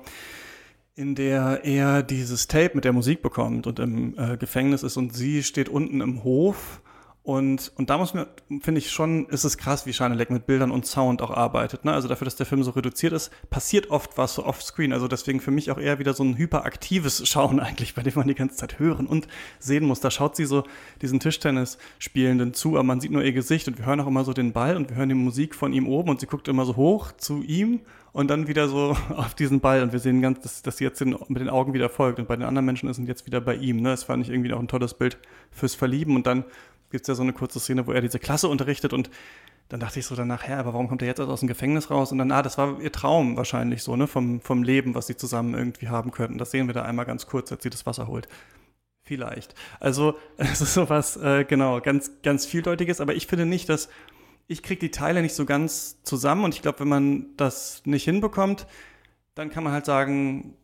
in 0.95 1.15
der 1.15 1.63
er 1.63 2.03
dieses 2.03 2.47
Tape 2.47 2.71
mit 2.73 2.83
der 2.83 2.91
Musik 2.91 3.21
bekommt 3.21 3.67
und 3.67 3.79
im 3.79 4.17
äh, 4.17 4.35
Gefängnis 4.35 4.83
ist 4.83 4.97
und 4.97 5.15
sie 5.15 5.43
steht 5.43 5.69
unten 5.69 6.01
im 6.01 6.25
Hof 6.25 6.81
und, 7.27 7.73
und 7.75 7.89
da 7.89 7.97
muss 7.97 8.13
man, 8.13 8.27
finde 8.61 8.79
ich 8.79 8.89
schon, 8.89 9.25
ist 9.25 9.43
es 9.43 9.57
krass, 9.57 9.85
wie 9.85 9.91
Scheineleck 9.91 10.29
mit 10.29 10.45
Bildern 10.45 10.71
und 10.71 10.85
Sound 10.85 11.21
auch 11.21 11.29
arbeitet. 11.29 11.83
Ne? 11.83 11.91
Also 11.91 12.07
dafür, 12.07 12.23
dass 12.23 12.37
der 12.37 12.45
Film 12.45 12.63
so 12.63 12.71
reduziert 12.71 13.11
ist, 13.11 13.33
passiert 13.49 13.89
oft 13.89 14.17
was 14.17 14.35
so 14.35 14.45
offscreen. 14.45 14.93
Also 14.93 15.09
deswegen 15.09 15.41
für 15.41 15.51
mich 15.51 15.69
auch 15.69 15.77
eher 15.77 15.99
wieder 15.99 16.13
so 16.13 16.23
ein 16.23 16.37
hyperaktives 16.37 17.27
Schauen 17.27 17.59
eigentlich, 17.59 17.95
bei 17.95 18.01
dem 18.01 18.13
man 18.15 18.29
die 18.29 18.33
ganze 18.33 18.55
Zeit 18.55 18.79
hören 18.79 19.07
und 19.07 19.27
sehen 19.59 19.83
muss. 19.83 19.99
Da 19.99 20.09
schaut 20.09 20.37
sie 20.37 20.45
so 20.45 20.63
diesen 21.01 21.19
Tischtennis-Spielenden 21.19 22.53
zu, 22.53 22.75
aber 22.75 22.83
man 22.83 23.01
sieht 23.01 23.11
nur 23.11 23.25
ihr 23.25 23.33
Gesicht 23.33 23.67
und 23.67 23.77
wir 23.77 23.87
hören 23.87 23.99
auch 23.99 24.07
immer 24.07 24.23
so 24.23 24.31
den 24.31 24.53
Ball 24.53 24.77
und 24.77 24.89
wir 24.89 24.95
hören 24.95 25.09
die 25.09 25.15
Musik 25.15 25.53
von 25.53 25.73
ihm 25.73 25.85
oben 25.89 26.11
und 26.11 26.21
sie 26.21 26.27
guckt 26.27 26.47
immer 26.47 26.63
so 26.63 26.77
hoch 26.77 27.11
zu 27.11 27.43
ihm 27.43 27.81
und 28.13 28.29
dann 28.29 28.47
wieder 28.47 28.69
so 28.69 28.95
auf 29.17 29.35
diesen 29.35 29.59
Ball 29.59 29.83
und 29.83 29.91
wir 29.91 29.99
sehen 29.99 30.21
ganz, 30.21 30.39
dass, 30.39 30.61
dass 30.61 30.77
sie 30.77 30.85
jetzt 30.85 31.01
den, 31.01 31.13
mit 31.27 31.41
den 31.41 31.49
Augen 31.49 31.73
wieder 31.73 31.89
folgt 31.89 32.19
und 32.19 32.29
bei 32.29 32.37
den 32.37 32.45
anderen 32.45 32.65
Menschen 32.65 32.87
ist 32.87 32.95
sie 32.95 33.03
jetzt 33.03 33.25
wieder 33.25 33.41
bei 33.41 33.55
ihm. 33.55 33.81
Ne? 33.81 33.89
Das 33.89 34.05
fand 34.05 34.23
ich 34.23 34.31
irgendwie 34.31 34.53
auch 34.53 34.59
ein 34.61 34.69
tolles 34.69 34.93
Bild 34.93 35.17
fürs 35.51 35.75
Verlieben 35.75 36.15
und 36.15 36.25
dann 36.25 36.45
gibt 36.89 37.03
es 37.03 37.07
ja 37.07 37.15
so 37.15 37.23
eine 37.23 37.33
kurze 37.33 37.59
Szene, 37.59 37.87
wo 37.87 37.91
er 37.91 38.01
diese 38.01 38.19
Klasse 38.19 38.47
unterrichtet 38.47 38.93
und 38.93 39.09
dann 39.69 39.81
dachte 39.81 39.99
ich 39.99 40.05
so 40.05 40.15
danach, 40.15 40.47
ja, 40.47 40.59
aber 40.59 40.73
warum 40.73 40.87
kommt 40.87 41.01
er 41.01 41.09
jetzt 41.09 41.19
aus 41.19 41.41
dem 41.41 41.47
Gefängnis 41.47 41.89
raus? 41.89 42.11
Und 42.11 42.19
dann, 42.19 42.31
ah, 42.31 42.41
das 42.41 42.57
war 42.57 42.79
ihr 42.79 42.91
Traum 42.91 43.35
wahrscheinlich 43.35 43.83
so, 43.83 43.95
ne, 43.97 44.07
vom, 44.07 44.39
vom 44.39 44.63
Leben, 44.63 44.95
was 44.95 45.07
sie 45.07 45.17
zusammen 45.17 45.53
irgendwie 45.55 45.89
haben 45.89 46.11
könnten. 46.11 46.37
Das 46.37 46.51
sehen 46.51 46.67
wir 46.67 46.73
da 46.73 46.83
einmal 46.83 47.05
ganz 47.05 47.27
kurz, 47.27 47.51
als 47.51 47.63
sie 47.63 47.69
das 47.69 47.85
Wasser 47.85 48.07
holt. 48.07 48.29
Vielleicht. 49.03 49.55
Also, 49.79 50.17
es 50.37 50.61
ist 50.61 50.73
sowas, 50.73 51.17
äh, 51.17 51.43
genau, 51.43 51.81
ganz, 51.81 52.11
ganz 52.23 52.45
vieldeutiges, 52.45 53.01
aber 53.01 53.13
ich 53.15 53.27
finde 53.27 53.45
nicht, 53.45 53.67
dass, 53.67 53.89
ich 54.47 54.63
kriege 54.63 54.79
die 54.79 54.91
Teile 54.91 55.21
nicht 55.21 55.35
so 55.35 55.45
ganz 55.45 56.01
zusammen 56.03 56.45
und 56.45 56.53
ich 56.53 56.61
glaube, 56.61 56.79
wenn 56.79 56.87
man 56.87 57.25
das 57.35 57.81
nicht 57.85 58.05
hinbekommt, 58.05 58.67
dann 59.35 59.49
kann 59.49 59.65
man 59.65 59.73
halt 59.73 59.85
sagen, 59.85 60.55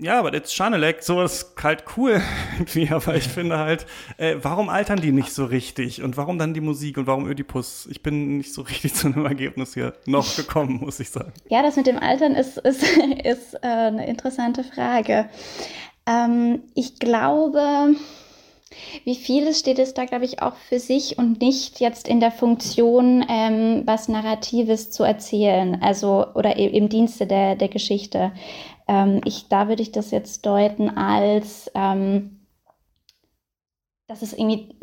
ja, 0.00 0.18
aber 0.18 0.32
jetzt 0.32 0.54
Schanelek, 0.54 1.02
so 1.02 1.22
ist 1.22 1.52
halt 1.62 1.84
cool 1.96 2.20
irgendwie, 2.54 2.88
aber 2.90 3.14
ich 3.16 3.28
finde 3.28 3.58
halt, 3.58 3.86
äh, 4.16 4.36
warum 4.40 4.68
altern 4.68 5.00
die 5.00 5.12
nicht 5.12 5.32
so 5.32 5.44
richtig 5.44 6.02
und 6.02 6.16
warum 6.16 6.38
dann 6.38 6.54
die 6.54 6.60
Musik 6.60 6.96
und 6.96 7.06
warum 7.06 7.28
Ödipus? 7.28 7.86
Ich 7.90 8.02
bin 8.02 8.38
nicht 8.38 8.54
so 8.54 8.62
richtig 8.62 8.94
zu 8.94 9.08
einem 9.08 9.26
Ergebnis 9.26 9.74
hier 9.74 9.92
noch 10.06 10.36
gekommen, 10.36 10.80
muss 10.82 11.00
ich 11.00 11.10
sagen. 11.10 11.32
Ja, 11.48 11.62
das 11.62 11.76
mit 11.76 11.86
dem 11.86 11.98
Altern 11.98 12.34
ist, 12.34 12.58
ist, 12.64 12.82
ist 12.82 13.54
äh, 13.62 13.66
eine 13.66 14.06
interessante 14.06 14.64
Frage. 14.64 15.28
Ähm, 16.06 16.62
ich 16.74 16.98
glaube, 16.98 17.94
wie 19.04 19.16
vieles 19.16 19.58
steht 19.58 19.78
es 19.78 19.94
da, 19.94 20.04
glaube 20.04 20.24
ich, 20.24 20.42
auch 20.42 20.54
für 20.54 20.78
sich 20.78 21.18
und 21.18 21.40
nicht 21.40 21.80
jetzt 21.80 22.08
in 22.08 22.20
der 22.20 22.30
Funktion, 22.30 23.24
ähm, 23.28 23.82
was 23.84 24.08
Narratives 24.08 24.90
zu 24.90 25.02
erzählen, 25.02 25.82
also 25.82 26.26
oder 26.34 26.56
im 26.56 26.88
Dienste 26.88 27.26
der, 27.26 27.56
der 27.56 27.68
Geschichte. 27.68 28.32
Ähm, 28.90 29.20
ich, 29.24 29.46
da 29.48 29.68
würde 29.68 29.82
ich 29.82 29.92
das 29.92 30.10
jetzt 30.10 30.44
deuten 30.44 30.90
als, 30.90 31.70
ähm, 31.76 32.40
dass 34.08 34.20
es 34.20 34.32
irgendwie, 34.32 34.74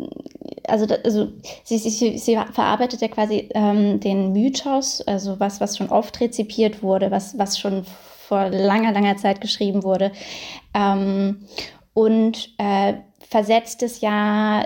also, 0.66 0.88
also 1.04 1.28
sie, 1.66 1.78
sie, 1.78 2.18
sie 2.18 2.40
verarbeitet 2.54 3.02
ja 3.02 3.10
quasi 3.10 3.50
ähm, 3.54 4.00
den 4.00 4.32
Mythos, 4.32 5.02
also 5.02 5.42
was, 5.42 5.60
was 5.60 5.76
schon 5.76 5.90
oft 5.90 6.22
rezipiert 6.22 6.82
wurde, 6.82 7.12
was, 7.12 7.38
was 7.38 7.60
schon 7.60 7.84
vor 7.84 8.48
langer, 8.48 8.94
langer 8.94 9.18
Zeit 9.18 9.42
geschrieben 9.42 9.84
wurde. 9.84 10.14
Ähm, 10.74 11.46
und 11.94 12.54
äh, 12.60 12.94
versetzt 13.28 13.84
es 13.84 14.00
ja 14.00 14.66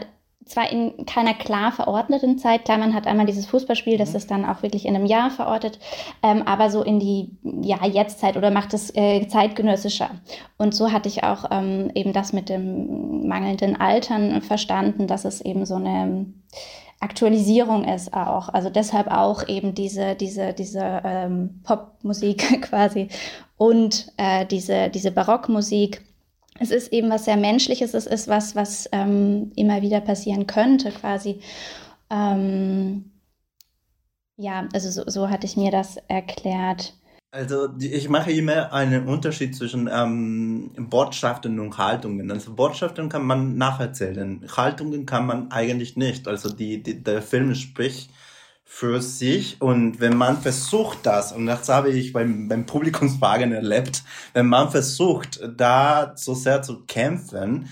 zwar 0.51 0.71
in 0.71 1.05
keiner 1.05 1.33
klar 1.33 1.71
verordneten 1.71 2.37
Zeit, 2.37 2.65
klar, 2.65 2.77
man 2.77 2.93
hat 2.93 3.07
einmal 3.07 3.25
dieses 3.25 3.45
Fußballspiel, 3.47 3.97
das 3.97 4.11
mhm. 4.11 4.15
ist 4.17 4.31
dann 4.31 4.45
auch 4.45 4.61
wirklich 4.63 4.85
in 4.85 4.95
einem 4.95 5.05
Jahr 5.05 5.31
verortet, 5.31 5.79
ähm, 6.21 6.43
aber 6.43 6.69
so 6.69 6.83
in 6.83 6.99
die 6.99 7.37
ja, 7.61 7.85
Jetztzeit 7.85 8.37
oder 8.37 8.51
macht 8.51 8.73
es 8.73 8.95
äh, 8.95 9.27
zeitgenössischer. 9.27 10.11
Und 10.57 10.75
so 10.75 10.91
hatte 10.91 11.09
ich 11.09 11.23
auch 11.23 11.45
ähm, 11.51 11.91
eben 11.95 12.13
das 12.13 12.33
mit 12.33 12.49
dem 12.49 13.27
mangelnden 13.27 13.79
Altern 13.79 14.41
verstanden, 14.41 15.07
dass 15.07 15.25
es 15.25 15.41
eben 15.41 15.65
so 15.65 15.75
eine 15.75 16.25
Aktualisierung 17.01 17.83
ist 17.83 18.13
auch. 18.13 18.49
Also 18.49 18.69
deshalb 18.69 19.07
auch 19.07 19.47
eben 19.47 19.73
diese, 19.73 20.15
diese, 20.15 20.53
diese 20.53 21.01
ähm, 21.03 21.61
Popmusik 21.63 22.61
quasi 22.69 23.09
und 23.57 24.11
äh, 24.17 24.45
diese, 24.45 24.89
diese 24.89 25.11
Barockmusik 25.11 26.03
es 26.61 26.71
ist 26.71 26.93
eben 26.93 27.09
was 27.09 27.25
sehr 27.25 27.37
Menschliches, 27.37 27.93
es 27.93 28.05
ist 28.05 28.27
was, 28.27 28.55
was 28.55 28.87
ähm, 28.91 29.51
immer 29.55 29.81
wieder 29.81 29.99
passieren 29.99 30.45
könnte, 30.45 30.91
quasi. 30.91 31.39
Ähm, 32.09 33.11
ja, 34.37 34.67
also 34.73 34.89
so, 34.91 35.09
so 35.09 35.29
hatte 35.29 35.47
ich 35.47 35.57
mir 35.57 35.71
das 35.71 35.97
erklärt. 36.07 36.93
Also 37.31 37.69
ich 37.79 38.09
mache 38.09 38.31
immer 38.31 38.73
einen 38.73 39.07
Unterschied 39.07 39.55
zwischen 39.55 39.89
ähm, 39.91 40.71
Botschaften 40.77 41.59
und 41.59 41.77
Haltungen. 41.77 42.29
Also 42.29 42.53
Botschaften 42.53 43.07
kann 43.07 43.23
man 43.23 43.57
nacherzählen, 43.57 44.45
Haltungen 44.55 45.05
kann 45.05 45.25
man 45.25 45.51
eigentlich 45.51 45.95
nicht. 45.95 46.27
Also 46.27 46.51
die, 46.53 46.83
die 46.83 47.01
der 47.01 47.21
Film 47.21 47.55
spricht 47.55 48.11
für 48.73 49.01
sich 49.01 49.61
und 49.61 49.99
wenn 49.99 50.15
man 50.15 50.41
versucht 50.41 50.99
das, 51.05 51.33
und 51.33 51.45
das 51.45 51.67
habe 51.67 51.89
ich 51.89 52.13
beim, 52.13 52.47
beim 52.47 52.65
Publikumsfragen 52.65 53.51
erlebt, 53.51 54.01
wenn 54.33 54.47
man 54.47 54.71
versucht, 54.71 55.41
da 55.57 56.13
so 56.15 56.33
sehr 56.33 56.61
zu 56.61 56.85
kämpfen, 56.85 57.69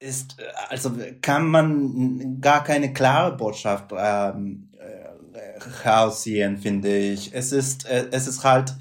ist, 0.00 0.36
also 0.68 0.92
kann 1.22 1.46
man 1.46 2.40
gar 2.40 2.64
keine 2.64 2.92
klare 2.92 3.36
Botschaft 3.36 3.92
ähm, 3.96 4.70
äh, 4.76 5.60
heraussehen, 5.82 6.58
finde 6.58 6.94
ich. 6.94 7.32
Es 7.32 7.52
ist, 7.52 7.86
äh, 7.86 8.08
es 8.10 8.26
ist 8.26 8.42
halt, 8.42 8.74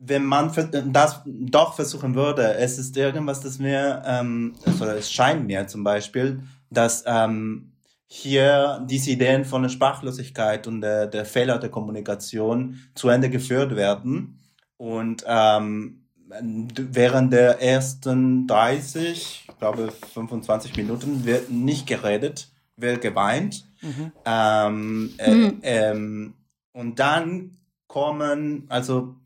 wenn 0.00 0.24
man 0.24 0.52
das 0.92 1.22
doch 1.24 1.76
versuchen 1.76 2.16
würde, 2.16 2.54
es 2.56 2.78
ist 2.78 2.96
irgendwas, 2.96 3.40
das 3.40 3.60
mir, 3.60 4.02
ähm, 4.04 4.54
also 4.66 4.86
es 4.86 5.10
scheint 5.10 5.46
mir 5.46 5.68
zum 5.68 5.84
Beispiel, 5.84 6.42
dass 6.68 7.04
ähm, 7.06 7.75
hier 8.06 8.84
diese 8.88 9.10
Ideen 9.10 9.44
von 9.44 9.62
der 9.62 9.68
Sprachlosigkeit 9.68 10.66
und 10.66 10.80
der, 10.80 11.06
der 11.06 11.24
Fehler 11.24 11.58
der 11.58 11.70
Kommunikation 11.70 12.80
zu 12.94 13.08
Ende 13.08 13.30
geführt 13.30 13.74
werden. 13.74 14.38
Und 14.76 15.24
ähm, 15.26 16.06
während 16.28 17.32
der 17.32 17.60
ersten 17.60 18.46
30, 18.46 19.46
ich 19.48 19.58
glaube 19.58 19.92
25 20.14 20.76
Minuten 20.76 21.24
wird 21.24 21.50
nicht 21.50 21.86
geredet, 21.86 22.48
wird 22.76 23.00
geweint. 23.00 23.64
Mhm. 23.82 24.12
Ähm, 24.24 25.14
äh, 25.18 25.34
mhm. 25.34 25.58
ähm, 25.62 26.34
und 26.72 26.98
dann 26.98 27.56
kommen 27.86 28.66
also 28.68 29.16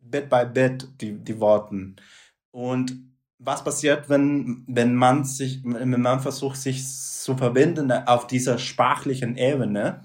Bit 0.00 0.28
by 0.28 0.44
Bit 0.52 0.88
die, 1.00 1.12
die 1.12 1.40
Worten. 1.40 1.96
Und 2.50 2.96
was 3.38 3.62
passiert, 3.62 4.08
wenn, 4.08 4.64
wenn 4.66 4.94
man 4.94 5.24
sich, 5.24 5.60
wenn 5.62 6.00
man 6.00 6.20
versucht, 6.20 6.56
sich 6.56 6.86
zu 7.26 7.36
verbinden 7.36 7.90
auf 7.90 8.28
dieser 8.28 8.56
sprachlichen 8.56 9.36
Ebene? 9.36 10.04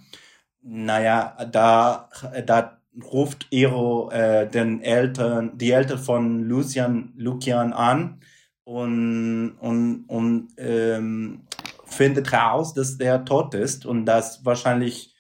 Naja, 0.64 1.38
da, 1.52 2.10
da 2.48 2.80
ruft 3.14 3.48
Ero 3.52 4.10
äh, 4.10 4.50
den 4.50 4.82
Eltern, 4.82 5.56
die 5.56 5.72
Eltern 5.72 6.00
von 6.00 6.44
Lucian, 6.44 7.14
Lucian 7.16 7.74
an 7.74 8.22
und, 8.64 9.52
und, 9.60 10.06
und 10.08 10.48
ähm, 10.58 11.42
findet 11.86 12.32
heraus, 12.32 12.74
dass 12.74 12.98
der 12.98 13.24
tot 13.24 13.54
ist 13.54 13.86
und 13.86 14.06
dass 14.06 14.44
wahrscheinlich 14.44 15.14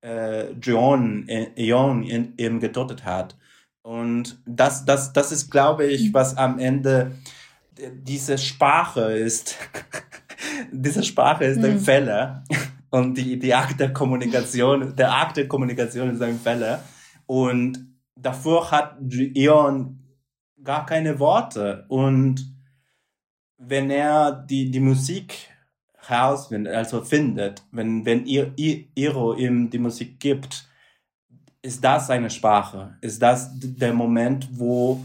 äh, 0.00 0.52
John, 0.52 1.28
äh, 1.28 1.50
Eon 1.56 2.02
eben 2.02 2.60
getötet 2.60 3.04
hat. 3.04 3.36
Und 3.82 4.40
das, 4.46 4.86
das, 4.86 5.12
das 5.12 5.32
ist, 5.32 5.50
glaube 5.50 5.84
ich, 5.84 6.14
was 6.14 6.38
am 6.38 6.58
Ende 6.58 7.12
diese 7.78 8.38
Sprache 8.38 9.12
ist, 9.12 9.56
diese 10.70 11.02
Sprache 11.02 11.44
ist 11.44 11.64
ein 11.64 11.74
mhm. 11.74 11.80
Fehler 11.80 12.44
und 12.90 13.16
die, 13.16 13.38
die 13.38 13.54
Akt 13.54 13.80
der 13.80 13.92
Kommunikation, 13.92 14.94
der 14.96 15.12
Akt 15.12 15.36
der 15.36 15.48
Kommunikation 15.48 16.10
ist 16.10 16.22
ein 16.22 16.38
Fehler 16.38 16.82
und 17.26 17.86
davor 18.16 18.70
hat 18.70 18.96
Ion 19.10 19.98
gar 20.62 20.86
keine 20.86 21.18
Worte 21.18 21.84
und 21.88 22.52
wenn 23.58 23.90
er 23.90 24.32
die, 24.32 24.70
die 24.70 24.80
Musik 24.80 25.48
herausfindet, 25.96 26.74
also 26.74 27.02
findet, 27.02 27.62
wenn, 27.70 28.04
wenn 28.04 28.26
ihr, 28.26 28.52
Iro 28.56 29.34
ihm 29.34 29.70
die 29.70 29.78
Musik 29.78 30.18
gibt, 30.18 30.68
ist 31.62 31.82
das 31.82 32.08
seine 32.08 32.28
Sprache? 32.28 32.96
Ist 33.00 33.22
das 33.22 33.50
der 33.54 33.94
Moment, 33.94 34.48
wo 34.50 35.04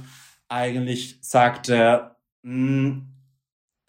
eigentlich 0.49 1.19
sagt 1.21 1.69
er, 1.69 2.17
hm, 2.43 3.05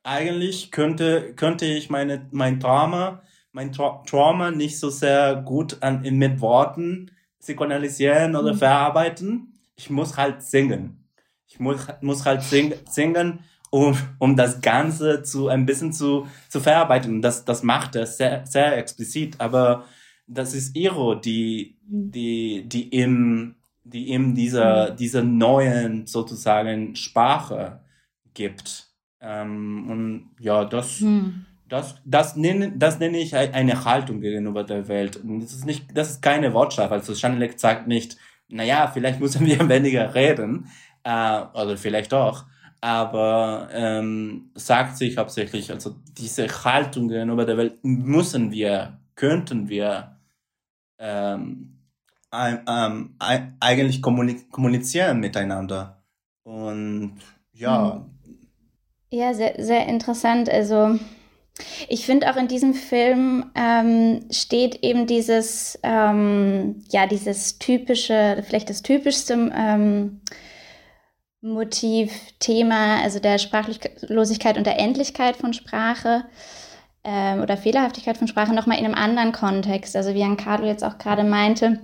eigentlich 0.08 0.70
könnte, 0.70 1.34
könnte 1.34 1.66
ich 1.66 1.90
meine, 1.90 2.26
mein 2.30 2.60
Trauma, 2.60 3.22
mein 3.52 3.72
Tra 3.72 4.02
Trauma 4.06 4.50
nicht 4.50 4.78
so 4.78 4.88
sehr 4.90 5.36
gut 5.36 5.82
an, 5.82 6.02
mit 6.02 6.40
Worten 6.40 7.10
psychoanalysieren 7.40 8.34
oder 8.34 8.54
mhm. 8.54 8.58
verarbeiten. 8.58 9.54
Ich 9.76 9.90
muss 9.90 10.16
halt 10.16 10.42
singen. 10.42 11.04
Ich 11.46 11.60
muss, 11.60 11.86
muss 12.00 12.24
halt 12.24 12.42
sing, 12.42 12.74
singen, 12.88 13.40
um, 13.70 13.96
um 14.18 14.36
das 14.36 14.60
Ganze 14.60 15.22
zu, 15.22 15.48
ein 15.48 15.66
bisschen 15.66 15.92
zu, 15.92 16.26
zu 16.48 16.60
verarbeiten. 16.60 17.22
Das, 17.22 17.44
das 17.44 17.62
macht 17.62 17.94
er 17.94 18.06
sehr, 18.06 18.46
sehr 18.46 18.76
explizit, 18.76 19.40
aber 19.40 19.84
das 20.26 20.54
ist 20.54 20.76
Iro, 20.76 21.14
die, 21.14 21.78
mhm. 21.86 22.10
die, 22.10 22.64
die 22.66 22.88
im, 22.88 23.56
die 23.84 24.10
in 24.10 24.34
dieser, 24.34 24.92
mhm. 24.92 24.96
dieser 24.96 25.22
neuen 25.22 26.06
sozusagen 26.06 26.96
Sprache 26.96 27.80
gibt. 28.34 28.87
Ähm, 29.20 29.90
und 29.90 30.30
ja, 30.38 30.64
das, 30.64 31.00
hm. 31.00 31.44
das, 31.68 31.96
das, 32.04 32.36
nenne, 32.36 32.72
das 32.76 32.98
nenne 32.98 33.18
ich 33.18 33.34
eine 33.36 33.84
Haltung 33.84 34.20
gegenüber 34.20 34.64
der 34.64 34.88
Welt. 34.88 35.16
Und 35.16 35.40
das 35.40 35.52
ist 35.52 35.66
nicht, 35.66 35.86
das 35.96 36.10
ist 36.10 36.22
keine 36.22 36.54
Wortschaft. 36.54 36.92
Also 36.92 37.14
Schanelek 37.14 37.58
sagt 37.58 37.86
nicht, 37.86 38.16
naja, 38.48 38.86
vielleicht 38.92 39.20
müssen 39.20 39.46
wir 39.46 39.58
weniger 39.68 40.14
reden, 40.14 40.68
äh, 41.04 41.42
oder 41.54 41.76
vielleicht 41.76 42.12
auch, 42.14 42.44
aber 42.80 43.68
ähm, 43.72 44.50
sagt 44.54 44.96
sich 44.96 45.16
hauptsächlich, 45.16 45.70
also 45.70 45.96
diese 46.16 46.46
Haltung 46.64 47.08
gegenüber 47.08 47.44
der 47.44 47.56
Welt 47.56 47.78
müssen 47.82 48.52
wir, 48.52 48.98
könnten 49.14 49.68
wir 49.68 50.16
ähm, 50.98 51.78
ähm, 52.32 53.16
eigentlich 53.60 54.02
kommunizieren 54.02 55.20
miteinander. 55.20 56.02
Und 56.44 57.18
ja, 57.52 57.94
hm. 57.94 58.17
Ja, 59.10 59.32
sehr, 59.32 59.54
sehr 59.58 59.86
interessant. 59.86 60.50
Also 60.50 60.98
ich 61.88 62.04
finde 62.04 62.30
auch 62.30 62.36
in 62.36 62.48
diesem 62.48 62.74
Film 62.74 63.50
ähm, 63.54 64.26
steht 64.30 64.84
eben 64.84 65.06
dieses, 65.06 65.78
ähm, 65.82 66.84
ja, 66.90 67.06
dieses 67.06 67.58
typische, 67.58 68.42
vielleicht 68.46 68.70
das 68.70 68.82
typischste 68.82 69.50
ähm, 69.54 70.20
Motiv, 71.40 72.12
Thema, 72.40 73.00
also 73.02 73.20
der 73.20 73.38
Sprachlosigkeit 73.38 74.58
und 74.58 74.66
der 74.66 74.78
Endlichkeit 74.78 75.36
von 75.36 75.52
Sprache 75.52 76.24
ähm, 77.04 77.40
oder 77.40 77.56
Fehlerhaftigkeit 77.56 78.18
von 78.18 78.28
Sprache 78.28 78.52
nochmal 78.52 78.78
in 78.78 78.84
einem 78.84 78.94
anderen 78.94 79.32
Kontext. 79.32 79.96
Also 79.96 80.14
wie 80.14 80.36
Carlo 80.36 80.66
jetzt 80.66 80.84
auch 80.84 80.98
gerade 80.98 81.24
meinte, 81.24 81.80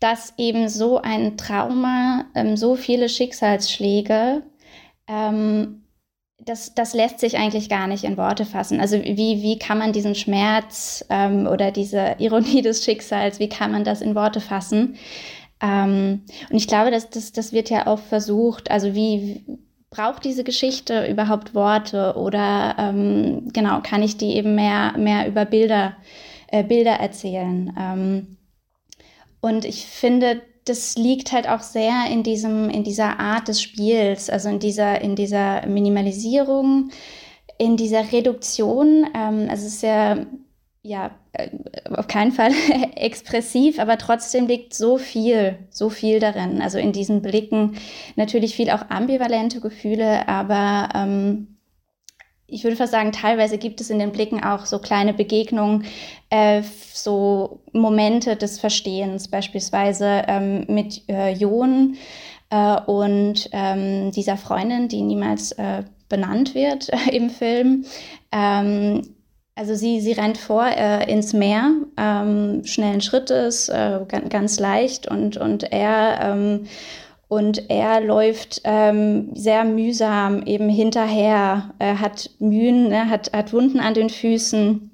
dass 0.00 0.34
eben 0.36 0.68
so 0.68 1.00
ein 1.00 1.36
Trauma, 1.36 2.24
ähm, 2.34 2.56
so 2.56 2.74
viele 2.74 3.08
Schicksalsschläge 3.08 4.42
ähm, 5.06 5.83
das, 6.44 6.74
das 6.74 6.94
lässt 6.94 7.20
sich 7.20 7.36
eigentlich 7.36 7.68
gar 7.68 7.86
nicht 7.86 8.04
in 8.04 8.16
Worte 8.16 8.44
fassen. 8.44 8.80
Also 8.80 9.02
wie, 9.02 9.42
wie 9.42 9.58
kann 9.58 9.78
man 9.78 9.92
diesen 9.92 10.14
Schmerz 10.14 11.04
ähm, 11.10 11.46
oder 11.46 11.70
diese 11.70 12.16
Ironie 12.18 12.62
des 12.62 12.84
Schicksals, 12.84 13.38
wie 13.38 13.48
kann 13.48 13.72
man 13.72 13.84
das 13.84 14.00
in 14.00 14.14
Worte 14.14 14.40
fassen? 14.40 14.96
Ähm, 15.60 16.22
und 16.50 16.56
ich 16.56 16.68
glaube, 16.68 16.90
dass 16.90 17.10
das, 17.10 17.32
das 17.32 17.52
wird 17.52 17.70
ja 17.70 17.86
auch 17.86 17.98
versucht, 17.98 18.70
also 18.70 18.94
wie 18.94 19.44
braucht 19.90 20.24
diese 20.24 20.44
Geschichte 20.44 21.06
überhaupt 21.06 21.54
Worte 21.54 22.14
oder 22.16 22.74
ähm, 22.78 23.48
genau, 23.52 23.80
kann 23.80 24.02
ich 24.02 24.16
die 24.16 24.34
eben 24.34 24.54
mehr, 24.54 24.94
mehr 24.98 25.28
über 25.28 25.44
Bilder, 25.44 25.96
äh, 26.48 26.64
Bilder 26.64 26.94
erzählen? 26.94 27.72
Ähm, 27.78 28.36
und 29.40 29.64
ich 29.64 29.86
finde, 29.86 30.42
das 30.64 30.96
liegt 30.96 31.32
halt 31.32 31.48
auch 31.48 31.60
sehr 31.60 32.06
in 32.10 32.22
diesem, 32.22 32.70
in 32.70 32.84
dieser 32.84 33.20
Art 33.20 33.48
des 33.48 33.60
Spiels, 33.60 34.30
also 34.30 34.48
in 34.48 34.58
dieser, 34.58 35.00
in 35.00 35.14
dieser 35.14 35.66
Minimalisierung, 35.66 36.90
in 37.58 37.76
dieser 37.76 38.12
Reduktion. 38.12 39.06
Ähm, 39.14 39.46
also 39.50 39.66
es 39.66 39.74
ist 39.74 39.82
ja, 39.82 40.24
ja, 40.82 41.10
äh, 41.32 41.50
auf 41.94 42.06
keinen 42.06 42.32
Fall 42.32 42.52
expressiv, 42.96 43.78
aber 43.78 43.98
trotzdem 43.98 44.46
liegt 44.46 44.74
so 44.74 44.96
viel, 44.96 45.58
so 45.70 45.90
viel 45.90 46.18
darin. 46.18 46.62
Also 46.62 46.78
in 46.78 46.92
diesen 46.92 47.20
Blicken 47.20 47.76
natürlich 48.16 48.54
viel 48.54 48.70
auch 48.70 48.88
ambivalente 48.88 49.60
Gefühle, 49.60 50.26
aber 50.28 50.88
ähm, 50.94 51.53
ich 52.54 52.62
würde 52.62 52.76
fast 52.76 52.92
sagen, 52.92 53.10
teilweise 53.10 53.58
gibt 53.58 53.80
es 53.80 53.90
in 53.90 53.98
den 53.98 54.12
Blicken 54.12 54.42
auch 54.42 54.64
so 54.64 54.78
kleine 54.78 55.12
Begegnungen, 55.12 55.84
äh, 56.30 56.62
so 56.92 57.60
Momente 57.72 58.36
des 58.36 58.60
Verstehens, 58.60 59.28
beispielsweise 59.28 60.22
ähm, 60.28 60.64
mit 60.68 61.02
äh, 61.08 61.32
Jon 61.32 61.96
äh, 62.50 62.80
und 62.82 63.48
ähm, 63.52 64.12
dieser 64.12 64.36
Freundin, 64.36 64.86
die 64.86 65.02
niemals 65.02 65.50
äh, 65.52 65.82
benannt 66.08 66.54
wird 66.54 66.90
im 67.12 67.28
Film. 67.28 67.86
Ähm, 68.30 69.02
also 69.56 69.74
sie, 69.74 70.00
sie 70.00 70.12
rennt 70.12 70.38
vor 70.38 70.64
äh, 70.66 71.10
ins 71.10 71.32
Meer, 71.32 71.72
ähm, 71.96 72.64
schnellen 72.64 73.00
Schrittes, 73.00 73.68
äh, 73.68 74.00
ganz, 74.06 74.28
ganz 74.28 74.60
leicht 74.60 75.08
und, 75.08 75.36
und 75.36 75.64
er 75.72 76.20
ähm, 76.22 76.66
und 77.34 77.68
er 77.68 78.00
läuft 78.00 78.60
ähm, 78.62 79.34
sehr 79.34 79.64
mühsam 79.64 80.44
eben 80.46 80.68
hinterher, 80.68 81.74
er 81.80 81.98
hat 81.98 82.30
Mühen, 82.38 82.90
ne, 82.90 83.10
hat, 83.10 83.32
hat 83.32 83.52
Wunden 83.52 83.80
an 83.80 83.92
den 83.92 84.08
Füßen, 84.08 84.88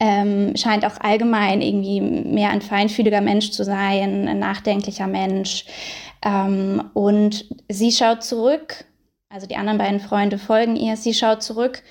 ähm, 0.00 0.56
scheint 0.56 0.86
auch 0.86 0.98
allgemein 1.00 1.60
irgendwie 1.60 2.00
mehr 2.00 2.48
ein 2.48 2.62
feinfühliger 2.62 3.20
Mensch 3.20 3.50
zu 3.50 3.62
sein, 3.62 4.26
ein 4.26 4.38
nachdenklicher 4.38 5.06
Mensch. 5.06 5.66
Ähm, 6.24 6.82
und 6.94 7.44
sie 7.68 7.92
schaut 7.92 8.24
zurück, 8.24 8.86
also 9.28 9.46
die 9.46 9.56
anderen 9.56 9.76
beiden 9.76 10.00
Freunde 10.00 10.38
folgen 10.38 10.76
ihr, 10.76 10.96
sie 10.96 11.12
schaut 11.12 11.42
zurück 11.42 11.82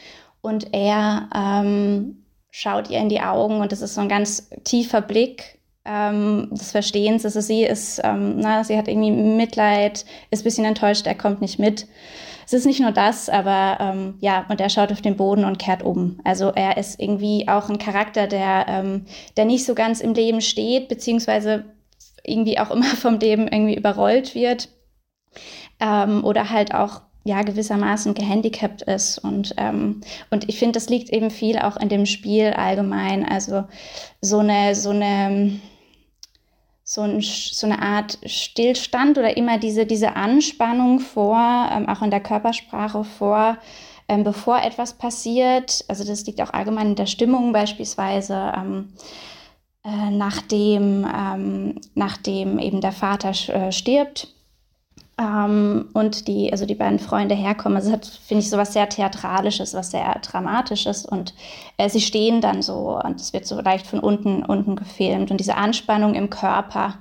und 0.41 0.74
er 0.74 1.30
ähm, 1.36 2.26
schaut 2.49 2.89
ihr 2.89 2.97
in 2.97 3.09
die 3.09 3.22
Augen 3.22 3.61
und 3.61 3.72
das 3.72 3.82
ist 3.82 3.93
so 3.93 4.01
ein 4.01 4.09
ganz 4.09 4.49
tiefer 4.63 5.01
Blick 5.01 5.59
ähm, 5.90 6.50
des 6.52 6.72
Verstehens. 6.72 7.26
Also 7.26 7.42
sie 7.42 7.64
ist, 7.64 8.00
ähm, 8.04 8.38
na, 8.38 8.64
sie 8.64 8.78
hat 8.78 8.88
irgendwie 8.88 9.12
Mitleid, 9.12 10.06
ist 10.30 10.42
ein 10.42 10.44
bisschen 10.44 10.66
enttäuscht, 10.66 11.08
er 11.08 11.16
kommt 11.16 11.42
nicht 11.42 11.58
mit. 11.58 11.88
Es 12.46 12.54
ist 12.54 12.66
nicht 12.66 12.80
nur 12.80 12.92
das, 12.92 13.30
aber 13.30 13.78
ähm, 13.80 14.16
ja, 14.22 14.46
und 14.50 14.60
er 14.60 14.70
schaut 14.70 14.92
auf 14.92 15.02
den 15.02 15.18
Boden 15.18 15.46
und 15.46 15.60
kehrt 15.60 15.84
um. 15.84 16.20
Also 16.24 16.50
er 16.50 16.78
ist 16.78 17.00
irgendwie 17.00 17.48
auch 17.48 17.70
ein 17.70 17.78
Charakter, 17.78 18.28
der, 18.28 18.66
ähm, 18.68 19.06
der 19.38 19.46
nicht 19.46 19.66
so 19.66 19.76
ganz 19.76 20.00
im 20.02 20.14
Leben 20.14 20.42
steht, 20.42 20.88
beziehungsweise 20.88 21.66
irgendwie 22.24 22.60
auch 22.60 22.72
immer 22.72 22.86
vom 22.86 23.20
Leben 23.20 23.48
irgendwie 23.48 23.76
überrollt 23.76 24.36
wird. 24.36 24.70
Ähm, 25.80 26.24
oder 26.24 26.50
halt 26.50 26.74
auch 26.74 27.02
ja 27.24 27.44
gewissermaßen 27.44 28.14
gehandicapt 28.14 28.82
ist 28.82 29.20
und 29.20 29.54
ähm, 29.58 30.02
und 30.32 30.48
ich 30.50 30.58
finde 30.58 30.74
das 30.74 30.90
liegt 30.90 31.10
eben 31.10 31.30
viel 31.30 31.60
auch 31.60 31.78
in 31.78 31.90
dem 31.90 32.06
Spiel 32.06 32.52
allgemein 32.52 33.28
also 33.28 33.66
so 34.22 34.40
eine 34.40 34.74
so 34.74 34.90
eine 34.92 35.60
so, 36.90 37.02
ein, 37.02 37.22
so 37.22 37.68
eine 37.68 37.84
Art 37.84 38.18
Stillstand 38.26 39.20
oder 39.20 39.38
immer 39.38 39.60
diese 39.60 39.86
diese 39.86 40.16
Anspannung 40.16 41.00
vor 41.00 41.70
ähm, 41.72 41.88
auch 41.88 42.02
in 42.02 42.10
der 42.10 42.20
Körpersprache 42.20 43.04
vor 43.04 43.60
ähm, 44.08 44.24
bevor 44.24 44.64
etwas 44.64 44.94
passiert. 44.94 45.86
Also 45.88 46.04
das 46.04 46.26
liegt 46.26 46.42
auch 46.42 46.52
allgemein 46.52 46.88
in 46.88 46.96
der 46.96 47.06
Stimmung 47.06 47.54
beispielsweise 47.54 48.54
ähm, 48.58 48.94
äh, 49.86 50.10
nachdem 50.10 51.06
ähm, 51.16 51.80
nachdem 51.94 52.58
eben 52.58 52.82
der 52.82 52.92
Vater 52.92 53.34
äh, 53.54 53.72
stirbt 53.72 54.34
ähm, 55.20 55.89
und 55.93 56.28
die, 56.28 56.51
also 56.51 56.65
die 56.65 56.76
beiden 56.76 56.97
Freunde 56.97 57.36
herkommen. 57.36 57.78
Also 57.78 57.91
hat, 57.91 58.05
finde 58.05 58.41
ich, 58.41 58.49
so 58.49 58.57
was 58.57 58.74
sehr 58.74 58.88
Theatralisches, 58.88 59.74
was 59.74 59.91
sehr 59.91 60.17
Dramatisches. 60.20 61.05
Und 61.05 61.34
äh, 61.78 61.89
sie 61.89 61.99
stehen 61.99 62.39
dann 62.39 62.61
so 62.61 62.99
und 63.03 63.20
es 63.20 63.34
wird 63.34 63.45
so 63.45 63.59
leicht 63.59 63.86
von 63.86 63.99
unten, 63.99 64.45
unten 64.45 64.78
gefilmt. 64.78 65.30
Und 65.30 65.39
diese 65.39 65.55
Anspannung 65.55 66.15
im 66.15 66.30
Körper, 66.30 66.99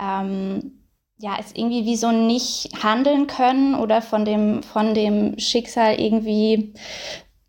ähm, 0.00 0.78
ja, 1.18 1.36
ist 1.36 1.56
irgendwie 1.56 1.84
wie 1.84 1.96
so 1.96 2.10
nicht 2.10 2.70
handeln 2.82 3.26
können 3.26 3.74
oder 3.74 4.00
von 4.00 4.24
dem, 4.24 4.62
von 4.62 4.94
dem 4.94 5.38
Schicksal 5.38 6.00
irgendwie, 6.00 6.72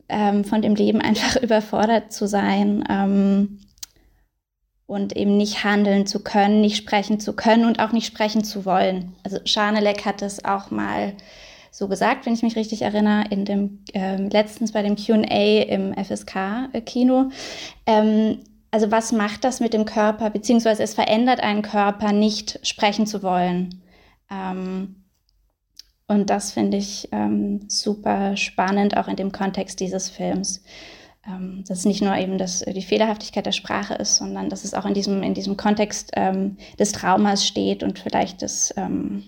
ähm, 0.09 0.43
von 0.43 0.61
dem 0.61 0.75
Leben 0.75 1.01
einfach 1.01 1.37
überfordert 1.41 2.11
zu 2.11 2.27
sein. 2.27 2.83
Ähm, 2.89 3.59
und 4.85 5.15
eben 5.15 5.37
nicht 5.37 5.63
handeln 5.63 6.05
zu 6.05 6.23
können, 6.23 6.61
nicht 6.61 6.77
sprechen 6.77 7.19
zu 7.19 7.33
können 7.33 7.65
und 7.65 7.79
auch 7.79 7.91
nicht 7.91 8.05
sprechen 8.05 8.43
zu 8.43 8.65
wollen. 8.65 9.15
Also 9.23 9.39
Schanelek 9.45 10.05
hat 10.05 10.21
es 10.21 10.43
auch 10.43 10.71
mal 10.71 11.13
so 11.71 11.87
gesagt, 11.87 12.25
wenn 12.25 12.33
ich 12.33 12.43
mich 12.43 12.55
richtig 12.55 12.83
erinnere, 12.83 13.23
in 13.31 13.45
dem 13.45 13.79
äh, 13.93 14.17
letztens 14.17 14.73
bei 14.73 14.83
dem 14.83 14.95
QA 14.95 15.63
im 15.63 15.93
FSK-Kino. 15.95 17.31
Ähm, 17.87 18.39
also 18.69 18.91
was 18.91 19.11
macht 19.11 19.43
das 19.43 19.59
mit 19.59 19.73
dem 19.73 19.85
Körper, 19.85 20.29
beziehungsweise 20.29 20.83
es 20.83 20.93
verändert 20.93 21.41
einen 21.41 21.61
Körper, 21.61 22.11
nicht 22.11 22.59
sprechen 22.61 23.07
zu 23.07 23.23
wollen. 23.23 23.81
Ähm, 24.29 25.03
und 26.07 26.29
das 26.29 26.51
finde 26.51 26.77
ich 26.77 27.09
ähm, 27.11 27.67
super 27.69 28.35
spannend, 28.37 28.97
auch 28.97 29.07
in 29.07 29.15
dem 29.15 29.31
Kontext 29.31 29.79
dieses 29.79 30.09
Films 30.09 30.63
ähm, 31.25 31.63
dass 31.67 31.79
es 31.79 31.85
nicht 31.85 32.01
nur 32.01 32.15
eben 32.15 32.37
das, 32.37 32.59
die 32.59 32.81
Fehlerhaftigkeit 32.81 33.45
der 33.45 33.51
Sprache 33.51 33.93
ist, 33.95 34.17
sondern 34.17 34.49
dass 34.49 34.63
es 34.65 34.73
auch 34.73 34.85
in 34.85 34.93
diesem, 34.93 35.23
in 35.23 35.33
diesem 35.33 35.55
Kontext 35.55 36.11
ähm, 36.15 36.57
des 36.77 36.91
Traumas 36.91 37.47
steht 37.47 37.81
und 37.83 37.99
vielleicht 37.99 38.41
des, 38.41 38.73
ähm, 38.75 39.23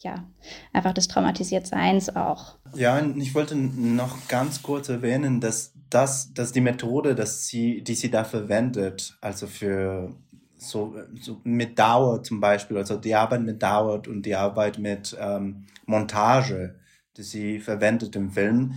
ja, 0.00 0.24
einfach 0.72 0.94
des 0.94 1.08
Traumatisiertseins 1.08 2.16
auch. 2.16 2.56
Ja, 2.74 3.00
ich 3.16 3.34
wollte 3.34 3.56
noch 3.56 4.26
ganz 4.28 4.62
kurz 4.62 4.88
erwähnen, 4.88 5.40
dass 5.40 5.74
das, 5.90 6.32
dass 6.32 6.52
die 6.52 6.62
Methode, 6.62 7.14
dass 7.14 7.46
sie, 7.46 7.82
die 7.82 7.94
sie 7.94 8.10
da 8.10 8.24
verwendet, 8.24 9.18
also 9.20 9.46
für 9.46 10.14
so, 10.56 10.94
so 11.20 11.40
mit 11.44 11.78
Dauer 11.78 12.22
zum 12.22 12.40
Beispiel, 12.40 12.78
also 12.78 12.96
die 12.96 13.14
Arbeit 13.14 13.42
mit 13.42 13.62
Dauer 13.62 14.02
und 14.08 14.24
die 14.24 14.34
Arbeit 14.34 14.78
mit 14.78 15.16
ähm, 15.20 15.66
Montage, 15.84 16.76
die 17.16 17.22
sie 17.22 17.60
verwendet 17.60 18.16
im 18.16 18.30
Film, 18.30 18.74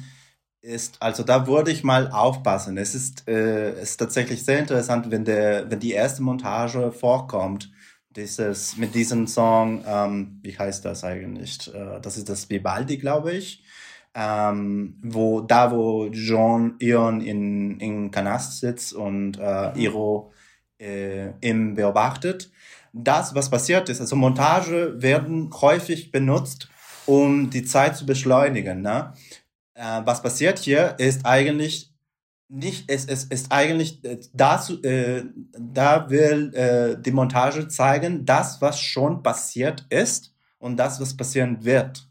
ist, 0.66 1.02
also 1.02 1.24
da 1.24 1.48
würde 1.48 1.72
ich 1.72 1.84
mal 1.84 2.10
aufpassen. 2.12 2.78
Es 2.78 2.96
ist, 2.96 3.28
äh, 3.28 3.82
ist 3.82 3.98
tatsächlich 3.98 4.44
sehr 4.44 4.60
interessant, 4.60 5.12
wenn, 5.12 5.24
der, 5.24 5.70
wenn 5.70 5.80
die 5.80 5.92
erste 5.92 6.24
Montage 6.24 6.92
vorkommt, 6.92 7.72
dieses, 8.16 8.78
mit 8.78 8.96
diesem 8.96 9.28
Song, 9.28 9.84
ähm, 9.88 10.40
wie 10.42 10.58
heißt 10.58 10.84
das 10.86 11.04
eigentlich? 11.04 11.74
Äh, 11.74 12.00
das 12.02 12.18
ist 12.18 12.30
das 12.30 12.50
Vivaldi, 12.50 12.98
glaube 12.98 13.34
ich. 13.34 13.64
Ähm, 14.18 14.96
wo 15.04 15.42
da 15.42 15.72
wo 15.72 16.08
John 16.08 16.76
Ion 16.80 17.20
in 17.20 17.82
in 17.82 18.12
Kanast 18.12 18.62
sitzt 18.62 18.94
und 18.94 19.38
äh, 19.38 19.72
mhm. 19.72 19.76
Iro 19.76 20.32
äh, 20.80 21.32
im 21.42 21.76
beobachtet. 21.76 22.50
Das, 22.94 23.36
was 23.36 23.50
passiert 23.50 23.90
ist, 23.90 24.00
also 24.00 24.16
Montage 24.16 25.02
werden 25.02 25.50
häufig 25.60 26.14
benutzt, 26.14 26.70
um 27.06 27.50
die 27.50 27.66
Zeit 27.66 27.98
zu 27.98 28.06
beschleunigen. 28.06 28.82
Ne? 28.82 29.14
Äh, 29.76 30.02
was 30.04 30.22
passiert 30.22 30.60
hier, 30.60 30.96
ist 30.98 31.26
eigentlich 31.26 31.92
nicht, 32.48 32.90
es, 32.90 33.06
es 33.06 33.26
ist 33.26 33.52
eigentlich 33.52 34.04
äh, 34.04 34.20
dazu, 34.34 34.82
äh, 34.84 35.24
da 35.58 36.10
will 36.10 36.54
äh, 36.54 37.02
die 37.02 37.12
Montage 37.12 37.68
zeigen, 37.68 38.26
das, 38.26 38.62
was 38.62 38.80
schon 38.80 39.24
passiert 39.24 39.86
ist 39.90 40.34
und 40.58 40.78
das, 40.78 41.00
was 41.00 41.16
passieren 41.16 41.64
wird. 41.64 42.08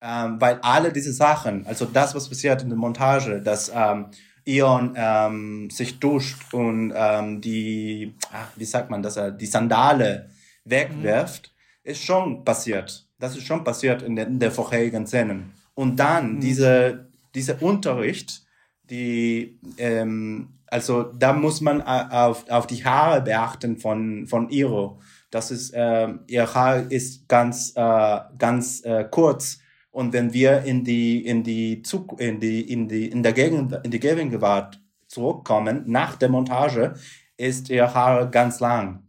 Ähm, 0.00 0.40
weil 0.40 0.60
alle 0.62 0.92
diese 0.92 1.12
Sachen, 1.12 1.66
also 1.66 1.84
das, 1.84 2.14
was 2.14 2.28
passiert 2.28 2.62
in 2.62 2.68
der 2.68 2.78
Montage, 2.78 3.40
dass 3.42 3.70
ähm, 3.74 4.06
Ion 4.44 4.94
ähm, 4.96 5.70
sich 5.70 5.98
duscht 5.98 6.54
und 6.54 6.92
ähm, 6.94 7.40
die, 7.40 8.14
ach, 8.32 8.48
wie 8.56 8.64
sagt 8.64 8.90
man, 8.90 9.02
dass 9.02 9.16
er 9.16 9.32
die 9.32 9.46
Sandale 9.46 10.30
wegwirft, 10.64 11.52
mhm. 11.84 11.90
ist 11.90 12.02
schon 12.02 12.44
passiert. 12.44 13.08
Das 13.18 13.36
ist 13.36 13.44
schon 13.44 13.64
passiert 13.64 14.02
in, 14.02 14.14
der, 14.16 14.28
in 14.28 14.38
der 14.38 14.52
vorherigen 14.52 15.06
Szenen. 15.06 15.52
Und 15.78 16.00
dann 16.00 16.34
mhm. 16.34 16.40
diese, 16.40 17.08
dieser 17.36 17.62
Unterricht, 17.62 18.42
die, 18.90 19.60
ähm, 19.76 20.58
also 20.66 21.04
da 21.04 21.32
muss 21.32 21.60
man 21.60 21.80
auf, 21.82 22.50
auf 22.50 22.66
die 22.66 22.84
Haare 22.84 23.22
beachten 23.22 23.76
von, 23.76 24.26
von 24.26 24.50
Iro. 24.50 25.00
Das 25.30 25.52
ist, 25.52 25.70
äh, 25.70 26.08
ihr 26.26 26.52
Haar 26.52 26.90
ist 26.90 27.28
ganz, 27.28 27.74
äh, 27.76 28.18
ganz 28.36 28.84
äh, 28.84 29.06
kurz. 29.08 29.60
Und 29.92 30.12
wenn 30.12 30.32
wir 30.32 30.62
in 30.62 30.82
die, 30.82 31.24
in 31.24 31.44
die, 31.44 31.82
Zug, 31.82 32.20
in 32.20 32.40
die, 32.40 32.72
in 32.72 32.88
die, 32.88 33.06
in 33.06 33.22
der 33.22 33.32
Gegend, 33.32 33.78
in 33.84 33.92
die 33.92 34.00
Gegenwart 34.00 34.80
zurückkommen, 35.06 35.84
nach 35.86 36.16
der 36.16 36.28
Montage, 36.28 36.94
ist 37.36 37.70
ihr 37.70 37.94
Haar 37.94 38.28
ganz 38.32 38.58
lang. 38.58 39.04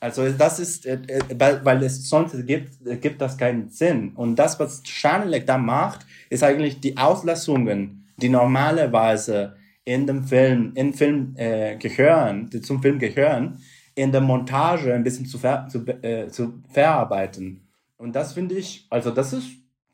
Also 0.00 0.30
das 0.30 0.60
ist, 0.60 0.86
äh, 0.86 0.98
äh, 1.06 1.20
weil, 1.36 1.64
weil 1.64 1.82
es 1.82 2.08
sonst 2.08 2.46
gibt, 2.46 2.72
gibt 3.00 3.20
das 3.20 3.36
keinen 3.36 3.68
Sinn. 3.68 4.12
Und 4.14 4.36
das, 4.36 4.58
was 4.60 4.82
Schanelek 4.84 5.46
da 5.46 5.58
macht, 5.58 6.06
ist 6.30 6.42
eigentlich 6.42 6.80
die 6.80 6.96
Auslassungen, 6.96 8.06
die 8.16 8.28
normalerweise 8.28 9.56
in 9.84 10.06
dem 10.06 10.24
Film, 10.24 10.72
in 10.74 10.92
Film 10.92 11.34
äh, 11.36 11.76
gehören, 11.76 12.50
die 12.50 12.60
zum 12.60 12.82
Film 12.82 12.98
gehören, 12.98 13.58
in 13.94 14.12
der 14.12 14.20
Montage 14.20 14.94
ein 14.94 15.02
bisschen 15.02 15.26
zu, 15.26 15.38
ver, 15.38 15.66
zu, 15.68 15.84
äh, 16.02 16.28
zu 16.28 16.62
verarbeiten. 16.68 17.68
Und 17.96 18.14
das 18.14 18.34
finde 18.34 18.56
ich, 18.56 18.86
also 18.90 19.10
das 19.10 19.32
ist 19.32 19.48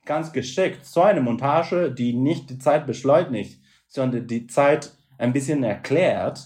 ganz 0.05 0.33
geschickt. 0.33 0.85
So 0.85 1.03
eine 1.03 1.21
Montage, 1.21 1.91
die 1.93 2.13
nicht 2.13 2.51
die 2.51 2.59
Zeit 2.59 2.87
beschleunigt, 2.87 3.61
sondern 3.87 4.27
die 4.27 4.47
Zeit 4.47 4.93
ein 5.17 5.33
bisschen 5.33 5.63
erklärt, 5.63 6.41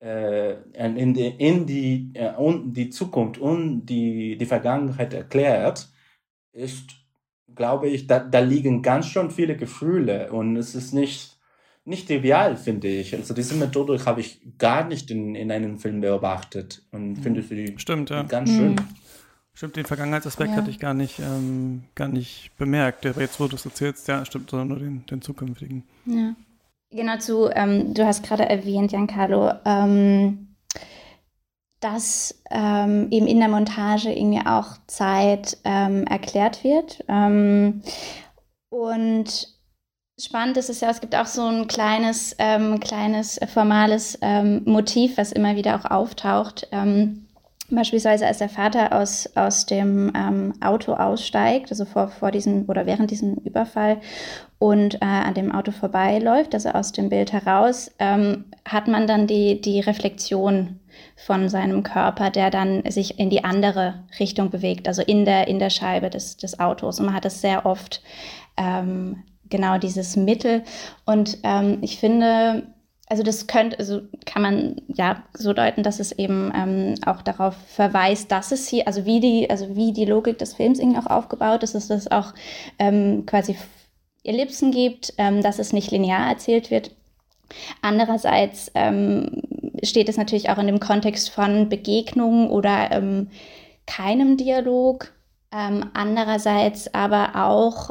äh, 0.00 0.54
in 0.72 1.14
die, 1.14 1.26
in 1.26 1.66
die, 1.66 2.10
äh, 2.14 2.34
und 2.34 2.74
die 2.74 2.90
Zukunft 2.90 3.38
und 3.38 3.86
die, 3.86 4.36
die 4.36 4.46
Vergangenheit 4.46 5.14
erklärt, 5.14 5.88
ist, 6.52 6.95
glaube 7.56 7.88
ich, 7.88 8.06
da, 8.06 8.20
da 8.20 8.38
liegen 8.38 8.82
ganz 8.82 9.06
schon 9.06 9.30
viele 9.30 9.56
Gefühle 9.56 10.30
und 10.32 10.56
es 10.56 10.74
ist 10.74 10.92
nicht, 10.92 11.36
nicht 11.84 12.06
trivial, 12.06 12.56
finde 12.56 12.88
ich. 12.88 13.14
Also 13.14 13.34
diese 13.34 13.54
Methode 13.54 13.98
habe 14.04 14.20
ich 14.20 14.40
gar 14.58 14.86
nicht 14.86 15.10
in, 15.10 15.34
in 15.34 15.50
einem 15.50 15.78
Film 15.78 16.00
beobachtet 16.00 16.82
und 16.92 17.16
finde 17.16 17.42
sie 17.42 17.74
Stimmt, 17.78 18.10
ja. 18.10 18.22
ganz 18.22 18.50
schön. 18.50 18.72
Mhm. 18.72 18.76
Stimmt, 19.54 19.76
den 19.76 19.86
Vergangenheitsaspekt 19.86 20.50
Ja. 20.50 20.56
hatte 20.56 20.70
ich 20.70 20.78
gar 20.78 20.92
nicht, 20.92 21.18
ähm, 21.18 21.84
gar 21.94 22.08
nicht 22.08 22.50
bemerkt. 22.58 23.06
Aber 23.06 23.22
jetzt, 23.22 23.40
wo 23.40 23.48
du 23.48 23.56
es 23.56 23.64
erzählst, 23.64 24.06
ja, 24.06 24.22
stimmt, 24.26 24.50
sondern 24.50 24.68
nur 24.68 24.78
den, 24.78 25.06
den 25.06 25.22
zukünftigen. 25.22 25.82
Ja. 26.04 26.34
Genau 26.90 27.18
zu, 27.18 27.48
ähm, 27.52 27.94
du 27.94 28.06
hast 28.06 28.22
gerade 28.22 28.48
erwähnt, 28.48 28.90
Giancarlo, 28.90 29.52
ähm, 29.64 30.45
dass 31.86 32.42
ähm, 32.50 33.06
eben 33.12 33.28
in 33.28 33.38
der 33.38 33.48
Montage 33.48 34.12
irgendwie 34.12 34.44
auch 34.44 34.76
Zeit 34.88 35.56
ähm, 35.64 36.04
erklärt 36.04 36.64
wird. 36.64 37.04
Ähm, 37.06 37.82
und 38.70 39.48
spannend 40.18 40.56
ist 40.56 40.68
es 40.68 40.80
ja, 40.80 40.90
es 40.90 41.00
gibt 41.00 41.14
auch 41.14 41.26
so 41.26 41.46
ein 41.46 41.68
kleines, 41.68 42.34
ähm, 42.40 42.80
kleines 42.80 43.38
äh, 43.38 43.46
formales 43.46 44.18
ähm, 44.20 44.62
Motiv, 44.64 45.16
was 45.16 45.30
immer 45.30 45.54
wieder 45.54 45.76
auch 45.76 45.88
auftaucht. 45.88 46.66
Ähm, 46.72 47.25
beispielsweise 47.70 48.26
als 48.26 48.38
der 48.38 48.48
Vater 48.48 48.92
aus, 48.92 49.28
aus 49.34 49.66
dem 49.66 50.12
ähm, 50.14 50.54
Auto 50.60 50.94
aussteigt, 50.94 51.70
also 51.70 51.84
vor, 51.84 52.08
vor 52.08 52.30
diesem 52.30 52.68
oder 52.68 52.86
während 52.86 53.10
diesem 53.10 53.34
Überfall 53.34 53.98
und 54.58 54.96
äh, 54.96 55.04
an 55.04 55.34
dem 55.34 55.52
Auto 55.52 55.72
vorbeiläuft, 55.72 56.54
also 56.54 56.70
aus 56.70 56.92
dem 56.92 57.08
Bild 57.08 57.32
heraus, 57.32 57.90
ähm, 57.98 58.44
hat 58.64 58.88
man 58.88 59.06
dann 59.06 59.26
die, 59.26 59.60
die 59.60 59.80
Reflexion 59.80 60.80
von 61.16 61.48
seinem 61.48 61.82
Körper, 61.82 62.30
der 62.30 62.50
dann 62.50 62.88
sich 62.90 63.18
in 63.18 63.30
die 63.30 63.44
andere 63.44 64.04
Richtung 64.18 64.50
bewegt, 64.50 64.88
also 64.88 65.02
in 65.02 65.24
der, 65.24 65.48
in 65.48 65.58
der 65.58 65.70
Scheibe 65.70 66.10
des, 66.10 66.36
des 66.36 66.60
Autos. 66.60 67.00
Und 67.00 67.06
man 67.06 67.14
hat 67.14 67.24
das 67.24 67.40
sehr 67.40 67.66
oft, 67.66 68.02
ähm, 68.56 69.24
genau 69.48 69.78
dieses 69.78 70.16
Mittel. 70.16 70.62
Und 71.04 71.38
ähm, 71.42 71.78
ich 71.82 71.98
finde, 71.98 72.64
also 73.08 73.22
das 73.22 73.46
könnte, 73.46 73.78
also 73.78 74.02
kann 74.24 74.42
man 74.42 74.82
ja 74.88 75.22
so 75.32 75.52
deuten, 75.52 75.82
dass 75.84 76.00
es 76.00 76.12
eben 76.12 76.52
ähm, 76.54 76.94
auch 77.06 77.22
darauf 77.22 77.54
verweist, 77.68 78.32
dass 78.32 78.50
es 78.50 78.68
hier, 78.68 78.86
also 78.86 79.04
wie 79.04 79.20
die, 79.20 79.48
also 79.48 79.76
wie 79.76 79.92
die 79.92 80.04
Logik 80.04 80.38
des 80.38 80.54
Films 80.54 80.80
irgendwie 80.80 80.98
auch 80.98 81.06
aufgebaut 81.06 81.62
ist, 81.62 81.74
dass 81.74 81.90
es 81.90 82.10
auch 82.10 82.34
ähm, 82.78 83.24
quasi 83.24 83.56
Ellipsen 84.24 84.72
gibt, 84.72 85.14
ähm, 85.18 85.40
dass 85.40 85.60
es 85.60 85.72
nicht 85.72 85.92
linear 85.92 86.28
erzählt 86.28 86.72
wird. 86.72 86.90
Andererseits 87.80 88.72
ähm, 88.74 89.42
steht 89.84 90.08
es 90.08 90.16
natürlich 90.16 90.50
auch 90.50 90.58
in 90.58 90.66
dem 90.66 90.80
Kontext 90.80 91.30
von 91.30 91.68
Begegnungen 91.68 92.50
oder 92.50 92.90
ähm, 92.90 93.30
keinem 93.86 94.36
Dialog. 94.36 95.12
Ähm, 95.52 95.90
andererseits 95.94 96.92
aber 96.92 97.46
auch 97.46 97.90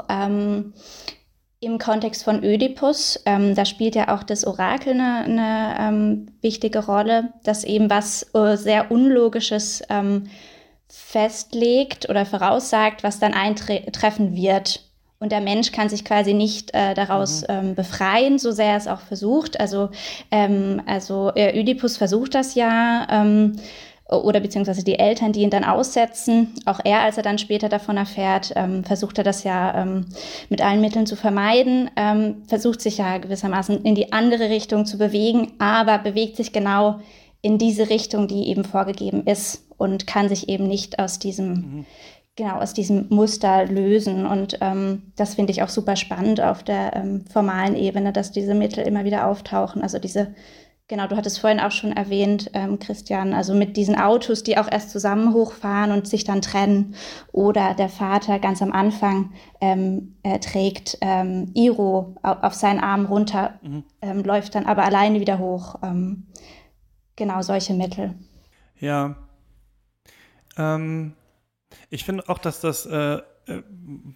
im 1.66 1.80
Kontext 1.80 2.24
von 2.24 2.44
Ödipus, 2.44 3.22
ähm, 3.26 3.56
da 3.56 3.66
spielt 3.66 3.96
ja 3.96 4.16
auch 4.16 4.24
das 4.24 4.46
Orakel 4.46 4.94
eine, 4.94 5.24
eine 5.26 5.76
ähm, 5.80 6.28
wichtige 6.42 6.86
Rolle, 6.86 7.34
das 7.44 7.64
eben 7.64 7.90
was 7.90 8.34
äh, 8.34 8.56
sehr 8.56 8.92
Unlogisches 8.92 9.84
ähm, 9.90 10.28
festlegt 10.88 12.10
oder 12.10 12.26
voraussagt, 12.26 13.04
was 13.04 13.20
dann 13.20 13.34
eintreffen 13.34 14.36
wird. 14.36 14.82
Und 15.20 15.32
der 15.32 15.42
Mensch 15.42 15.72
kann 15.72 15.90
sich 15.90 16.06
quasi 16.06 16.34
nicht 16.34 16.74
äh, 16.74 16.94
daraus 16.94 17.42
Mhm. 17.42 17.48
ähm, 17.50 17.76
befreien, 17.76 18.38
so 18.38 18.52
sehr 18.52 18.72
er 18.72 18.78
es 18.78 18.88
auch 18.88 19.00
versucht. 19.00 19.60
Also, 19.60 19.90
ähm, 20.30 20.82
also 20.86 21.32
äh, 21.36 21.60
Ödipus 21.60 21.98
versucht 21.98 22.36
das 22.36 22.54
ja, 22.56 23.08
ähm, 23.10 23.56
oder 24.08 24.40
beziehungsweise 24.40 24.84
die 24.84 25.00
Eltern, 25.00 25.32
die 25.32 25.42
ihn 25.42 25.50
dann 25.50 25.64
aussetzen. 25.64 26.54
Auch 26.66 26.80
er, 26.84 27.02
als 27.02 27.18
er 27.18 27.24
dann 27.24 27.40
später 27.40 27.70
davon 27.70 27.98
erfährt, 27.98 28.54
ähm, 28.56 28.84
versucht 28.84 29.18
er 29.18 29.24
das 29.24 29.44
ja 29.44 29.82
ähm, 29.82 30.06
mit 30.50 30.62
allen 30.62 30.82
Mitteln 30.82 31.08
zu 31.08 31.16
vermeiden, 31.16 31.90
ähm, 31.96 32.44
versucht 32.48 32.82
sich 32.82 33.00
ja 33.00 33.18
gewissermaßen 33.18 33.84
in 33.84 33.96
die 33.96 34.14
andere 34.14 34.50
Richtung 34.50 34.86
zu 34.86 35.00
bewegen, 35.00 35.54
aber 35.58 35.98
bewegt 35.98 36.38
sich 36.38 36.54
genau 36.54 37.00
in 37.42 37.58
diese 37.58 37.90
Richtung, 37.90 38.28
die 38.28 38.48
eben 38.48 38.64
vorgegeben 38.64 39.26
ist 39.26 39.64
und 39.78 40.06
kann 40.06 40.30
sich 40.30 40.50
eben 40.50 40.68
nicht 40.68 41.00
aus 41.00 41.18
diesem, 41.18 41.86
genau, 42.36 42.60
aus 42.60 42.74
diesem 42.74 43.08
Muster 43.10 43.66
lösen. 43.66 44.28
Und 44.28 44.60
ähm, 44.62 45.12
das 45.16 45.34
finde 45.34 45.52
ich 45.52 45.64
auch 45.64 45.70
super 45.70 45.96
spannend 45.96 46.42
auf 46.42 46.62
der 46.64 46.96
ähm, 46.96 47.26
formalen 47.32 47.76
Ebene, 47.76 48.14
dass 48.14 48.32
diese 48.32 48.54
Mittel 48.54 48.84
immer 48.86 49.04
wieder 49.04 49.28
auftauchen. 49.28 49.82
Also 49.82 49.98
diese, 49.98 50.34
genau, 50.88 51.08
du 51.08 51.16
hattest 51.16 51.40
vorhin 51.40 51.60
auch 51.60 51.72
schon 51.72 51.92
erwähnt, 51.92 52.52
ähm, 52.54 52.80
Christian, 52.80 53.34
also 53.34 53.54
mit 53.54 53.78
diesen 53.78 53.98
Autos, 53.98 54.44
die 54.44 54.58
auch 54.58 54.72
erst 54.72 54.92
zusammen 54.92 55.34
hochfahren 55.34 55.92
und 55.92 56.08
sich 56.08 56.24
dann 56.24 56.42
trennen. 56.42 56.96
Oder 57.32 57.74
der 57.74 57.90
Vater 57.90 58.40
ganz 58.40 58.62
am 58.62 58.72
Anfang 58.72 59.34
ähm, 59.62 60.16
er 60.24 60.40
trägt 60.40 60.98
ähm, 61.02 61.52
Iro 61.54 62.16
auf, 62.22 62.54
seinen 62.54 62.80
Arm 62.80 63.06
runter, 63.06 63.60
ähm, 64.02 64.24
läuft 64.24 64.56
dann 64.56 64.66
aber 64.66 64.84
alleine 64.84 65.20
wieder 65.20 65.40
hoch. 65.40 65.76
Ähm, 65.84 66.28
genau 67.16 67.42
solche 67.42 67.74
Mittel. 67.74 68.16
Ja. 68.80 69.16
Ähm, 70.58 71.14
ich 71.90 72.04
finde 72.04 72.28
auch, 72.30 72.38
dass 72.38 72.60
das 72.62 72.86
äh, 72.86 73.16
äh, 73.16 73.22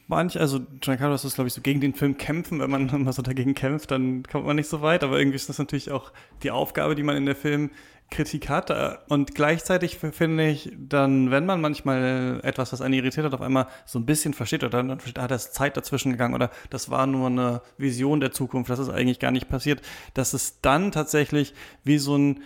manch, 0.08 0.40
also 0.40 0.60
Giancarlo 0.80 1.16
ist 1.16 1.36
glaube 1.36 1.48
ich, 1.48 1.54
so 1.54 1.62
gegen 1.62 1.82
den 1.82 1.94
Film 1.94 2.18
kämpfen. 2.18 2.60
Wenn 2.60 2.70
man 2.70 2.90
immer 2.94 3.14
so 3.14 3.22
dagegen 3.22 3.54
kämpft, 3.54 3.92
dann 3.92 4.24
kommt 4.24 4.46
man 4.46 4.56
nicht 4.56 4.70
so 4.70 4.82
weit. 4.82 5.04
Aber 5.04 5.20
irgendwie 5.20 5.36
ist 5.36 5.50
das 5.50 5.60
natürlich 5.60 5.92
auch 5.92 6.12
die 6.44 6.52
Aufgabe, 6.52 6.96
die 6.96 7.04
man 7.04 7.16
in 7.16 7.26
der 7.26 7.36
Filmkritik 7.36 8.50
hat. 8.50 8.70
Äh, 8.72 8.98
Und 9.08 9.36
gleichzeitig 9.36 9.98
finde 9.98 10.48
ich, 10.48 10.72
dann, 10.78 11.32
wenn 11.32 11.46
man 11.46 11.62
manchmal 11.62 12.40
etwas, 12.44 12.74
was 12.74 12.82
einen 12.82 12.96
irritiert 12.96 13.26
hat, 13.26 13.34
auf 13.34 13.42
einmal 13.42 13.68
so 13.86 14.00
ein 14.00 14.06
bisschen 14.06 14.34
versteht 14.34 14.64
oder 14.64 14.82
dann 14.84 15.00
versteht, 15.00 15.20
ah, 15.20 15.28
da 15.28 15.36
ist 15.36 15.54
Zeit 15.54 15.78
dazwischen 15.78 16.12
gegangen 16.12 16.34
oder 16.34 16.50
das 16.70 16.90
war 16.90 17.06
nur 17.06 17.28
eine 17.28 17.62
Vision 17.78 18.20
der 18.20 18.32
Zukunft, 18.32 18.70
das 18.70 18.80
ist 18.80 18.90
eigentlich 18.90 19.20
gar 19.20 19.32
nicht 19.32 19.48
passiert, 19.48 19.82
dass 20.16 20.34
es 20.34 20.62
dann 20.62 20.92
tatsächlich 20.92 21.54
wie 21.84 21.98
so 21.98 22.18
ein 22.18 22.42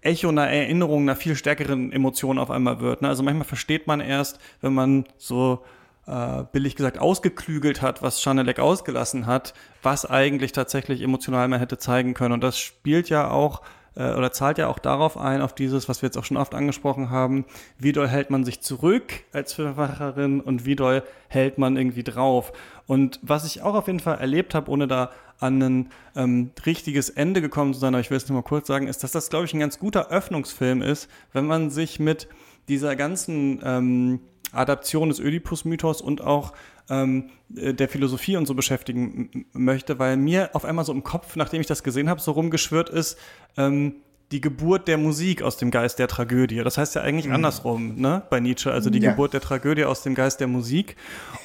Echo 0.00 0.28
einer 0.28 0.48
Erinnerung, 0.48 1.02
einer 1.02 1.16
viel 1.16 1.36
stärkeren 1.36 1.92
Emotion 1.92 2.38
auf 2.38 2.50
einmal 2.50 2.80
wird. 2.80 3.02
Ne? 3.02 3.08
Also 3.08 3.22
manchmal 3.22 3.46
versteht 3.46 3.86
man 3.86 4.00
erst, 4.00 4.40
wenn 4.60 4.74
man 4.74 5.06
so 5.16 5.64
äh, 6.08 6.44
billig 6.52 6.74
gesagt 6.74 6.98
ausgeklügelt 6.98 7.82
hat, 7.82 8.02
was 8.02 8.22
Chanelec 8.22 8.58
ausgelassen 8.58 9.26
hat, 9.26 9.54
was 9.82 10.06
eigentlich 10.06 10.52
tatsächlich 10.52 11.02
emotional 11.02 11.48
man 11.48 11.60
hätte 11.60 11.78
zeigen 11.78 12.14
können. 12.14 12.32
Und 12.32 12.42
das 12.42 12.58
spielt 12.58 13.10
ja 13.10 13.30
auch 13.30 13.62
äh, 13.94 14.14
oder 14.14 14.32
zahlt 14.32 14.58
ja 14.58 14.68
auch 14.68 14.78
darauf 14.78 15.18
ein, 15.18 15.42
auf 15.42 15.54
dieses, 15.54 15.88
was 15.88 16.00
wir 16.00 16.06
jetzt 16.06 16.16
auch 16.16 16.24
schon 16.24 16.36
oft 16.36 16.54
angesprochen 16.54 17.10
haben, 17.10 17.44
wie 17.78 17.92
doll 17.92 18.08
hält 18.08 18.30
man 18.30 18.44
sich 18.44 18.60
zurück 18.60 19.12
als 19.32 19.52
Filmemacherin 19.52 20.40
und 20.40 20.64
wie 20.64 20.76
doll 20.76 21.02
hält 21.28 21.58
man 21.58 21.76
irgendwie 21.76 22.04
drauf. 22.04 22.52
Und 22.86 23.20
was 23.22 23.44
ich 23.44 23.62
auch 23.62 23.74
auf 23.74 23.86
jeden 23.86 24.00
Fall 24.00 24.18
erlebt 24.18 24.54
habe, 24.54 24.70
ohne 24.70 24.88
da 24.88 25.10
an 25.40 25.62
ein 25.62 25.90
ähm, 26.16 26.50
richtiges 26.64 27.10
Ende 27.10 27.40
gekommen 27.40 27.74
zu 27.74 27.80
sein, 27.80 27.94
aber 27.94 28.00
ich 28.00 28.10
will 28.10 28.16
es 28.16 28.28
nur 28.28 28.38
mal 28.38 28.48
kurz 28.48 28.66
sagen, 28.66 28.88
ist, 28.88 29.04
dass 29.04 29.12
das, 29.12 29.30
glaube 29.30 29.44
ich, 29.44 29.54
ein 29.54 29.60
ganz 29.60 29.78
guter 29.78 30.08
Öffnungsfilm 30.08 30.82
ist, 30.82 31.08
wenn 31.32 31.46
man 31.46 31.70
sich 31.70 32.00
mit 32.00 32.28
dieser 32.68 32.96
ganzen 32.96 33.60
ähm, 33.64 34.20
Adaption 34.52 35.08
des 35.08 35.20
Ödipus-Mythos 35.20 36.00
und 36.00 36.22
auch 36.22 36.52
ähm, 36.90 37.30
äh, 37.54 37.74
der 37.74 37.88
Philosophie 37.88 38.36
und 38.36 38.46
so 38.46 38.54
beschäftigen 38.54 39.46
möchte, 39.52 39.98
weil 39.98 40.16
mir 40.16 40.50
auf 40.54 40.64
einmal 40.64 40.84
so 40.84 40.92
im 40.92 41.04
Kopf, 41.04 41.36
nachdem 41.36 41.60
ich 41.60 41.66
das 41.66 41.82
gesehen 41.82 42.08
habe, 42.08 42.20
so 42.20 42.32
rumgeschwirrt 42.32 42.88
ist, 42.88 43.18
ähm, 43.56 43.96
die 44.30 44.42
Geburt 44.42 44.88
der 44.88 44.98
Musik 44.98 45.40
aus 45.40 45.56
dem 45.56 45.70
Geist 45.70 45.98
der 45.98 46.06
Tragödie. 46.06 46.56
Das 46.62 46.76
heißt 46.76 46.94
ja 46.94 47.00
eigentlich 47.00 47.32
andersrum, 47.32 47.94
ne, 47.96 48.22
bei 48.28 48.40
Nietzsche. 48.40 48.70
Also 48.70 48.90
die 48.90 48.98
Ja. 48.98 49.10
Geburt 49.10 49.32
der 49.32 49.40
Tragödie 49.40 49.84
aus 49.84 50.02
dem 50.02 50.14
Geist 50.14 50.40
der 50.40 50.48
Musik. 50.48 50.96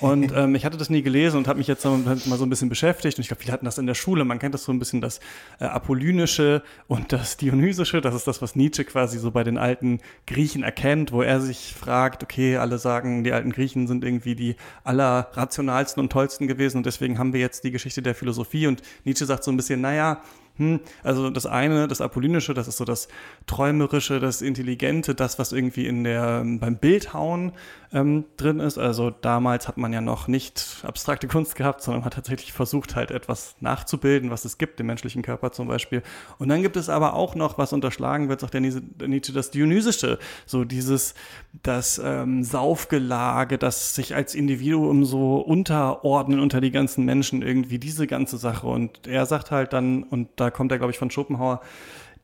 Und 0.01 0.33
ähm, 0.35 0.53
ich 0.55 0.65
hatte 0.65 0.75
das 0.75 0.89
nie 0.89 1.01
gelesen 1.01 1.37
und 1.37 1.47
habe 1.47 1.59
mich 1.59 1.67
jetzt 1.67 1.85
mal 1.85 2.17
so 2.17 2.45
ein 2.45 2.49
bisschen 2.49 2.67
beschäftigt. 2.67 3.17
Und 3.17 3.21
ich 3.21 3.29
glaube, 3.29 3.41
viele 3.41 3.53
hatten 3.53 3.63
das 3.63 3.77
in 3.77 3.87
der 3.87 3.93
Schule. 3.93 4.25
Man 4.25 4.37
kennt 4.37 4.53
das 4.53 4.65
so 4.65 4.73
ein 4.73 4.79
bisschen, 4.79 4.99
das 4.99 5.21
äh, 5.59 5.65
Apollynische 5.65 6.61
und 6.87 7.13
das 7.13 7.37
Dionysische. 7.37 8.01
Das 8.01 8.13
ist 8.15 8.27
das, 8.27 8.41
was 8.41 8.57
Nietzsche 8.57 8.83
quasi 8.83 9.17
so 9.17 9.31
bei 9.31 9.45
den 9.45 9.57
alten 9.57 10.01
Griechen 10.27 10.63
erkennt, 10.63 11.13
wo 11.13 11.21
er 11.21 11.39
sich 11.39 11.73
fragt, 11.79 12.21
okay, 12.21 12.57
alle 12.57 12.79
sagen, 12.79 13.23
die 13.23 13.31
alten 13.31 13.51
Griechen 13.53 13.87
sind 13.87 14.03
irgendwie 14.03 14.35
die 14.35 14.57
allerrationalsten 14.83 16.01
und 16.01 16.11
tollsten 16.11 16.47
gewesen 16.47 16.77
und 16.77 16.85
deswegen 16.85 17.17
haben 17.17 17.31
wir 17.33 17.39
jetzt 17.39 17.63
die 17.63 17.71
Geschichte 17.71 18.01
der 18.01 18.13
Philosophie. 18.15 18.67
Und 18.67 18.81
Nietzsche 19.05 19.25
sagt 19.25 19.45
so 19.45 19.51
ein 19.51 19.57
bisschen, 19.57 19.79
naja, 19.79 20.21
hm, 20.57 20.81
also 21.03 21.31
das 21.31 21.47
eine, 21.47 21.87
das 21.87 21.99
Apollinische, 21.99 22.53
das 22.53 22.67
ist 22.67 22.77
so 22.77 22.85
das 22.85 23.07
Träumerische, 23.47 24.19
das 24.19 24.43
Intelligente, 24.43 25.15
das, 25.15 25.39
was 25.39 25.51
irgendwie 25.51 25.87
in 25.87 26.03
der, 26.03 26.43
beim 26.45 26.77
Bildhauen 26.77 27.53
ähm, 27.91 28.25
drin 28.37 28.59
ist. 28.59 28.77
Also 28.77 29.09
damals 29.09 29.67
hat 29.67 29.77
man 29.77 29.93
ja 29.93 30.01
noch 30.01 30.27
nicht 30.27 30.83
abstrakte 30.83 31.27
Kunst 31.27 31.55
gehabt, 31.55 31.81
sondern 31.81 32.05
hat 32.05 32.13
tatsächlich 32.13 32.53
versucht, 32.53 32.95
halt 32.95 33.09
etwas 33.09 33.55
nachzubilden, 33.61 34.29
was 34.29 34.45
es 34.45 34.59
gibt, 34.59 34.79
im 34.79 34.87
menschlichen 34.87 35.23
Körper 35.23 35.51
zum 35.51 35.67
Beispiel. 35.67 36.03
Und 36.37 36.49
dann 36.49 36.61
gibt 36.61 36.77
es 36.77 36.87
aber 36.87 37.15
auch 37.15 37.33
noch, 37.33 37.57
was 37.57 37.73
unterschlagen 37.73 38.29
wird, 38.29 38.41
sagt 38.41 38.53
der 38.53 38.61
Nietzsche, 38.61 39.33
das 39.33 39.49
Dionysische, 39.49 40.19
so 40.45 40.65
dieses, 40.65 41.15
das 41.63 41.99
ähm, 42.03 42.43
Saufgelage, 42.43 43.57
das 43.57 43.95
sich 43.95 44.13
als 44.13 44.35
Individuum 44.35 45.03
so 45.03 45.37
unterordnen 45.37 46.39
unter 46.39 46.61
die 46.61 46.71
ganzen 46.71 47.05
Menschen, 47.05 47.41
irgendwie 47.41 47.79
diese 47.79 48.05
ganze 48.05 48.37
Sache. 48.37 48.67
Und 48.67 49.07
er 49.07 49.25
sagt 49.25 49.49
halt 49.49 49.73
dann, 49.73 50.03
und 50.03 50.29
da 50.43 50.51
kommt 50.51 50.71
er, 50.71 50.77
glaube 50.77 50.91
ich, 50.91 50.99
von 50.99 51.09
Schopenhauer, 51.09 51.61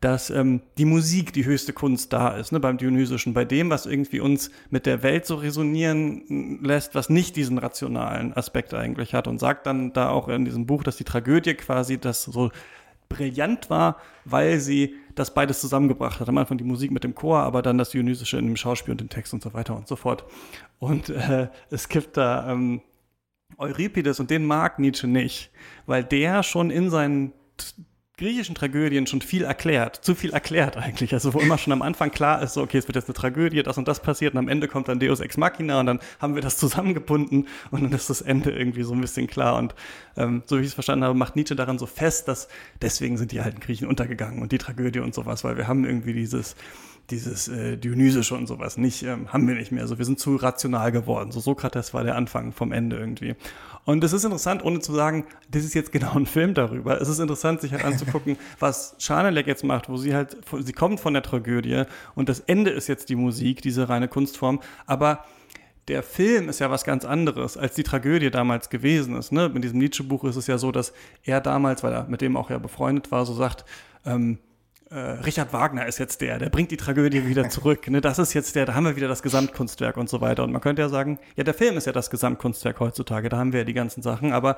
dass 0.01 0.29
ähm, 0.29 0.61
die 0.77 0.85
Musik 0.85 1.33
die 1.33 1.45
höchste 1.45 1.73
Kunst 1.73 2.13
da 2.13 2.37
ist, 2.37 2.51
ne, 2.51 2.59
beim 2.59 2.77
Dionysischen, 2.77 3.33
bei 3.33 3.43
dem, 3.43 3.69
was 3.69 3.85
irgendwie 3.85 4.21
uns 4.21 4.49
mit 4.69 4.85
der 4.85 5.03
Welt 5.03 5.25
so 5.25 5.35
resonieren 5.35 6.59
lässt, 6.61 6.95
was 6.95 7.09
nicht 7.09 7.35
diesen 7.35 7.57
rationalen 7.57 8.33
Aspekt 8.33 8.73
eigentlich 8.73 9.13
hat 9.13 9.27
und 9.27 9.39
sagt 9.39 9.65
dann 9.65 9.91
da 9.91 10.09
auch 10.09 10.29
in 10.29 10.45
diesem 10.45 10.65
Buch, 10.65 10.83
dass 10.83 10.95
die 10.95 11.03
Tragödie 11.03 11.55
quasi 11.55 11.97
das 11.97 12.23
so 12.23 12.49
brillant 13.09 13.69
war, 13.69 13.97
weil 14.23 14.59
sie 14.59 14.95
das 15.15 15.33
beides 15.33 15.59
zusammengebracht 15.59 16.19
hat. 16.19 16.29
Am 16.29 16.37
Anfang 16.37 16.57
die 16.57 16.63
Musik 16.63 16.91
mit 16.91 17.03
dem 17.03 17.15
Chor, 17.15 17.39
aber 17.39 17.61
dann 17.61 17.77
das 17.77 17.89
Dionysische 17.89 18.37
in 18.37 18.45
dem 18.45 18.55
Schauspiel 18.55 18.91
und 18.91 19.01
dem 19.01 19.09
Text 19.09 19.33
und 19.33 19.41
so 19.41 19.53
weiter 19.53 19.75
und 19.75 19.87
so 19.87 19.95
fort. 19.95 20.23
Und 20.77 21.09
äh, 21.09 21.49
es 21.71 21.89
gibt 21.89 22.15
da 22.15 22.49
ähm, 22.51 22.81
Euripides 23.57 24.19
und 24.19 24.29
den 24.29 24.45
mag 24.45 24.79
Nietzsche 24.79 25.07
nicht, 25.07 25.51
weil 25.87 26.03
der 26.03 26.43
schon 26.43 26.69
in 26.69 26.89
seinen 26.89 27.33
griechischen 28.19 28.53
Tragödien 28.53 29.07
schon 29.07 29.21
viel 29.21 29.43
erklärt, 29.43 29.95
zu 29.95 30.13
viel 30.13 30.31
erklärt 30.31 30.75
eigentlich. 30.75 31.13
Also 31.13 31.33
wo 31.33 31.39
immer 31.39 31.57
schon 31.57 31.71
am 31.73 31.81
Anfang 31.81 32.11
klar 32.11 32.41
ist, 32.41 32.53
so 32.53 32.61
okay, 32.61 32.77
es 32.77 32.87
wird 32.87 32.97
jetzt 32.97 33.07
eine 33.07 33.13
Tragödie, 33.13 33.63
das 33.63 33.77
und 33.77 33.87
das 33.87 34.01
passiert 34.01 34.33
und 34.33 34.39
am 34.39 34.49
Ende 34.49 34.67
kommt 34.67 34.89
dann 34.89 34.99
Deus 34.99 35.21
Ex 35.21 35.37
Machina 35.37 35.79
und 35.79 35.85
dann 35.85 35.99
haben 36.19 36.35
wir 36.35 36.41
das 36.41 36.57
zusammengebunden 36.57 37.47
und 37.71 37.83
dann 37.83 37.91
ist 37.93 38.09
das 38.09 38.21
Ende 38.21 38.51
irgendwie 38.51 38.83
so 38.83 38.93
ein 38.93 39.01
bisschen 39.01 39.27
klar. 39.27 39.57
Und 39.57 39.73
ähm, 40.17 40.43
so 40.45 40.57
wie 40.57 40.61
ich 40.61 40.67
es 40.67 40.73
verstanden 40.73 41.05
habe, 41.05 41.17
macht 41.17 41.37
Nietzsche 41.37 41.55
daran 41.55 41.79
so 41.79 41.85
fest, 41.85 42.27
dass 42.27 42.49
deswegen 42.81 43.17
sind 43.17 43.31
die 43.31 43.39
alten 43.39 43.61
Griechen 43.61 43.87
untergegangen 43.87 44.41
und 44.41 44.51
die 44.51 44.57
Tragödie 44.57 44.99
und 44.99 45.13
sowas, 45.13 45.45
weil 45.45 45.55
wir 45.55 45.67
haben 45.67 45.85
irgendwie 45.85 46.13
dieses 46.13 46.55
dieses 47.09 47.47
äh, 47.47 47.77
Dionysische 47.77 48.35
und 48.35 48.47
sowas 48.47 48.77
nicht, 48.77 49.03
ähm, 49.03 49.31
haben 49.31 49.47
wir 49.47 49.55
nicht 49.55 49.71
mehr. 49.71 49.87
So, 49.87 49.97
wir 49.97 50.05
sind 50.05 50.19
zu 50.19 50.35
rational 50.35 50.91
geworden. 50.91 51.31
So 51.31 51.39
Sokrates 51.39 51.93
war 51.93 52.03
der 52.03 52.15
Anfang 52.15 52.51
vom 52.51 52.71
Ende 52.71 52.97
irgendwie. 52.97 53.35
Und 53.85 54.03
es 54.03 54.13
ist 54.13 54.23
interessant, 54.23 54.63
ohne 54.63 54.79
zu 54.79 54.93
sagen, 54.93 55.25
das 55.49 55.63
ist 55.63 55.73
jetzt 55.73 55.91
genau 55.91 56.13
ein 56.13 56.25
Film 56.25 56.53
darüber. 56.53 57.01
Es 57.01 57.09
ist 57.09 57.19
interessant, 57.19 57.61
sich 57.61 57.71
halt 57.71 57.83
anzugucken, 57.83 58.37
was 58.59 58.95
Schanelek 58.99 59.47
jetzt 59.47 59.63
macht, 59.63 59.89
wo 59.89 59.97
sie 59.97 60.13
halt, 60.13 60.37
sie 60.59 60.73
kommt 60.73 60.99
von 60.99 61.13
der 61.13 61.23
Tragödie 61.23 61.83
und 62.15 62.29
das 62.29 62.39
Ende 62.41 62.71
ist 62.71 62.87
jetzt 62.87 63.09
die 63.09 63.15
Musik, 63.15 63.61
diese 63.61 63.89
reine 63.89 64.07
Kunstform. 64.07 64.59
Aber 64.85 65.25
der 65.87 66.03
Film 66.03 66.49
ist 66.49 66.59
ja 66.59 66.69
was 66.69 66.83
ganz 66.83 67.03
anderes, 67.03 67.57
als 67.57 67.73
die 67.73 67.83
Tragödie 67.83 68.29
damals 68.29 68.69
gewesen 68.69 69.15
ist. 69.15 69.31
Ne? 69.31 69.49
Mit 69.49 69.63
diesem 69.63 69.79
Nietzsche-Buch 69.79 70.23
ist 70.25 70.35
es 70.35 70.45
ja 70.45 70.59
so, 70.59 70.71
dass 70.71 70.93
er 71.23 71.41
damals, 71.41 71.83
weil 71.83 71.93
er 71.93 72.03
mit 72.07 72.21
dem 72.21 72.37
auch 72.37 72.51
ja 72.51 72.59
befreundet 72.59 73.11
war, 73.11 73.25
so 73.25 73.33
sagt, 73.33 73.65
ähm, 74.05 74.37
äh, 74.91 74.97
Richard 74.97 75.53
Wagner 75.53 75.85
ist 75.85 75.99
jetzt 75.99 76.21
der, 76.21 76.39
der 76.39 76.49
bringt 76.49 76.71
die 76.71 76.77
Tragödie 76.77 77.27
wieder 77.27 77.49
zurück. 77.49 77.87
Ne? 77.89 78.01
Das 78.01 78.17
ist 78.17 78.33
jetzt 78.33 78.55
der, 78.55 78.65
da 78.65 78.73
haben 78.73 78.85
wir 78.85 78.95
wieder 78.95 79.07
das 79.07 79.21
Gesamtkunstwerk 79.21 79.97
und 79.97 80.09
so 80.09 80.21
weiter. 80.21 80.43
Und 80.43 80.51
man 80.51 80.61
könnte 80.61 80.81
ja 80.81 80.89
sagen, 80.89 81.19
ja, 81.35 81.43
der 81.43 81.53
Film 81.53 81.77
ist 81.77 81.85
ja 81.85 81.93
das 81.93 82.09
Gesamtkunstwerk 82.09 82.79
heutzutage, 82.79 83.29
da 83.29 83.37
haben 83.37 83.53
wir 83.53 83.59
ja 83.59 83.65
die 83.65 83.73
ganzen 83.73 84.01
Sachen, 84.01 84.33
aber 84.33 84.57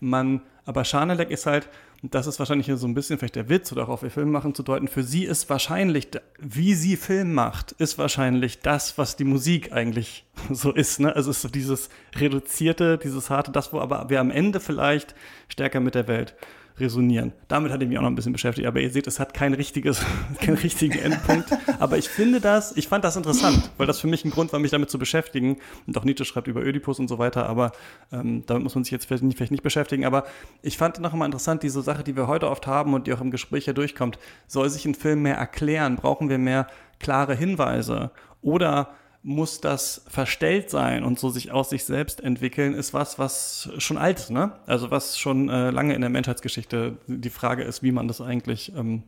man, 0.00 0.42
aber 0.64 0.84
Schanelek 0.84 1.30
ist 1.30 1.46
halt, 1.46 1.68
und 2.02 2.14
das 2.14 2.26
ist 2.26 2.38
wahrscheinlich 2.40 2.70
so 2.74 2.86
ein 2.86 2.94
bisschen 2.94 3.18
vielleicht 3.18 3.36
der 3.36 3.48
Witz 3.48 3.70
oder 3.72 3.84
auch 3.84 3.88
auf 3.88 4.02
ihr 4.02 4.10
Film 4.10 4.30
machen 4.30 4.54
zu 4.54 4.64
deuten, 4.64 4.88
für 4.88 5.04
sie 5.04 5.24
ist 5.24 5.48
wahrscheinlich, 5.50 6.08
wie 6.40 6.74
sie 6.74 6.96
Film 6.96 7.32
macht, 7.32 7.72
ist 7.72 7.98
wahrscheinlich 7.98 8.60
das, 8.60 8.98
was 8.98 9.16
die 9.16 9.24
Musik 9.24 9.72
eigentlich 9.72 10.24
so 10.50 10.72
ist. 10.72 11.00
Ne? 11.00 11.14
Also 11.14 11.30
es 11.30 11.36
ist 11.36 11.42
so 11.42 11.48
dieses 11.48 11.88
reduzierte, 12.16 12.98
dieses 12.98 13.30
harte, 13.30 13.52
das, 13.52 13.72
wo 13.72 13.80
aber 13.80 14.10
wir 14.10 14.20
am 14.20 14.30
Ende 14.30 14.58
vielleicht 14.58 15.14
stärker 15.48 15.80
mit 15.80 15.94
der 15.94 16.08
Welt 16.08 16.34
resonieren. 16.78 17.32
Damit 17.48 17.72
hatte 17.72 17.84
ich 17.84 17.88
mich 17.88 17.98
auch 17.98 18.02
noch 18.02 18.10
ein 18.10 18.14
bisschen 18.14 18.32
beschäftigt, 18.32 18.66
aber 18.66 18.80
ihr 18.80 18.90
seht, 18.90 19.06
es 19.06 19.20
hat 19.20 19.34
kein 19.34 19.54
richtiges, 19.54 20.04
keinen 20.40 20.56
richtigen 20.56 20.98
Endpunkt. 20.98 21.50
Aber 21.78 21.98
ich 21.98 22.08
finde 22.08 22.40
das, 22.40 22.76
ich 22.76 22.88
fand 22.88 23.04
das 23.04 23.16
interessant, 23.16 23.70
weil 23.76 23.86
das 23.86 24.00
für 24.00 24.08
mich 24.08 24.24
ein 24.24 24.30
Grund 24.30 24.52
war, 24.52 24.60
mich 24.60 24.70
damit 24.70 24.90
zu 24.90 24.98
beschäftigen. 24.98 25.58
Und 25.86 25.96
auch 25.98 26.04
Nietzsche 26.04 26.24
schreibt 26.24 26.48
über 26.48 26.62
Ödipus 26.62 26.98
und 26.98 27.08
so 27.08 27.18
weiter, 27.18 27.46
aber 27.46 27.72
ähm, 28.12 28.44
damit 28.46 28.64
muss 28.64 28.74
man 28.74 28.84
sich 28.84 28.90
jetzt 28.90 29.06
vielleicht 29.06 29.22
nicht, 29.22 29.36
vielleicht 29.36 29.52
nicht 29.52 29.62
beschäftigen. 29.62 30.04
Aber 30.04 30.24
ich 30.62 30.78
fand 30.78 31.00
noch 31.00 31.12
einmal 31.12 31.26
interessant, 31.26 31.62
diese 31.62 31.82
Sache, 31.82 32.02
die 32.04 32.16
wir 32.16 32.26
heute 32.26 32.48
oft 32.50 32.66
haben 32.66 32.94
und 32.94 33.06
die 33.06 33.12
auch 33.12 33.20
im 33.20 33.30
Gespräch 33.30 33.66
ja 33.66 33.72
durchkommt. 33.72 34.18
Soll 34.46 34.68
sich 34.70 34.84
ein 34.84 34.94
Film 34.94 35.22
mehr 35.22 35.36
erklären? 35.36 35.96
Brauchen 35.96 36.28
wir 36.28 36.38
mehr 36.38 36.66
klare 36.98 37.34
Hinweise? 37.34 38.10
Oder 38.40 38.94
muss 39.22 39.60
das 39.60 40.04
verstellt 40.08 40.68
sein 40.68 41.04
und 41.04 41.18
so 41.18 41.30
sich 41.30 41.52
aus 41.52 41.70
sich 41.70 41.84
selbst 41.84 42.20
entwickeln, 42.20 42.74
ist 42.74 42.92
was, 42.92 43.18
was 43.18 43.70
schon 43.78 43.96
alt 43.96 44.18
ist, 44.18 44.30
ne? 44.30 44.52
Also 44.66 44.90
was 44.90 45.18
schon 45.18 45.48
äh, 45.48 45.70
lange 45.70 45.94
in 45.94 46.00
der 46.00 46.10
Menschheitsgeschichte 46.10 46.98
die 47.06 47.30
Frage 47.30 47.62
ist, 47.62 47.82
wie 47.82 47.92
man 47.92 48.08
das 48.08 48.20
eigentlich, 48.20 48.72
ähm, 48.76 49.04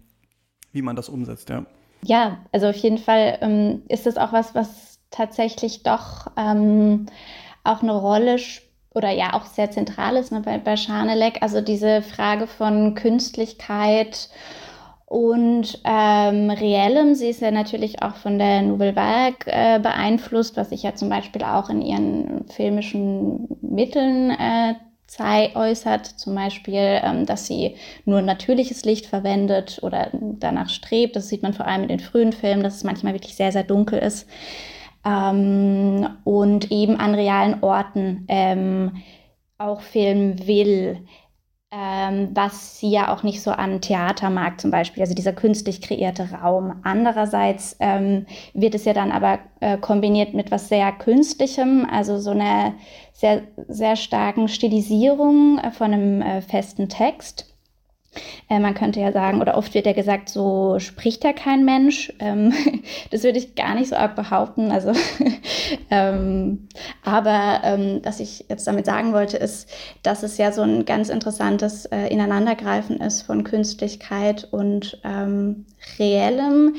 wie 0.72 0.82
man 0.82 0.94
das 0.94 1.08
umsetzt, 1.08 1.50
ja. 1.50 1.66
Ja, 2.02 2.38
also 2.52 2.68
auf 2.68 2.76
jeden 2.76 2.98
Fall 2.98 3.38
ähm, 3.40 3.82
ist 3.88 4.06
das 4.06 4.16
auch 4.16 4.32
was, 4.32 4.54
was 4.54 4.98
tatsächlich 5.10 5.82
doch 5.82 6.30
ähm, 6.36 7.06
auch 7.64 7.82
eine 7.82 7.96
Rolle 7.96 8.36
oder 8.94 9.10
ja 9.10 9.32
auch 9.32 9.46
sehr 9.46 9.70
zentral 9.70 10.16
ist 10.16 10.30
ne, 10.30 10.40
bei, 10.40 10.58
bei 10.58 10.76
Schanelek, 10.76 11.42
also 11.42 11.60
diese 11.60 12.02
Frage 12.02 12.46
von 12.46 12.94
Künstlichkeit 12.94 14.28
und 15.14 15.78
ähm, 15.84 16.50
Reellem. 16.50 17.14
Sie 17.14 17.28
ist 17.28 17.40
ja 17.40 17.52
natürlich 17.52 18.02
auch 18.02 18.16
von 18.16 18.36
der 18.36 18.62
Nouvelle 18.62 18.96
Vague 18.96 19.46
äh, 19.46 19.78
beeinflusst, 19.78 20.56
was 20.56 20.70
sich 20.70 20.82
ja 20.82 20.96
zum 20.96 21.08
Beispiel 21.08 21.44
auch 21.44 21.70
in 21.70 21.82
ihren 21.82 22.48
filmischen 22.48 23.46
Mitteln 23.62 24.30
äh, 24.30 24.74
äußert, 25.54 26.06
zum 26.06 26.34
Beispiel, 26.34 27.00
ähm, 27.00 27.26
dass 27.26 27.46
sie 27.46 27.76
nur 28.04 28.22
natürliches 28.22 28.84
Licht 28.84 29.06
verwendet 29.06 29.78
oder 29.82 30.10
danach 30.12 30.68
strebt. 30.68 31.14
Das 31.14 31.28
sieht 31.28 31.44
man 31.44 31.54
vor 31.54 31.68
allem 31.68 31.82
in 31.82 31.88
den 31.90 32.00
frühen 32.00 32.32
Filmen, 32.32 32.64
dass 32.64 32.74
es 32.74 32.84
manchmal 32.84 33.12
wirklich 33.12 33.36
sehr, 33.36 33.52
sehr 33.52 33.62
dunkel 33.62 34.00
ist. 34.00 34.28
Ähm, 35.06 36.08
und 36.24 36.72
eben 36.72 36.96
an 36.96 37.14
realen 37.14 37.62
Orten 37.62 38.24
ähm, 38.26 38.96
auch 39.58 39.80
filmen 39.80 40.44
will 40.48 41.06
ähm, 41.70 42.30
was 42.34 42.78
sie 42.78 42.90
ja 42.90 43.12
auch 43.12 43.22
nicht 43.22 43.42
so 43.42 43.50
an 43.50 43.80
Theater 43.80 44.30
mag 44.30 44.60
zum 44.60 44.70
Beispiel, 44.70 45.02
also 45.02 45.14
dieser 45.14 45.32
künstlich 45.32 45.80
kreierte 45.80 46.30
Raum. 46.30 46.80
Andererseits 46.84 47.76
ähm, 47.80 48.26
wird 48.52 48.74
es 48.74 48.84
ja 48.84 48.92
dann 48.92 49.10
aber 49.10 49.40
äh, 49.60 49.76
kombiniert 49.78 50.34
mit 50.34 50.50
was 50.50 50.68
sehr 50.68 50.92
Künstlichem, 50.92 51.86
also 51.90 52.18
so 52.18 52.30
einer 52.30 52.74
sehr, 53.12 53.42
sehr 53.68 53.96
starken 53.96 54.48
Stilisierung 54.48 55.58
äh, 55.58 55.70
von 55.70 55.92
einem 55.92 56.22
äh, 56.22 56.42
festen 56.42 56.88
Text. 56.88 57.53
Äh, 58.48 58.58
man 58.58 58.74
könnte 58.74 59.00
ja 59.00 59.12
sagen, 59.12 59.40
oder 59.40 59.56
oft 59.56 59.74
wird 59.74 59.86
ja 59.86 59.92
gesagt, 59.92 60.28
so 60.28 60.78
spricht 60.78 61.24
ja 61.24 61.32
kein 61.32 61.64
Mensch. 61.64 62.12
Ähm, 62.18 62.52
das 63.10 63.22
würde 63.22 63.38
ich 63.38 63.54
gar 63.54 63.74
nicht 63.74 63.88
so 63.88 63.96
arg 63.96 64.16
behaupten. 64.16 64.70
Also, 64.70 64.92
ähm, 65.90 66.68
aber 67.04 67.60
ähm, 67.64 68.00
was 68.04 68.20
ich 68.20 68.46
jetzt 68.48 68.66
damit 68.66 68.86
sagen 68.86 69.12
wollte, 69.12 69.36
ist, 69.36 69.68
dass 70.02 70.22
es 70.22 70.38
ja 70.38 70.52
so 70.52 70.62
ein 70.62 70.84
ganz 70.84 71.08
interessantes 71.08 71.86
äh, 71.86 72.08
Ineinandergreifen 72.08 73.00
ist 73.00 73.22
von 73.22 73.44
Künstlichkeit 73.44 74.48
und 74.50 75.00
ähm, 75.04 75.66
Reellem, 75.98 76.76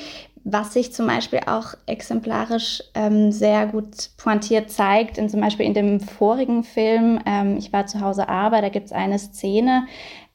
was 0.48 0.74
sich 0.74 0.94
zum 0.94 1.08
Beispiel 1.08 1.40
auch 1.48 1.74
exemplarisch 1.88 2.84
ähm, 2.94 3.32
sehr 3.32 3.66
gut 3.66 4.12
pointiert 4.18 4.70
zeigt, 4.70 5.18
in, 5.18 5.28
zum 5.28 5.42
Beispiel 5.42 5.66
in 5.66 5.74
dem 5.74 6.00
vorigen 6.00 6.64
Film, 6.64 7.20
ähm, 7.26 7.58
Ich 7.58 7.74
war 7.74 7.88
zu 7.88 8.00
Hause 8.00 8.30
aber, 8.30 8.62
da 8.62 8.70
gibt 8.70 8.86
es 8.86 8.92
eine 8.92 9.18
Szene, 9.18 9.88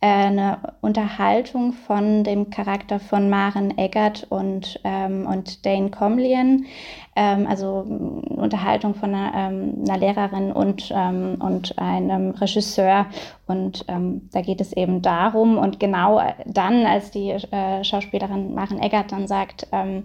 eine 0.02 0.74
Unterhaltung 0.80 1.72
von 1.72 2.24
dem 2.24 2.48
Charakter 2.48 2.98
von 2.98 3.28
Maren 3.28 3.76
Eggert 3.76 4.26
und, 4.30 4.80
ähm, 4.84 5.26
und 5.26 5.66
Dane 5.66 5.90
Comlian, 5.90 6.64
ähm, 7.16 7.46
also 7.46 7.84
eine 7.86 8.40
Unterhaltung 8.40 8.94
von 8.94 9.14
einer, 9.14 9.34
ähm, 9.34 9.84
einer 9.86 9.98
Lehrerin 9.98 10.52
und, 10.52 10.90
ähm, 10.94 11.36
und 11.40 11.78
einem 11.78 12.30
Regisseur. 12.30 13.06
Und 13.46 13.84
ähm, 13.88 14.28
da 14.32 14.40
geht 14.40 14.62
es 14.62 14.72
eben 14.72 15.02
darum, 15.02 15.58
und 15.58 15.78
genau 15.78 16.22
dann, 16.46 16.86
als 16.86 17.10
die 17.10 17.30
äh, 17.30 17.84
Schauspielerin 17.84 18.54
Maren 18.54 18.80
Eggert 18.80 19.12
dann 19.12 19.26
sagt, 19.26 19.68
ähm, 19.72 20.04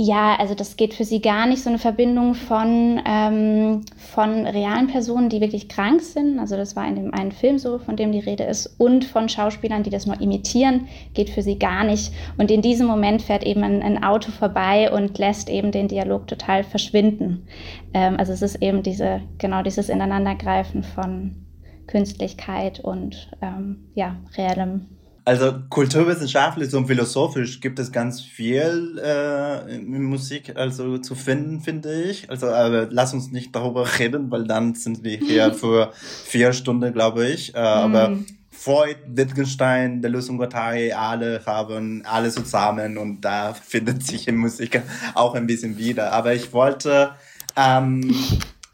ja, 0.00 0.36
also 0.36 0.54
das 0.54 0.76
geht 0.76 0.94
für 0.94 1.04
sie 1.04 1.20
gar 1.20 1.48
nicht 1.48 1.60
so 1.60 1.68
eine 1.68 1.80
Verbindung 1.80 2.34
von, 2.34 3.00
ähm, 3.04 3.80
von 3.96 4.46
realen 4.46 4.86
Personen, 4.86 5.28
die 5.28 5.40
wirklich 5.40 5.68
krank 5.68 6.02
sind. 6.02 6.38
Also 6.38 6.56
das 6.56 6.76
war 6.76 6.86
in 6.86 6.94
dem 6.94 7.12
einen 7.12 7.32
Film 7.32 7.58
so, 7.58 7.80
von 7.80 7.96
dem 7.96 8.12
die 8.12 8.20
Rede 8.20 8.44
ist, 8.44 8.76
und 8.78 9.04
von 9.04 9.28
Schauspielern, 9.28 9.82
die 9.82 9.90
das 9.90 10.06
nur 10.06 10.20
imitieren, 10.20 10.86
geht 11.14 11.30
für 11.30 11.42
sie 11.42 11.58
gar 11.58 11.82
nicht. 11.82 12.12
Und 12.36 12.52
in 12.52 12.62
diesem 12.62 12.86
Moment 12.86 13.22
fährt 13.22 13.42
eben 13.42 13.64
ein, 13.64 13.82
ein 13.82 14.04
Auto 14.04 14.30
vorbei 14.30 14.88
und 14.92 15.18
lässt 15.18 15.50
eben 15.50 15.72
den 15.72 15.88
Dialog 15.88 16.28
total 16.28 16.62
verschwinden. 16.62 17.48
Ähm, 17.92 18.14
also 18.18 18.32
es 18.32 18.42
ist 18.42 18.62
eben 18.62 18.84
diese, 18.84 19.22
genau 19.38 19.64
dieses 19.64 19.88
Ineinandergreifen 19.88 20.84
von 20.84 21.44
Künstlichkeit 21.88 22.78
und 22.78 23.32
ähm, 23.42 23.88
ja, 23.96 24.14
reellem 24.36 24.86
also 25.28 25.52
kulturwissenschaftlich 25.68 26.74
und 26.74 26.86
philosophisch 26.86 27.60
gibt 27.60 27.78
es 27.78 27.92
ganz 27.92 28.22
viel 28.22 28.98
äh, 29.04 29.74
in 29.74 30.04
Musik 30.04 30.56
also 30.56 30.96
zu 30.96 31.14
finden, 31.14 31.60
finde 31.60 32.02
ich. 32.04 32.30
Also 32.30 32.46
aber 32.46 32.88
lass 32.90 33.12
uns 33.12 33.30
nicht 33.30 33.54
darüber 33.54 33.86
reden, 33.98 34.30
weil 34.30 34.44
dann 34.44 34.74
sind 34.74 35.04
wir 35.04 35.18
hier 35.18 35.52
für 35.60 35.92
vier 36.24 36.54
Stunden, 36.54 36.94
glaube 36.94 37.28
ich. 37.28 37.54
Äh, 37.54 37.58
mm. 37.58 37.62
Aber 37.62 38.18
Freud, 38.50 38.96
Wittgenstein, 39.06 40.00
Deleuze 40.00 40.32
und 40.32 40.38
Guattari, 40.38 40.92
alle 40.92 41.42
haben 41.44 42.02
alle 42.06 42.30
zusammen 42.30 42.96
und 42.96 43.20
da 43.20 43.52
findet 43.52 44.06
sich 44.06 44.28
in 44.28 44.36
Musik 44.36 44.80
auch 45.12 45.34
ein 45.34 45.46
bisschen 45.46 45.76
wieder. 45.76 46.10
Aber 46.10 46.32
ich 46.32 46.54
wollte, 46.54 47.10
ähm, 47.54 48.14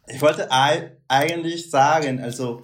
ich 0.07 0.23
wollte 0.23 0.49
eigentlich 1.09 1.69
sagen, 1.69 2.21
also 2.21 2.63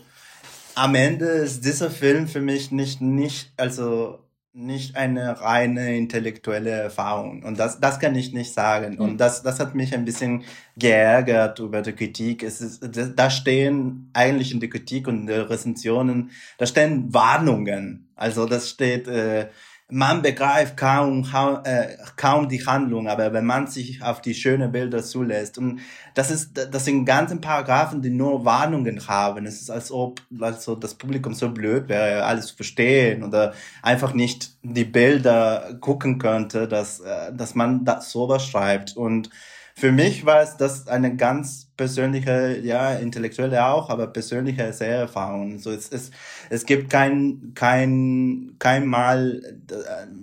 am 0.81 0.95
Ende 0.95 1.27
ist 1.27 1.63
dieser 1.67 1.91
Film 1.91 2.27
für 2.27 2.41
mich 2.41 2.73
nicht, 2.73 3.03
nicht, 3.03 3.53
also 3.59 4.21
nicht 4.55 4.97
eine 4.97 5.39
reine 5.43 5.95
intellektuelle 5.95 6.71
Erfahrung. 6.71 7.43
Und 7.43 7.59
das, 7.59 7.81
das 7.81 8.01
kann 8.01 8.17
ich 8.17 8.33
nicht 8.33 8.55
sagen. 8.55 8.99
Und 8.99 9.19
das, 9.19 9.43
das 9.43 9.61
hat 9.61 9.75
mich 9.75 9.95
ein 9.95 10.07
bisschen 10.07 10.43
geärgert 10.77 11.59
über 11.59 11.83
die 11.83 11.93
Kritik. 11.93 12.43
Es 12.43 12.63
ist, 12.63 12.83
da 13.15 13.29
stehen 13.29 14.11
eigentlich 14.15 14.53
in 14.53 14.61
der 14.61 14.71
Kritik 14.71 15.07
und 15.07 15.21
in 15.21 15.27
den 15.27 15.43
Rezensionen, 15.43 16.31
da 16.57 16.65
stehen 16.65 17.13
Warnungen. 17.13 18.09
Also 18.17 18.47
das 18.47 18.71
steht, 18.71 19.07
äh, 19.07 19.49
man 19.91 20.23
begreift 20.23 20.77
kaum, 20.77 21.27
äh, 21.65 21.97
kaum 22.17 22.49
die 22.49 22.65
Handlung, 22.65 23.09
aber 23.09 23.33
wenn 23.33 23.45
man 23.45 23.67
sich 23.67 24.03
auf 24.03 24.21
die 24.21 24.35
schönen 24.35 24.73
Bilder 24.73 25.03
zulässt 25.03 25.59
und 25.59 25.81
das 26.15 26.31
ist, 26.31 26.53
das 26.55 26.85
sind 26.85 27.05
ganzen 27.05 27.41
Paragraphen, 27.41 28.03
die 28.03 28.11
nur 28.11 28.45
Warnungen 28.45 29.07
haben. 29.07 29.47
Es 29.47 29.61
ist 29.61 29.71
als 29.71 29.91
ob 29.91 30.21
also 30.41 30.75
das 30.75 30.95
Publikum 30.95 31.35
so 31.35 31.51
blöd 31.51 31.89
wäre, 31.89 32.25
alles 32.25 32.49
zu 32.49 32.57
verstehen 32.57 33.23
oder 33.23 33.55
einfach 33.83 34.15
nicht 34.15 34.57
die 34.63 34.85
Bilder 34.85 35.77
gucken 35.81 36.19
könnte, 36.19 36.69
dass, 36.69 37.01
äh, 37.01 37.33
dass 37.33 37.55
man 37.55 37.85
das 37.85 38.11
sowas 38.11 38.45
schreibt 38.45 38.97
und 38.97 39.31
für 39.75 39.93
mich 39.93 40.27
war 40.27 40.43
es 40.43 40.57
das 40.57 40.89
eine 40.89 41.17
ganz 41.17 41.71
persönliche, 41.81 42.59
ja, 42.63 42.93
intellektuelle 42.93 43.65
auch, 43.65 43.89
aber 43.89 44.09
persönliche 44.09 44.71
Seherfahrung. 44.71 45.59
So, 45.59 45.71
es, 45.71 45.89
es, 45.89 46.11
es 46.51 46.67
gibt 46.67 46.91
kein, 46.91 47.53
kein, 47.55 48.57
kein 48.59 48.85
Mal, 48.85 49.41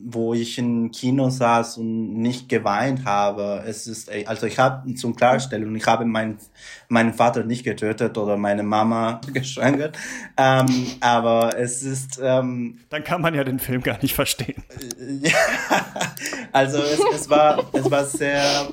wo 0.06 0.36
ich 0.36 0.60
im 0.60 0.92
Kino 0.92 1.32
saß 1.32 1.80
und 1.80 2.14
nicht 2.14 2.48
geweint 2.48 3.06
habe. 3.06 3.64
Es 3.66 3.88
ist, 3.88 4.12
also 4.28 4.46
ich 4.46 4.60
habe 4.60 4.94
zum 4.94 5.16
Klarstellen, 5.16 5.76
ich 5.76 5.88
habe 5.88 6.06
meinen, 6.06 6.38
meinen 6.90 7.16
Vater 7.16 7.44
nicht 7.44 7.64
getötet 7.64 8.16
oder 8.20 8.38
meine 8.38 8.62
Mama 8.62 9.20
geschwängert, 9.34 9.98
ähm, 10.38 10.68
aber 11.00 11.58
es 11.58 11.82
ist, 11.82 12.20
ähm, 12.22 12.78
Dann 12.90 13.04
kann 13.04 13.22
man 13.22 13.34
ja 13.34 13.44
den 13.44 13.58
Film 13.58 13.82
gar 13.82 14.00
nicht 14.04 14.14
verstehen. 14.14 14.64
ja, 15.22 15.32
also 16.52 16.78
es, 16.78 17.00
es 17.16 17.30
war, 17.32 17.64
es 17.74 17.90
war 17.90 18.06
sehr, 18.06 18.68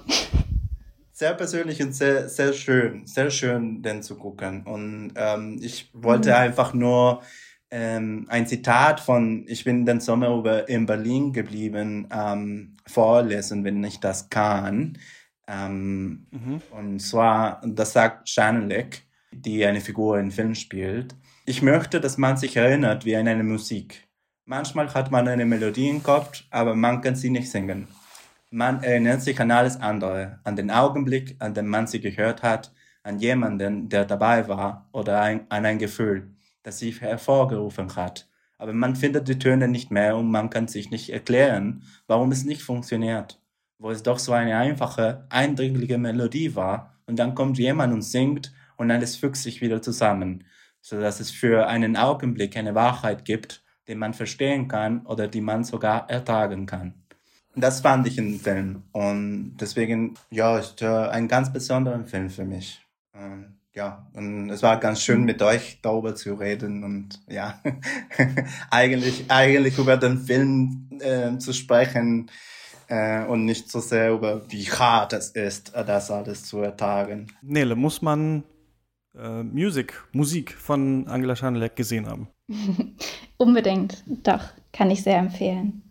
sehr 1.14 1.32
persönlich 1.34 1.80
und 1.80 1.94
sehr, 1.94 2.28
sehr 2.28 2.52
schön, 2.52 3.06
sehr 3.06 3.30
schön, 3.30 3.82
den 3.82 4.02
zu 4.02 4.16
gucken. 4.16 4.64
Und 4.66 5.12
ähm, 5.14 5.60
ich 5.62 5.88
wollte 5.94 6.30
mhm. 6.30 6.34
einfach 6.34 6.74
nur 6.74 7.22
ähm, 7.70 8.26
ein 8.28 8.46
Zitat 8.48 8.98
von 8.98 9.44
Ich 9.46 9.62
bin 9.62 9.86
den 9.86 10.00
Sommer 10.00 10.36
über 10.36 10.68
in 10.68 10.86
Berlin 10.86 11.32
geblieben 11.32 12.08
ähm, 12.12 12.76
vorlesen, 12.86 13.62
wenn 13.62 13.82
ich 13.84 14.00
das 14.00 14.28
kann. 14.28 14.98
Ähm, 15.46 16.26
mhm. 16.32 16.60
Und 16.72 16.98
zwar, 16.98 17.62
das 17.64 17.92
sagt 17.92 18.28
Shanelek, 18.28 19.06
die 19.30 19.64
eine 19.64 19.80
Figur 19.80 20.18
im 20.18 20.32
Film 20.32 20.56
spielt. 20.56 21.14
Ich 21.46 21.62
möchte, 21.62 22.00
dass 22.00 22.18
man 22.18 22.36
sich 22.36 22.56
erinnert 22.56 23.04
wie 23.04 23.14
an 23.14 23.28
eine 23.28 23.44
Musik. 23.44 24.08
Manchmal 24.46 24.92
hat 24.92 25.12
man 25.12 25.28
eine 25.28 25.46
Melodie 25.46 25.90
im 25.90 26.02
Kopf, 26.02 26.42
aber 26.50 26.74
man 26.74 27.00
kann 27.02 27.14
sie 27.14 27.30
nicht 27.30 27.50
singen. 27.50 27.86
Man 28.56 28.84
erinnert 28.84 29.20
sich 29.20 29.40
an 29.40 29.50
alles 29.50 29.80
andere, 29.80 30.38
an 30.44 30.54
den 30.54 30.70
Augenblick, 30.70 31.34
an 31.40 31.54
den 31.54 31.66
man 31.66 31.88
sie 31.88 32.00
gehört 32.00 32.44
hat, 32.44 32.72
an 33.02 33.18
jemanden, 33.18 33.88
der 33.88 34.04
dabei 34.04 34.46
war 34.46 34.88
oder 34.92 35.20
ein, 35.22 35.50
an 35.50 35.66
ein 35.66 35.80
Gefühl, 35.80 36.30
das 36.62 36.78
sie 36.78 36.92
hervorgerufen 36.92 37.96
hat. 37.96 38.28
Aber 38.56 38.72
man 38.72 38.94
findet 38.94 39.26
die 39.26 39.40
Töne 39.40 39.66
nicht 39.66 39.90
mehr 39.90 40.16
und 40.16 40.30
man 40.30 40.50
kann 40.50 40.68
sich 40.68 40.92
nicht 40.92 41.10
erklären, 41.10 41.82
warum 42.06 42.30
es 42.30 42.44
nicht 42.44 42.62
funktioniert. 42.62 43.42
Wo 43.78 43.90
es 43.90 44.04
doch 44.04 44.20
so 44.20 44.30
eine 44.30 44.56
einfache, 44.56 45.26
eindringliche 45.30 45.98
Melodie 45.98 46.54
war 46.54 46.94
und 47.06 47.18
dann 47.18 47.34
kommt 47.34 47.58
jemand 47.58 47.92
und 47.92 48.02
singt 48.02 48.52
und 48.76 48.92
alles 48.92 49.16
fügt 49.16 49.38
sich 49.38 49.62
wieder 49.62 49.82
zusammen, 49.82 50.44
so 50.80 51.00
dass 51.00 51.18
es 51.18 51.32
für 51.32 51.66
einen 51.66 51.96
Augenblick 51.96 52.56
eine 52.56 52.76
Wahrheit 52.76 53.24
gibt, 53.24 53.64
die 53.88 53.96
man 53.96 54.14
verstehen 54.14 54.68
kann 54.68 55.04
oder 55.06 55.26
die 55.26 55.40
man 55.40 55.64
sogar 55.64 56.08
ertragen 56.08 56.66
kann. 56.66 57.03
Das 57.56 57.80
fand 57.80 58.06
ich 58.06 58.18
im 58.18 58.38
Film. 58.40 58.82
Und 58.92 59.56
deswegen, 59.60 60.14
ja, 60.30 60.58
ist 60.58 60.82
äh, 60.82 60.86
ein 60.86 61.28
ganz 61.28 61.52
besonderer 61.52 62.04
Film 62.04 62.30
für 62.30 62.44
mich. 62.44 62.84
Ja, 63.74 64.06
und 64.12 64.50
es 64.50 64.62
war 64.62 64.78
ganz 64.78 65.02
schön 65.02 65.24
mit 65.24 65.42
euch 65.42 65.80
darüber 65.82 66.14
zu 66.14 66.34
reden 66.34 66.84
und 66.84 67.20
ja, 67.28 67.60
eigentlich, 68.70 69.24
eigentlich 69.28 69.78
über 69.78 69.96
den 69.96 70.18
Film 70.18 70.88
äh, 71.00 71.36
zu 71.38 71.52
sprechen 71.52 72.30
äh, 72.86 73.24
und 73.24 73.44
nicht 73.44 73.68
so 73.68 73.80
sehr 73.80 74.12
über 74.12 74.48
wie 74.48 74.64
hart 74.66 75.12
es 75.12 75.30
ist, 75.30 75.72
das 75.74 76.12
alles 76.12 76.44
zu 76.44 76.60
ertragen. 76.60 77.26
Nele, 77.42 77.74
muss 77.74 78.00
man 78.00 78.44
äh, 79.16 79.42
Music, 79.42 80.04
Musik 80.12 80.52
von 80.52 81.08
Angela 81.08 81.34
Schanelek 81.34 81.74
gesehen 81.74 82.06
haben? 82.06 82.28
Unbedingt, 83.38 84.04
doch, 84.06 84.44
kann 84.72 84.92
ich 84.92 85.02
sehr 85.02 85.18
empfehlen. 85.18 85.83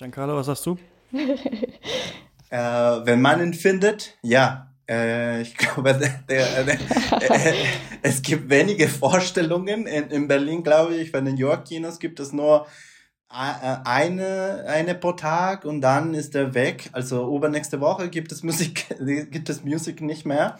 Giancarlo, 0.00 0.34
was 0.34 0.46
sagst 0.46 0.64
du? 0.64 0.78
äh, 1.12 2.56
wenn 2.56 3.20
man 3.20 3.42
ihn 3.42 3.52
findet, 3.52 4.16
ja. 4.22 4.72
Äh, 4.88 5.42
ich 5.42 5.54
glaube, 5.58 5.92
der, 5.92 6.24
der, 6.26 6.64
der, 6.64 6.80
äh, 7.20 7.54
es 8.00 8.22
gibt 8.22 8.48
wenige 8.48 8.88
Vorstellungen. 8.88 9.86
In, 9.86 10.08
in 10.08 10.26
Berlin, 10.26 10.62
glaube 10.62 10.94
ich, 10.94 11.12
bei 11.12 11.20
den 11.20 11.36
York-Kinos 11.36 11.98
gibt 11.98 12.18
es 12.18 12.32
nur 12.32 12.66
äh, 13.30 13.76
eine, 13.84 14.64
eine 14.66 14.94
pro 14.94 15.12
Tag 15.12 15.66
und 15.66 15.82
dann 15.82 16.14
ist 16.14 16.34
er 16.34 16.54
weg. 16.54 16.88
Also 16.92 17.36
übernächste 17.36 17.82
Woche 17.82 18.08
gibt 18.08 18.32
es 18.32 18.42
Musik, 18.42 18.86
gibt 19.30 19.50
es 19.50 19.64
Musik 19.64 20.00
nicht 20.00 20.24
mehr 20.24 20.58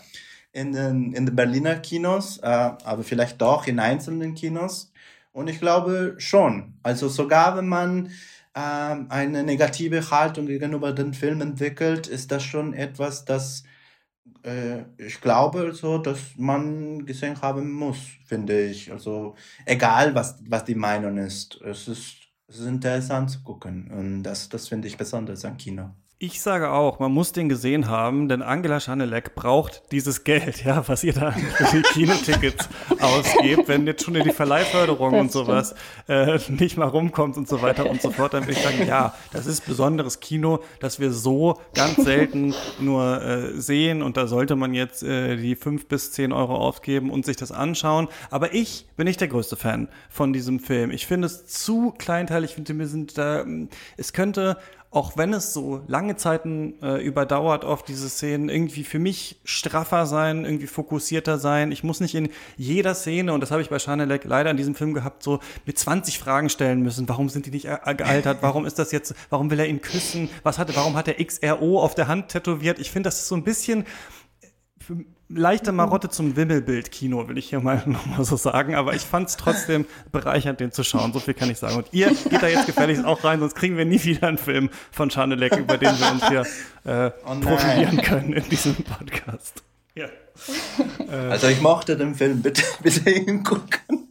in 0.53 0.72
den, 0.72 1.14
in 1.14 1.24
den 1.24 1.34
Berliner 1.34 1.76
Kinos, 1.76 2.36
äh, 2.43 2.47
aber 2.47 3.03
vielleicht 3.05 3.41
doch 3.41 3.66
in 3.66 3.78
einzelnen 3.78 4.34
Kinos. 4.34 4.93
Und 5.32 5.49
ich 5.49 5.61
glaube 5.61 6.16
schon. 6.18 6.74
Also 6.82 7.09
sogar 7.09 7.57
wenn 7.57 7.68
man 7.68 8.11
eine 8.53 9.43
negative 9.45 10.11
Haltung 10.11 10.47
gegenüber 10.47 10.93
den 10.93 11.15
Film 11.15 11.41
entwickelt, 11.41 12.07
ist 12.09 12.33
das 12.33 12.43
schon 12.43 12.75
etwas, 12.75 13.25
das 13.25 13.65
äh, 14.43 14.85
ich 14.99 15.21
glaube, 15.21 15.73
so, 15.75 15.99
dass 15.99 16.37
man 16.37 17.05
gesehen 17.07 17.41
haben 17.43 17.73
muss, 17.73 17.99
finde 18.27 18.67
ich. 18.67 18.91
Also 18.93 19.37
egal, 19.67 20.15
was, 20.15 20.39
was 20.49 20.65
die 20.65 20.75
Meinung 20.75 21.19
ist, 21.19 21.61
es 21.63 21.89
ist, 21.89 22.17
es 22.49 22.59
ist 22.61 22.67
interessant 22.67 23.31
zu 23.31 23.43
gucken 23.43 23.91
und 23.91 24.23
das, 24.23 24.49
das 24.49 24.69
finde 24.69 24.89
ich 24.89 24.97
besonders 24.97 25.45
am 25.45 25.57
Kino. 25.57 25.95
Ich 26.23 26.43
sage 26.43 26.71
auch, 26.71 26.99
man 26.99 27.12
muss 27.12 27.33
den 27.33 27.49
gesehen 27.49 27.89
haben, 27.89 28.29
denn 28.29 28.43
Angela 28.43 28.79
Schanelek 28.79 29.35
braucht 29.35 29.91
dieses 29.91 30.23
Geld, 30.23 30.62
ja, 30.66 30.87
was 30.87 31.03
ihr 31.03 31.14
da 31.14 31.31
für 31.31 31.79
die 31.79 31.81
Kinotickets 31.81 32.68
ausgebt. 33.01 33.68
Wenn 33.68 33.87
jetzt 33.87 34.05
schon 34.05 34.16
in 34.16 34.25
die 34.25 34.33
Verleihförderung 34.33 35.12
das 35.12 35.21
und 35.23 35.33
sowas 35.33 35.75
äh, 36.09 36.39
nicht 36.51 36.77
mal 36.77 36.89
rumkommt 36.89 37.39
und 37.39 37.49
so 37.49 37.62
weiter 37.62 37.89
und 37.89 38.03
so 38.03 38.11
fort, 38.11 38.35
dann 38.35 38.43
würde 38.43 38.53
ich 38.53 38.59
sagen, 38.59 38.87
ja, 38.87 39.14
das 39.33 39.47
ist 39.47 39.64
besonderes 39.64 40.21
Kino, 40.21 40.62
das 40.79 41.01
wir 41.01 41.11
so 41.11 41.59
ganz 41.73 41.97
selten 42.05 42.55
nur 42.79 43.23
äh, 43.23 43.59
sehen 43.59 44.03
und 44.03 44.18
da 44.18 44.27
sollte 44.27 44.57
man 44.57 44.75
jetzt 44.75 45.03
äh, 45.03 45.39
die 45.39 45.57
fünf 45.57 45.89
bis 45.89 46.12
zehn 46.12 46.35
Euro 46.35 46.55
ausgeben 46.55 47.09
und 47.09 47.25
sich 47.25 47.39
das 47.39 47.51
anschauen. 47.51 48.09
Aber 48.31 48.53
ich 48.53 48.87
bin 48.95 49.07
nicht 49.07 49.23
der 49.23 49.29
größte 49.29 49.57
Fan 49.57 49.89
von 50.11 50.35
diesem 50.35 50.61
Film. 50.61 50.91
Ich 50.91 51.07
finde 51.07 51.25
es 51.29 51.47
zu 51.47 51.95
kleinteilig, 51.97 52.51
ich 52.51 52.57
finde, 52.57 52.79
wir 52.79 52.89
sind 52.89 53.16
da, 53.16 53.47
es 53.97 54.12
könnte 54.12 54.59
auch 54.93 55.16
wenn 55.16 55.32
es 55.32 55.55
so 55.55 55.82
lange 55.86 56.16
Zeiten 56.16 56.74
äh, 56.82 57.01
überdauert, 57.01 57.64
oft 57.64 57.86
diese 57.86 58.09
Szenen 58.09 58.49
irgendwie 58.49 58.82
für 58.82 58.99
mich 58.99 59.41
straffer 59.45 60.05
sein, 60.05 60.45
irgendwie 60.45 60.66
fokussierter 60.66 61.38
sein. 61.38 61.70
Ich 61.70 61.84
muss 61.84 62.01
nicht 62.01 62.16
in 62.16 62.28
jeder 62.57 62.97
Szene, 62.97 63.32
und 63.32 63.41
das 63.41 63.53
habe 63.53 63.62
ich 63.62 63.70
bei 63.70 63.78
Chanelek 63.78 64.24
leider 64.24 64.51
in 64.51 64.57
diesem 64.57 64.74
Film 64.74 64.93
gehabt, 64.93 65.22
so 65.22 65.38
mit 65.64 65.78
20 65.78 66.18
Fragen 66.18 66.49
stellen 66.49 66.82
müssen. 66.82 67.09
Warum 67.09 67.28
sind 67.28 67.47
die 67.47 67.53
nicht 67.53 67.68
gealtert? 67.68 68.38
Warum 68.41 68.66
ist 68.66 68.80
das 68.80 68.91
jetzt, 68.91 69.14
warum 69.28 69.51
will 69.53 69.61
er 69.61 69.68
ihn 69.68 69.80
küssen? 69.80 70.28
Was 70.43 70.59
hatte, 70.59 70.74
warum 70.74 70.97
hat 70.97 71.07
er 71.07 71.24
XRO 71.24 71.80
auf 71.80 71.95
der 71.95 72.09
Hand 72.09 72.28
tätowiert? 72.28 72.80
Ich 72.80 72.91
finde, 72.91 73.07
das 73.07 73.20
ist 73.20 73.28
so 73.28 73.36
ein 73.36 73.45
bisschen, 73.45 73.86
leichte 75.33 75.72
Marotte 75.72 76.11
zum 76.11 76.37
Wimmelbild-Kino, 76.37 77.28
will 77.28 77.39
ich 77.39 77.49
hier 77.49 77.61
mal 77.61 77.83
nochmal 77.87 78.24
so 78.24 78.37
sagen. 78.37 78.74
Aber 78.74 78.95
ich 78.95 79.03
fand 79.03 79.28
es 79.28 79.37
trotzdem 79.37 79.87
bereichernd, 80.12 80.61
den 80.61 80.72
zu 80.72 80.85
schauen. 80.85 81.12
So 81.12 81.20
viel 81.20 81.35
kann 81.35 81.51
ich 81.51 81.59
sagen. 81.59 81.76
Und 81.76 81.89
ihr 81.93 82.09
geht 82.09 82.43
da 82.43 82.49
jetzt 82.49 82.66
gefälligst 82.66 83.05
auch 83.05 83.24
rein, 83.24 83.41
sonst 83.41 83.55
kriegen 83.55 83.76
wir 83.76 83.85
nie 83.85 84.03
wieder 84.03 84.28
einen 84.28 84.39
Film 84.39 84.70
von 84.91 85.11
Schanelek, 85.11 85.57
über 85.57 85.78
den 85.78 85.99
wir 85.99 86.11
uns 86.12 86.28
hier 86.28 86.47
äh, 86.85 87.11
oh 87.24 87.41
profilieren 87.41 87.97
können 88.03 88.33
in 88.33 88.49
diesem 88.49 88.76
Podcast. 88.76 89.62
Ja. 89.95 90.07
also 91.28 91.49
ich 91.49 91.61
mochte 91.61 91.97
den 91.97 92.14
Film, 92.14 92.43
bitte, 92.43 92.62
bitte 92.83 93.11
hingucken. 93.11 94.09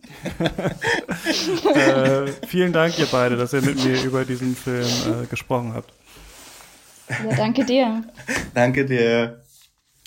äh, 1.74 2.28
vielen 2.48 2.74
Dank, 2.74 3.00
ihr 3.00 3.08
beide, 3.10 3.38
dass 3.38 3.54
ihr 3.54 3.62
mit 3.62 3.84
mir 3.84 4.04
über 4.04 4.26
diesen 4.26 4.56
Film 4.56 4.86
äh, 4.86 5.26
gesprochen 5.28 5.74
habt. 5.74 5.94
Ja, 7.10 7.36
danke 7.36 7.66
dir. 7.66 8.04
danke 8.54 8.86
dir. 8.86 9.42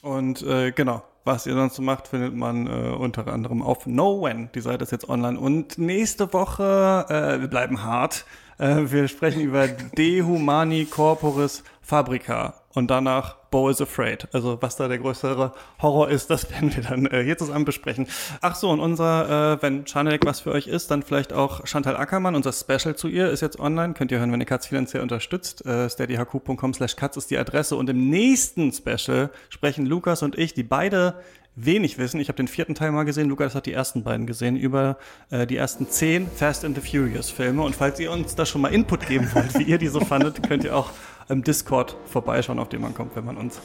Und 0.02 0.42
äh, 0.42 0.72
genau, 0.72 1.04
was 1.24 1.46
ihr 1.46 1.54
sonst 1.54 1.76
so 1.76 1.82
macht, 1.82 2.08
findet 2.08 2.34
man 2.34 2.66
äh, 2.66 2.90
unter 2.90 3.28
anderem 3.28 3.62
auf 3.62 3.86
NoWhen. 3.86 4.50
Die 4.52 4.60
Seite 4.60 4.82
ist 4.82 4.90
jetzt 4.90 5.08
online. 5.08 5.38
Und 5.38 5.78
nächste 5.78 6.32
Woche, 6.32 7.06
äh, 7.08 7.40
wir 7.40 7.46
bleiben 7.46 7.84
hart. 7.84 8.26
Äh, 8.58 8.90
wir 8.90 9.06
sprechen 9.06 9.42
über 9.42 9.68
De 9.96 10.22
Humani 10.22 10.86
Corporis 10.86 11.62
Fabrica. 11.80 12.61
Und 12.74 12.90
danach 12.90 13.36
Bo 13.50 13.68
is 13.68 13.80
Afraid. 13.80 14.28
Also 14.32 14.58
was 14.60 14.76
da 14.76 14.88
der 14.88 14.98
größere 14.98 15.52
Horror 15.80 16.08
ist, 16.08 16.30
das 16.30 16.50
werden 16.50 16.74
wir 16.74 16.82
dann 16.82 17.06
äh, 17.06 17.22
hier 17.22 17.36
zusammen 17.36 17.64
besprechen. 17.64 18.06
Ach 18.40 18.54
so, 18.54 18.70
und 18.70 18.80
unser, 18.80 19.54
äh, 19.54 19.62
wenn 19.62 19.84
Chanelek 19.84 20.24
was 20.24 20.40
für 20.40 20.52
euch 20.52 20.66
ist, 20.66 20.90
dann 20.90 21.02
vielleicht 21.02 21.32
auch 21.32 21.66
Chantal 21.66 21.96
Ackermann, 21.96 22.34
unser 22.34 22.52
Special 22.52 22.96
zu 22.96 23.08
ihr, 23.08 23.30
ist 23.30 23.42
jetzt 23.42 23.60
online. 23.60 23.94
Könnt 23.94 24.10
ihr 24.10 24.18
hören, 24.18 24.32
wenn 24.32 24.40
ihr 24.40 24.46
Katz 24.46 24.66
finanziell 24.66 25.02
unterstützt. 25.02 25.64
Äh, 25.66 25.88
steadyhq.com 25.88 26.74
slash 26.74 26.96
katz 26.96 27.16
ist 27.16 27.30
die 27.30 27.38
Adresse. 27.38 27.76
Und 27.76 27.90
im 27.90 28.08
nächsten 28.08 28.72
Special 28.72 29.30
sprechen 29.50 29.86
Lukas 29.86 30.22
und 30.22 30.38
ich, 30.38 30.54
die 30.54 30.62
beide 30.62 31.16
wenig 31.54 31.98
wissen. 31.98 32.20
Ich 32.20 32.28
habe 32.28 32.36
den 32.36 32.48
vierten 32.48 32.74
Teil 32.74 32.92
mal 32.92 33.04
gesehen, 33.04 33.28
Lukas 33.28 33.54
hat 33.54 33.66
die 33.66 33.72
ersten 33.72 34.02
beiden 34.04 34.26
gesehen, 34.26 34.56
über 34.56 34.96
äh, 35.30 35.46
die 35.46 35.56
ersten 35.56 35.88
zehn 35.88 36.26
Fast 36.28 36.64
and 36.64 36.80
the 36.80 36.80
Furious 36.80 37.30
Filme. 37.30 37.62
Und 37.62 37.76
falls 37.76 38.00
ihr 38.00 38.10
uns 38.10 38.34
da 38.34 38.46
schon 38.46 38.62
mal 38.62 38.72
Input 38.72 39.06
geben 39.06 39.28
wollt, 39.34 39.58
wie 39.58 39.64
ihr 39.64 39.78
die 39.78 39.88
so 39.88 40.00
fandet, 40.00 40.42
könnt 40.48 40.64
ihr 40.64 40.74
auch 40.74 40.90
im 41.32 41.42
Discord 41.42 41.96
vorbeischauen, 42.06 42.58
auf 42.58 42.68
den 42.68 42.82
man 42.82 42.94
kommt, 42.94 43.16
wenn 43.16 43.24
man 43.24 43.36
uns 43.36 43.60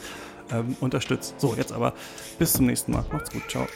ähm, 0.50 0.76
unterstützt. 0.80 1.34
So, 1.38 1.54
jetzt 1.54 1.72
aber 1.72 1.92
bis 2.38 2.54
zum 2.54 2.66
nächsten 2.66 2.92
Mal. 2.92 3.04
Macht's 3.12 3.30
gut. 3.30 3.42
Ciao. 3.48 3.66